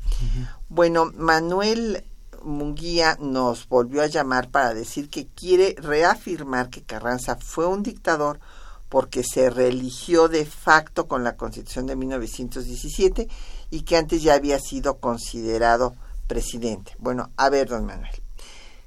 Bueno, 0.68 1.10
Manuel 1.16 2.04
Munguía 2.44 3.18
nos 3.20 3.68
volvió 3.68 4.02
a 4.02 4.06
llamar 4.06 4.50
para 4.50 4.72
decir 4.72 5.10
que 5.10 5.26
quiere 5.26 5.74
reafirmar 5.78 6.70
que 6.70 6.84
Carranza 6.84 7.34
fue 7.34 7.66
un 7.66 7.82
dictador 7.82 8.38
porque 8.88 9.24
se 9.24 9.50
reeligió 9.50 10.28
de 10.28 10.46
facto 10.46 11.08
con 11.08 11.24
la 11.24 11.34
Constitución 11.34 11.86
de 11.86 11.96
1917 11.96 13.26
y 13.70 13.82
que 13.82 13.96
antes 13.96 14.22
ya 14.22 14.34
había 14.34 14.60
sido 14.60 14.98
considerado 14.98 15.96
presidente. 16.28 16.94
Bueno, 17.00 17.30
a 17.36 17.50
ver, 17.50 17.68
don 17.68 17.84
Manuel. 17.84 18.22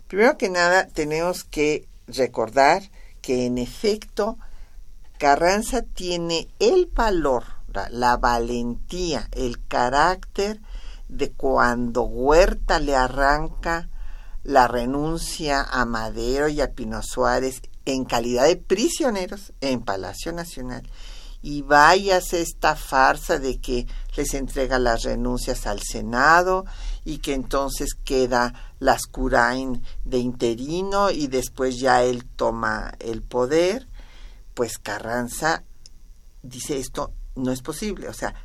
Primero 0.08 0.38
que 0.38 0.50
nada, 0.50 0.88
tenemos 0.88 1.44
que 1.44 1.86
recordar 2.08 2.84
que 3.22 3.46
en 3.46 3.58
efecto 3.58 4.38
Carranza 5.18 5.84
tiene 5.84 6.50
el 6.60 6.88
valor, 6.88 7.46
la, 7.90 8.18
valentía, 8.18 9.30
el 9.32 9.66
carácter 9.68 10.60
de 11.08 11.32
cuando 11.32 12.04
Huerta 12.04 12.80
le 12.80 12.96
arranca 12.96 13.90
la 14.44 14.68
renuncia 14.68 15.62
a 15.62 15.86
Madero 15.86 16.50
y 16.50 16.60
a 16.60 16.74
Pino 16.74 17.02
Suárez 17.02 17.62
en 17.86 18.04
calidad 18.04 18.46
de 18.46 18.58
prisioneros 18.58 19.54
en 19.62 19.82
Palacio 19.82 20.34
Nacional. 20.34 20.84
Y 21.42 21.62
váyase 21.62 22.42
esta 22.42 22.76
farsa 22.76 23.40
de 23.40 23.60
que 23.60 23.86
les 24.16 24.34
entrega 24.34 24.80
las 24.80 25.04
renuncias 25.04 25.68
al 25.68 25.82
Senado 25.82 26.66
y 27.06 27.18
que 27.20 27.34
entonces 27.34 27.96
queda 28.04 28.54
Lascurain 28.80 29.82
de 30.06 30.20
interino 30.20 31.12
y 31.12 31.28
después 31.28 31.80
ya 31.80 32.04
él 32.04 32.26
toma 32.36 32.94
el 33.00 33.22
poder, 33.22 33.88
pues 34.54 34.78
Carranza 34.78 35.64
dice 36.42 36.78
esto 36.78 37.12
no 37.36 37.52
es 37.52 37.62
posible, 37.62 38.08
o 38.10 38.14
sea, 38.14 38.36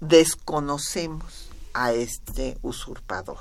desconocemos 0.00 1.48
a 1.72 1.92
este 1.92 2.58
usurpador. 2.62 3.40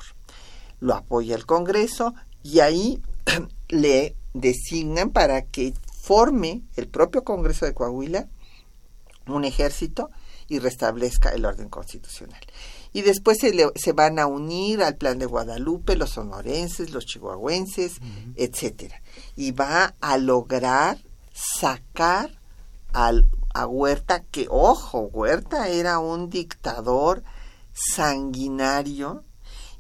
Lo 0.79 0.95
apoya 0.95 1.35
el 1.35 1.45
Congreso 1.45 2.13
y 2.41 2.59
ahí 2.59 3.01
le 3.69 4.15
designan 4.33 5.11
para 5.11 5.43
que 5.43 5.73
forme 6.01 6.63
el 6.75 6.87
propio 6.87 7.23
Congreso 7.23 7.65
de 7.65 7.73
Coahuila 7.73 8.27
un 9.27 9.45
ejército 9.45 10.09
y 10.47 10.59
restablezca 10.59 11.29
el 11.29 11.45
orden 11.45 11.69
constitucional. 11.69 12.41
Y 12.93 13.01
después 13.01 13.39
se, 13.39 13.53
le- 13.53 13.71
se 13.75 13.91
van 13.91 14.19
a 14.19 14.27
unir 14.27 14.83
al 14.83 14.95
plan 14.95 15.17
de 15.19 15.25
Guadalupe 15.25 15.95
los 15.95 16.11
sonorenses, 16.11 16.91
los 16.91 17.05
chihuahuenses, 17.05 17.97
etcétera. 18.35 19.01
Y 19.35 19.51
va 19.51 19.95
a 19.99 20.17
lograr 20.17 20.99
sacar 21.33 22.29
al, 22.93 23.27
a 23.55 23.65
Huerta, 23.65 24.21
que 24.29 24.45
ojo, 24.49 25.09
Huerta 25.11 25.67
era 25.69 25.97
un 25.99 26.29
dictador 26.29 27.23
sanguinario 27.73 29.23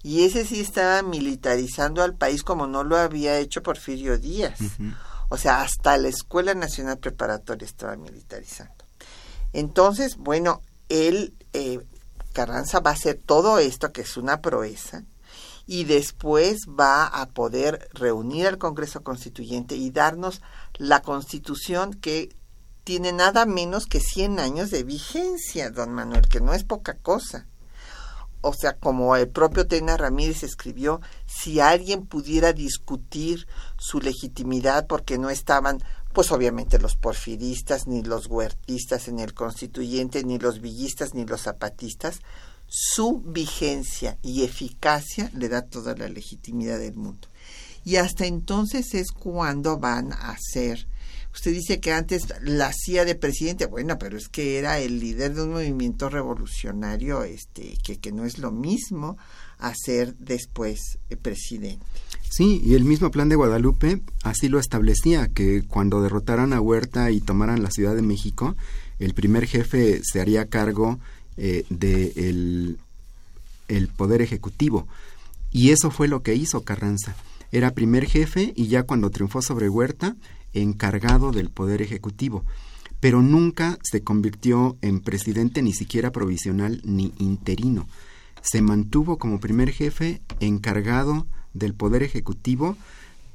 y 0.01 0.23
ese 0.25 0.45
sí 0.45 0.59
estaba 0.59 1.01
militarizando 1.03 2.01
al 2.03 2.15
país 2.15 2.43
como 2.43 2.67
no 2.67 2.83
lo 2.83 2.97
había 2.97 3.37
hecho 3.39 3.61
Porfirio 3.63 4.17
Díaz. 4.17 4.59
O 5.29 5.37
sea, 5.37 5.61
hasta 5.61 5.97
la 5.97 6.09
Escuela 6.09 6.53
Nacional 6.53 6.97
Preparatoria 6.97 7.65
estaba 7.65 7.95
militarizando. 7.95 8.73
Entonces, 9.53 10.17
bueno, 10.17 10.61
él, 10.89 11.33
eh, 11.53 11.79
Carranza 12.33 12.79
va 12.79 12.89
a 12.89 12.93
hacer 12.93 13.19
todo 13.25 13.59
esto, 13.59 13.91
que 13.93 14.01
es 14.01 14.17
una 14.17 14.41
proeza, 14.41 15.03
y 15.65 15.85
después 15.85 16.67
va 16.67 17.05
a 17.05 17.27
poder 17.27 17.87
reunir 17.93 18.47
al 18.47 18.57
Congreso 18.57 19.03
Constituyente 19.03 19.75
y 19.75 19.91
darnos 19.91 20.41
la 20.75 21.01
constitución 21.01 21.93
que 21.93 22.35
tiene 22.83 23.13
nada 23.13 23.45
menos 23.45 23.85
que 23.85 24.01
100 24.01 24.39
años 24.39 24.71
de 24.71 24.83
vigencia, 24.83 25.69
don 25.69 25.93
Manuel, 25.93 26.27
que 26.27 26.41
no 26.41 26.53
es 26.53 26.65
poca 26.65 26.95
cosa. 26.95 27.47
O 28.41 28.53
sea, 28.53 28.73
como 28.73 29.15
el 29.15 29.29
propio 29.29 29.67
Tena 29.67 29.95
Ramírez 29.95 30.43
escribió, 30.43 30.99
si 31.25 31.61
alguien 31.61 32.05
pudiera 32.05 32.51
discutir 32.51 33.47
su 33.77 34.01
legitimidad 34.01 34.85
porque 34.85 35.17
no 35.17 35.29
estaban, 35.29 35.81
pues 36.13 36.31
obviamente 36.31 36.79
los 36.79 36.95
porfiristas, 36.95 37.87
ni 37.87 38.03
los 38.03 38.27
huertistas 38.27 39.07
en 39.07 39.19
el 39.19 39.33
constituyente, 39.33 40.23
ni 40.23 40.39
los 40.39 40.61
villistas, 40.61 41.13
ni 41.13 41.25
los 41.25 41.41
zapatistas, 41.41 42.21
su 42.67 43.21
vigencia 43.21 44.17
y 44.21 44.43
eficacia 44.43 45.29
le 45.35 45.49
da 45.49 45.63
toda 45.63 45.95
la 45.95 46.07
legitimidad 46.07 46.79
del 46.79 46.95
mundo. 46.95 47.27
Y 47.85 47.97
hasta 47.97 48.25
entonces 48.25 48.93
es 48.93 49.11
cuando 49.11 49.77
van 49.77 50.13
a 50.13 50.37
ser. 50.39 50.87
Usted 51.33 51.51
dice 51.51 51.79
que 51.79 51.91
antes 51.91 52.27
la 52.41 52.67
hacía 52.67 53.05
de 53.05 53.15
presidente, 53.15 53.65
bueno, 53.65 53.97
pero 53.97 54.17
es 54.17 54.29
que 54.29 54.59
era 54.59 54.79
el 54.79 54.99
líder 54.99 55.33
de 55.33 55.43
un 55.43 55.51
movimiento 55.51 56.09
revolucionario, 56.09 57.23
este, 57.23 57.77
que, 57.83 57.99
que 57.99 58.11
no 58.11 58.25
es 58.25 58.37
lo 58.37 58.51
mismo 58.51 59.17
a 59.57 59.73
ser 59.75 60.15
después 60.17 60.99
eh, 61.09 61.17
presidente. 61.17 61.85
Sí, 62.35 62.63
y 62.65 62.73
el 62.73 62.83
mismo 62.83 63.11
plan 63.11 63.29
de 63.29 63.35
Guadalupe 63.35 64.01
así 64.23 64.49
lo 64.49 64.57
establecía, 64.57 65.27
que 65.27 65.61
cuando 65.67 66.01
derrotaran 66.01 66.51
a 66.51 66.61
Huerta 66.61 67.11
y 67.11 67.21
tomaran 67.21 67.61
la 67.61 67.69
Ciudad 67.69 67.93
de 67.95 68.01
México, 68.01 68.55
el 68.97 69.13
primer 69.13 69.45
jefe 69.45 70.01
se 70.03 70.19
haría 70.19 70.49
cargo 70.49 70.97
eh, 71.37 71.63
de 71.69 72.11
el, 72.15 72.79
el 73.67 73.87
poder 73.87 74.23
ejecutivo. 74.23 74.87
Y 75.51 75.69
eso 75.69 75.91
fue 75.91 76.07
lo 76.07 76.23
que 76.23 76.33
hizo 76.33 76.63
Carranza. 76.63 77.15
Era 77.51 77.75
primer 77.75 78.07
jefe 78.07 78.51
y 78.55 78.65
ya 78.65 78.81
cuando 78.81 79.11
triunfó 79.11 79.43
sobre 79.43 79.69
Huerta, 79.69 80.15
encargado 80.55 81.33
del 81.33 81.51
poder 81.51 81.83
ejecutivo. 81.83 82.43
Pero 82.99 83.21
nunca 83.21 83.77
se 83.83 84.01
convirtió 84.01 84.75
en 84.81 85.01
presidente 85.01 85.61
ni 85.61 85.73
siquiera 85.73 86.11
provisional 86.11 86.81
ni 86.83 87.13
interino. 87.19 87.87
Se 88.41 88.63
mantuvo 88.63 89.19
como 89.19 89.39
primer 89.39 89.69
jefe 89.69 90.23
encargado 90.39 91.27
del 91.53 91.73
poder 91.73 92.03
ejecutivo 92.03 92.77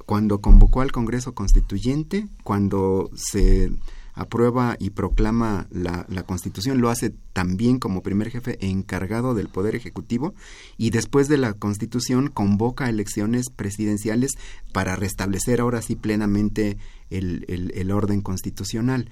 cuando 0.05 0.41
convocó 0.41 0.81
al 0.81 0.91
Congreso 0.91 1.35
Constituyente, 1.35 2.27
cuando 2.43 3.11
se 3.13 3.71
aprueba 4.15 4.75
y 4.79 4.89
proclama 4.89 5.67
la, 5.69 6.03
Constitución, 6.25 6.81
lo 6.81 6.89
hace 6.89 7.13
también 7.31 7.77
como 7.77 8.01
primer 8.01 8.31
jefe 8.31 8.57
encargado 8.65 9.35
del 9.35 9.49
Poder 9.49 9.75
Ejecutivo 9.75 10.33
y 10.77 10.89
después 10.89 11.27
de 11.27 11.37
la 11.37 11.53
Constitución 11.53 12.29
convoca 12.29 12.89
elecciones 12.89 13.51
presidenciales 13.55 14.31
para 14.73 14.95
restablecer 14.95 15.61
ahora 15.61 15.81
sí 15.81 15.95
plenamente 15.95 16.77
el 17.11 17.91
orden 17.91 18.21
constitucional. 18.21 19.09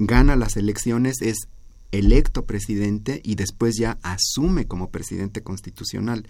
Gana 0.00 0.34
las 0.34 0.56
elecciones, 0.56 1.22
es 1.22 1.48
electo 1.92 2.44
presidente 2.44 3.20
y 3.24 3.34
después 3.34 3.76
ya 3.78 3.98
asume 4.02 4.66
como 4.66 4.90
presidente 4.90 5.42
constitucional. 5.42 6.26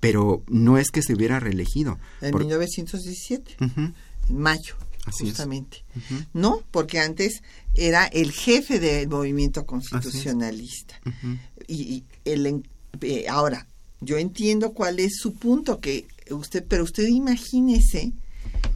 Pero 0.00 0.42
no 0.48 0.78
es 0.78 0.90
que 0.90 1.02
se 1.02 1.14
hubiera 1.14 1.40
reelegido. 1.40 1.98
En 2.20 2.32
por... 2.32 2.40
1917, 2.40 3.56
uh 3.60 3.64
-huh. 3.64 3.94
en 4.28 4.38
mayo. 4.38 4.74
Así 5.06 5.24
justamente. 5.24 5.84
Uh 5.94 5.98
-huh. 5.98 6.26
No, 6.34 6.62
porque 6.70 6.98
antes 6.98 7.42
era 7.74 8.06
el 8.06 8.32
jefe 8.32 8.80
del 8.80 9.08
movimiento 9.08 9.64
constitucionalista. 9.64 11.00
Uh 11.06 11.10
-huh. 11.10 11.38
Y, 11.66 11.82
y 11.82 12.04
el, 12.24 12.62
eh, 13.02 13.26
ahora, 13.28 13.66
yo 14.00 14.16
entiendo 14.18 14.72
cuál 14.72 14.98
es 14.98 15.16
su 15.18 15.34
punto, 15.34 15.80
que 15.80 16.06
usted, 16.30 16.64
pero 16.66 16.84
usted 16.84 17.06
imagínese 17.06 18.12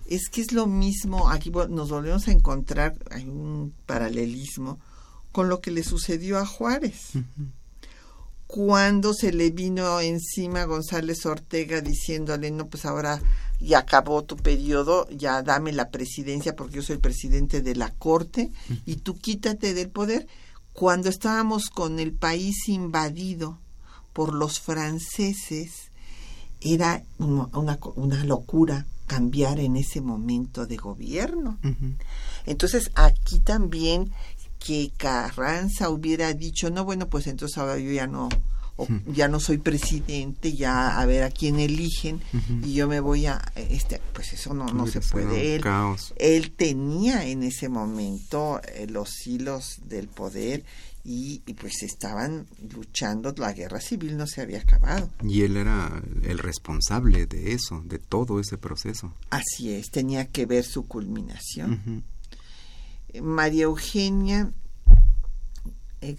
Es 0.07 0.29
que 0.29 0.43
es 0.43 0.53
lo 0.53 0.67
mismo, 0.67 1.31
aquí 1.31 1.51
nos 1.51 1.89
volvemos 1.89 2.29
a 2.29 2.33
encontrar, 2.33 2.95
hay 3.11 3.25
un 3.25 3.73
paralelismo 3.87 4.79
con 5.33 5.49
lo 5.49 5.61
que 5.61 5.71
le 5.71 5.83
sucedió 5.83 6.39
a 6.39 6.47
Juárez. 6.47 7.13
Cuando 8.47 9.15
se 9.15 9.33
le 9.33 9.51
vino 9.51 10.01
encima 10.01 10.65
González 10.65 11.25
Ortega 11.27 11.81
diciéndole, 11.81 12.51
no, 12.51 12.67
pues 12.69 12.85
ahora 12.85 13.21
ya 13.61 13.79
acabó 13.79 14.25
tu 14.25 14.37
periodo, 14.37 15.09
ya 15.11 15.43
dame 15.43 15.73
la 15.73 15.91
presidencia 15.91 16.55
porque 16.55 16.77
yo 16.77 16.83
soy 16.83 16.95
el 16.97 17.01
presidente 17.01 17.63
de 17.63 17.75
la 17.75 17.91
corte 17.91 18.53
y 18.85 18.97
tú 18.97 19.17
quítate 19.17 19.75
del 19.75 19.89
poder. 19.89 20.27
Cuando 20.73 21.09
estábamos 21.09 21.71
con 21.71 21.99
el 22.01 22.13
país 22.13 22.69
invadido 22.69 23.59
por 24.13 24.35
los 24.35 24.61
franceses, 24.61 25.91
era 26.61 27.03
una, 27.19 27.79
una 27.97 28.25
locura 28.25 28.87
cambiar 29.07 29.61
en 29.61 29.77
ese 29.77 30.01
momento 30.01 30.67
de 30.67 30.77
gobierno. 30.77 31.59
Entonces 32.47 32.91
aquí 32.95 33.41
también 33.41 34.13
que 34.65 34.91
Carranza 34.97 35.91
hubiera 35.91 36.33
dicho, 36.33 36.71
no, 36.71 36.85
bueno, 36.85 37.09
pues 37.09 37.27
entonces 37.27 37.59
ahora 37.59 37.79
yo 37.79 37.93
ya 37.93 38.07
no, 38.07 38.31
ya 39.07 39.29
no 39.29 39.39
soy 39.39 39.59
presidente, 39.59 40.55
ya 40.55 40.99
a 40.99 41.05
ver 41.05 41.23
a 41.23 41.31
quién 41.31 41.61
eligen 41.61 42.23
y 42.63 42.73
yo 42.73 42.89
me 42.89 43.01
voy 43.01 43.27
a, 43.27 43.43
este, 43.57 44.01
pues 44.15 44.33
eso 44.33 44.55
no, 44.55 44.67
no 44.67 44.87
se 44.87 45.03
puede. 45.03 45.57
Él, 45.57 45.65
él 46.17 46.51
tenía 46.53 47.27
en 47.27 47.43
ese 47.43 47.69
momento 47.69 48.61
eh, 48.75 48.87
los 48.89 49.27
hilos 49.27 49.81
del 49.87 50.09
poder 50.09 50.65
y, 51.07 51.41
pues 51.61 51.83
estaban 51.83 52.47
luchando, 52.75 53.35
la 53.37 53.53
guerra 53.53 53.79
civil 53.83 54.17
no 54.17 54.27
se 54.27 54.41
había 54.41 54.61
acabado. 54.61 55.11
Y 55.23 55.43
él 55.43 55.59
era 55.59 56.03
el 56.23 56.39
responsable 56.39 57.27
de 57.27 57.53
eso, 57.53 57.83
de 57.85 57.99
todo 57.99 58.41
ese 58.41 58.57
proceso. 58.57 59.13
Así 59.29 59.75
es, 59.75 59.91
tenía 59.91 60.27
que 60.27 60.47
ver 60.47 60.65
su 60.65 60.89
culminación. 60.89 62.03
María 63.23 63.65
Eugenia 63.65 64.53
eh, 66.01 66.17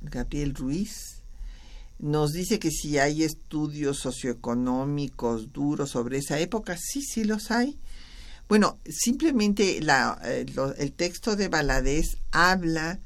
Gabriel, 0.00 0.54
Ruiz 0.54 1.22
nos 1.98 2.32
dice 2.32 2.60
que 2.60 2.70
si 2.70 2.98
hay 2.98 3.24
estudios 3.24 3.98
socioeconómicos 3.98 5.52
duros 5.52 5.90
sobre 5.90 6.18
esa 6.18 6.38
época, 6.38 6.76
sí, 6.78 7.02
sí 7.02 7.24
los 7.24 7.50
hay. 7.50 7.76
Bueno, 8.48 8.78
simplemente 8.88 9.78
eh, 9.78 10.46
el 10.78 10.92
texto 10.92 11.34
de 11.34 11.48
Baladés 11.48 12.18
habla 12.30 13.00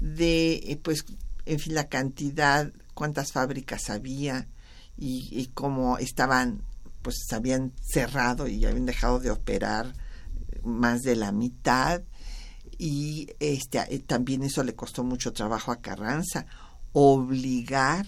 de, 0.00 0.56
eh, 0.56 0.78
pues, 0.82 1.04
en 1.46 1.58
fin, 1.58 1.74
la 1.74 1.88
cantidad, 1.88 2.70
cuántas 2.92 3.32
fábricas 3.32 3.88
había 3.88 4.46
y, 4.98 5.46
cómo 5.54 5.96
estaban, 5.96 6.60
pues, 7.00 7.16
habían 7.32 7.72
cerrado 7.82 8.46
y 8.46 8.66
habían 8.66 8.86
dejado 8.86 9.20
de 9.20 9.30
operar 9.30 9.94
más 10.62 11.00
de 11.00 11.16
la 11.16 11.32
mitad 11.32 12.02
y 12.78 13.28
este 13.40 13.78
eh, 13.94 13.98
también 14.00 14.42
eso 14.42 14.62
le 14.62 14.74
costó 14.74 15.04
mucho 15.04 15.32
trabajo 15.32 15.72
a 15.72 15.80
Carranza 15.80 16.46
obligar 16.92 18.06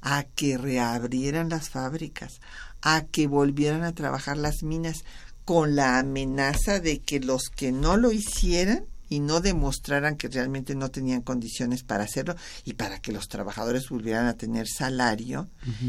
a 0.00 0.24
que 0.24 0.58
reabrieran 0.58 1.48
las 1.48 1.70
fábricas, 1.70 2.40
a 2.82 3.02
que 3.02 3.26
volvieran 3.26 3.84
a 3.84 3.94
trabajar 3.94 4.36
las 4.36 4.62
minas 4.62 5.04
con 5.44 5.76
la 5.76 5.98
amenaza 5.98 6.80
de 6.80 7.00
que 7.00 7.20
los 7.20 7.44
que 7.48 7.72
no 7.72 7.96
lo 7.96 8.12
hicieran 8.12 8.84
y 9.08 9.20
no 9.20 9.40
demostraran 9.40 10.16
que 10.16 10.28
realmente 10.28 10.74
no 10.74 10.90
tenían 10.90 11.22
condiciones 11.22 11.82
para 11.82 12.04
hacerlo 12.04 12.34
y 12.64 12.74
para 12.74 12.98
que 12.98 13.12
los 13.12 13.28
trabajadores 13.28 13.88
volvieran 13.88 14.26
a 14.26 14.34
tener 14.34 14.66
salario 14.66 15.48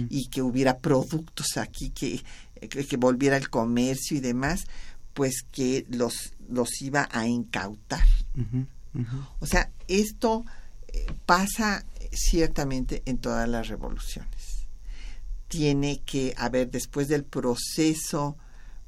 y 0.09 0.27
que 0.27 0.41
hubiera 0.41 0.77
productos 0.77 1.57
aquí 1.57 1.89
que, 1.89 2.21
que, 2.67 2.97
volviera 2.97 3.37
el 3.37 3.49
comercio 3.49 4.17
y 4.17 4.19
demás, 4.19 4.65
pues 5.15 5.43
que 5.51 5.87
los, 5.89 6.33
los 6.47 6.81
iba 6.81 7.09
a 7.11 7.25
incautar. 7.25 8.05
O 9.39 9.45
sea, 9.47 9.71
esto 9.87 10.45
eh, 10.89 11.07
pasa 11.25 11.83
ciertamente 12.11 13.01
en 13.05 13.17
todas 13.17 13.49
las 13.49 13.67
revoluciones. 13.67 14.67
Tiene 15.47 16.01
que 16.05 16.33
haber 16.37 16.69
después 16.69 17.07
del 17.07 17.23
proceso 17.23 18.37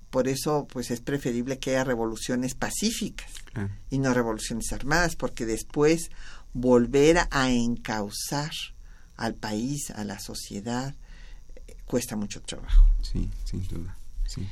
por 0.09 0.27
eso 0.27 0.67
pues 0.71 0.89
es 0.91 1.01
preferible 1.01 1.59
que 1.59 1.71
haya 1.71 1.83
revoluciones 1.83 2.55
pacíficas 2.55 3.29
y 3.89 3.97
no 3.97 4.13
revoluciones 4.13 4.71
armadas 4.71 5.15
porque 5.15 5.45
después 5.45 6.09
volver 6.53 7.19
a 7.29 7.49
encauzar 7.49 8.51
al 9.17 9.33
país, 9.33 9.91
a 9.91 10.03
la 10.05 10.19
sociedad, 10.19 10.95
cuesta 11.85 12.15
mucho 12.15 12.41
trabajo. 12.41 12.85
Sí, 13.01 13.29
sin 13.45 13.67
duda. 13.67 13.97
Sí. 14.25 14.47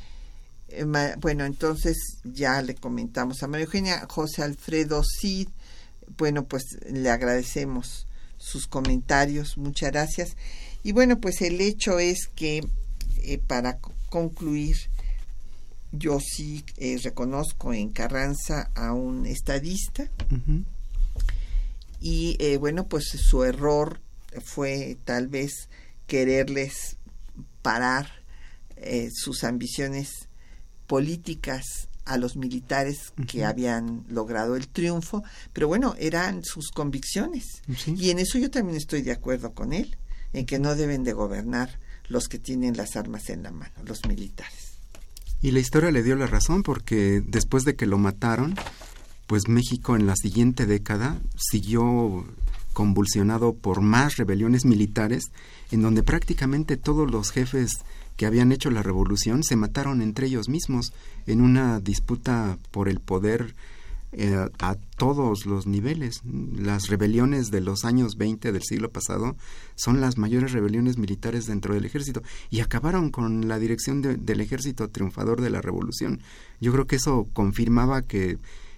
Eh, 0.77 1.15
bueno, 1.19 1.45
entonces 1.45 1.97
ya 2.23 2.61
le 2.61 2.75
comentamos 2.75 3.41
a 3.43 3.47
María 3.47 3.65
Eugenia, 3.65 4.05
José 4.09 4.43
Alfredo 4.43 5.03
Cid, 5.03 5.49
bueno, 6.17 6.45
pues 6.45 6.63
le 6.89 7.09
agradecemos 7.09 8.07
sus 8.37 8.67
comentarios, 8.67 9.57
muchas 9.57 9.91
gracias. 9.91 10.35
Y 10.83 10.91
bueno, 10.91 11.19
pues 11.19 11.41
el 11.41 11.59
hecho 11.61 11.99
es 11.99 12.27
que 12.35 12.61
eh, 13.23 13.39
para 13.39 13.79
concluir, 14.09 14.77
yo 15.91 16.19
sí 16.19 16.63
eh, 16.77 16.99
reconozco 17.03 17.73
en 17.73 17.89
Carranza 17.89 18.69
a 18.75 18.93
un 18.93 19.25
estadista 19.25 20.09
y 21.99 22.35
eh, 22.39 22.57
bueno, 22.57 22.85
pues 22.85 23.05
su 23.05 23.43
error 23.43 23.99
fue 24.43 24.97
tal 25.05 25.27
vez 25.27 25.69
quererles 26.05 26.97
parar 27.61 28.11
sus 29.11 29.43
ambiciones 29.43 30.27
políticas 30.87 31.89
a 32.05 32.17
los 32.17 32.35
militares 32.35 33.13
que 33.27 33.45
habían 33.45 34.05
logrado 34.07 34.55
el 34.55 34.67
triunfo, 34.67 35.23
pero 35.53 35.67
bueno, 35.67 35.95
eran 35.97 36.43
sus 36.43 36.69
convicciones. 36.69 37.61
Y 37.87 38.11
en 38.11 38.19
eso 38.19 38.37
yo 38.37 38.51
también 38.51 38.77
estoy 38.77 39.01
de 39.01 39.11
acuerdo 39.11 39.53
con 39.53 39.73
él, 39.73 39.97
en 40.33 40.45
que 40.45 40.59
no 40.59 40.75
deben 40.75 41.03
de 41.03 41.13
gobernar 41.13 41.79
los 42.07 42.27
que 42.27 42.37
tienen 42.37 42.77
las 42.77 42.95
armas 42.95 43.29
en 43.29 43.43
la 43.43 43.51
mano, 43.51 43.73
los 43.83 44.05
militares. 44.05 44.75
Y 45.41 45.51
la 45.51 45.59
historia 45.59 45.91
le 45.91 46.03
dio 46.03 46.15
la 46.15 46.27
razón 46.27 46.63
porque 46.63 47.21
después 47.25 47.63
de 47.65 47.75
que 47.75 47.85
lo 47.85 47.97
mataron, 47.97 48.55
pues 49.27 49.47
México 49.47 49.95
en 49.95 50.05
la 50.05 50.15
siguiente 50.15 50.65
década 50.65 51.19
siguió 51.37 52.25
convulsionado 52.73 53.53
por 53.53 53.81
más 53.81 54.17
rebeliones 54.17 54.65
militares, 54.65 55.31
en 55.71 55.81
donde 55.81 56.03
prácticamente 56.03 56.77
todos 56.77 57.09
los 57.09 57.31
jefes 57.31 57.71
que 58.15 58.25
habían 58.25 58.51
hecho 58.51 58.71
la 58.71 58.83
revolución 58.83 59.43
se 59.43 59.55
mataron 59.55 60.01
entre 60.01 60.27
ellos 60.27 60.49
mismos 60.49 60.93
en 61.27 61.41
una 61.41 61.79
disputa 61.79 62.57
por 62.71 62.89
el 62.89 62.99
poder 62.99 63.55
eh, 64.17 64.47
a 64.59 64.75
todos 64.95 65.45
los 65.45 65.67
niveles. 65.67 66.21
Las 66.23 66.87
rebeliones 66.87 67.51
de 67.51 67.59
los 67.59 67.83
años 67.83 68.15
20 68.15 68.53
del 68.53 68.63
siglo 68.63 68.89
pasado 68.89 69.35
son 69.75 69.99
las 69.99 70.17
mayores 70.17 70.53
rebeliones 70.53 70.97
militares 70.97 71.47
dentro 71.47 71.73
del 71.73 71.83
ejército 71.83 72.23
y 72.49 72.61
acabaron 72.61 73.09
con 73.09 73.49
la 73.49 73.59
dirección 73.59 74.01
del 74.01 74.39
ejército 74.39 74.87
triunfador 74.89 75.41
de 75.41 75.49
la 75.49 75.61
revolución. 75.61 76.21
Yo 76.61 76.71
creo 76.71 76.87
que 76.87 76.95
eso 76.95 77.27
confirmaba 77.33 78.03
que 78.03 78.37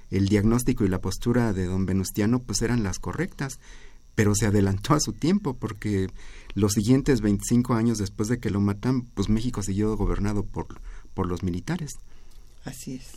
el 0.10 0.28
diagnóstico 0.28 0.86
y 0.86 0.90
la 0.90 1.02
postura 1.02 1.54
de 1.54 1.66
don 1.66 1.86
Venustiano 1.86 2.40
pues 2.40 2.64
eran 2.64 2.82
las 2.82 2.98
correctas, 2.98 3.60
pero 4.18 4.34
se 4.34 4.48
adelantó 4.48 4.96
a 4.96 5.00
su 5.00 5.14
tiempo 5.14 5.54
porque 5.54 6.08
los 6.56 6.74
siguientes 6.74 7.22
25 7.22 7.76
años 7.76 8.00
después 8.00 8.30
de 8.30 8.40
que 8.40 8.50
lo 8.50 8.60
matan, 8.60 9.04
pues 9.04 9.30
México 9.30 9.62
siguió 9.62 9.96
gobernado 9.96 10.44
por, 10.44 10.82
por 11.14 11.28
los 11.28 11.44
militares. 11.44 11.92
Así 12.66 12.96
es. 12.96 13.12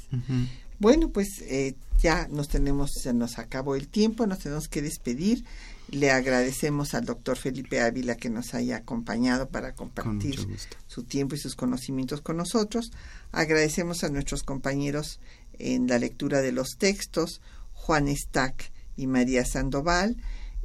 Bueno, 0.79 1.09
pues 1.09 1.41
eh, 1.41 1.75
ya 2.03 2.29
nos 2.29 2.49
tenemos, 2.49 2.91
se 3.03 3.15
nos 3.15 3.39
acabó 3.39 3.77
el 3.77 3.89
tiempo, 3.89 4.27
nos 4.27 4.41
tenemos 4.41 4.69
que 4.69 4.83
despedir. 4.83 5.43
Le 5.91 6.11
agradecemos 6.11 6.93
al 6.93 7.07
doctor 7.07 7.39
Felipe 7.39 7.81
Ávila 7.81 8.17
que 8.17 8.29
nos 8.29 8.53
haya 8.53 8.77
acompañado 8.77 9.49
para 9.49 9.73
compartir 9.73 10.47
su 10.87 11.05
tiempo 11.05 11.35
y 11.35 11.39
sus 11.39 11.57
conocimientos 11.57 12.21
con 12.21 12.37
nosotros. 12.37 12.93
Agradecemos 13.33 14.05
a 14.05 14.11
nuestros 14.11 14.43
compañeros 14.43 15.19
en 15.59 15.87
la 15.87 15.99
lectura 15.99 16.43
de 16.43 16.53
los 16.53 16.77
textos, 16.77 17.41
Juan 17.73 18.15
Stack 18.15 18.71
y 18.99 19.07
María 19.07 19.47
Sandoval, 19.47 20.19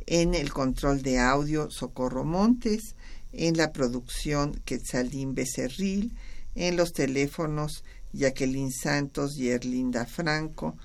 en 0.08 0.34
el 0.34 0.52
control 0.52 1.02
de 1.02 1.20
audio, 1.20 1.70
Socorro 1.72 2.24
Montes, 2.24 2.96
en 3.32 3.58
la 3.58 3.72
producción, 3.72 4.62
Quetzalín 4.66 5.36
Becerril, 5.36 6.14
en 6.56 6.78
los 6.78 6.94
teléfonos, 6.94 7.84
Jacqueline 8.14 8.72
Santos 8.72 9.38
y 9.38 9.50
Erlinda 9.50 10.06
Franco, 10.06 10.78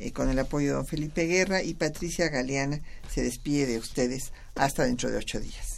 eh, 0.00 0.12
con 0.12 0.30
el 0.30 0.38
apoyo 0.38 0.68
de 0.68 0.74
don 0.74 0.86
Felipe 0.86 1.26
Guerra 1.26 1.62
y 1.62 1.74
Patricia 1.74 2.28
Galeana 2.28 2.80
se 3.10 3.22
despide 3.22 3.66
de 3.66 3.78
ustedes 3.78 4.32
hasta 4.54 4.84
dentro 4.84 5.10
de 5.10 5.18
ocho 5.18 5.40
días. 5.40 5.77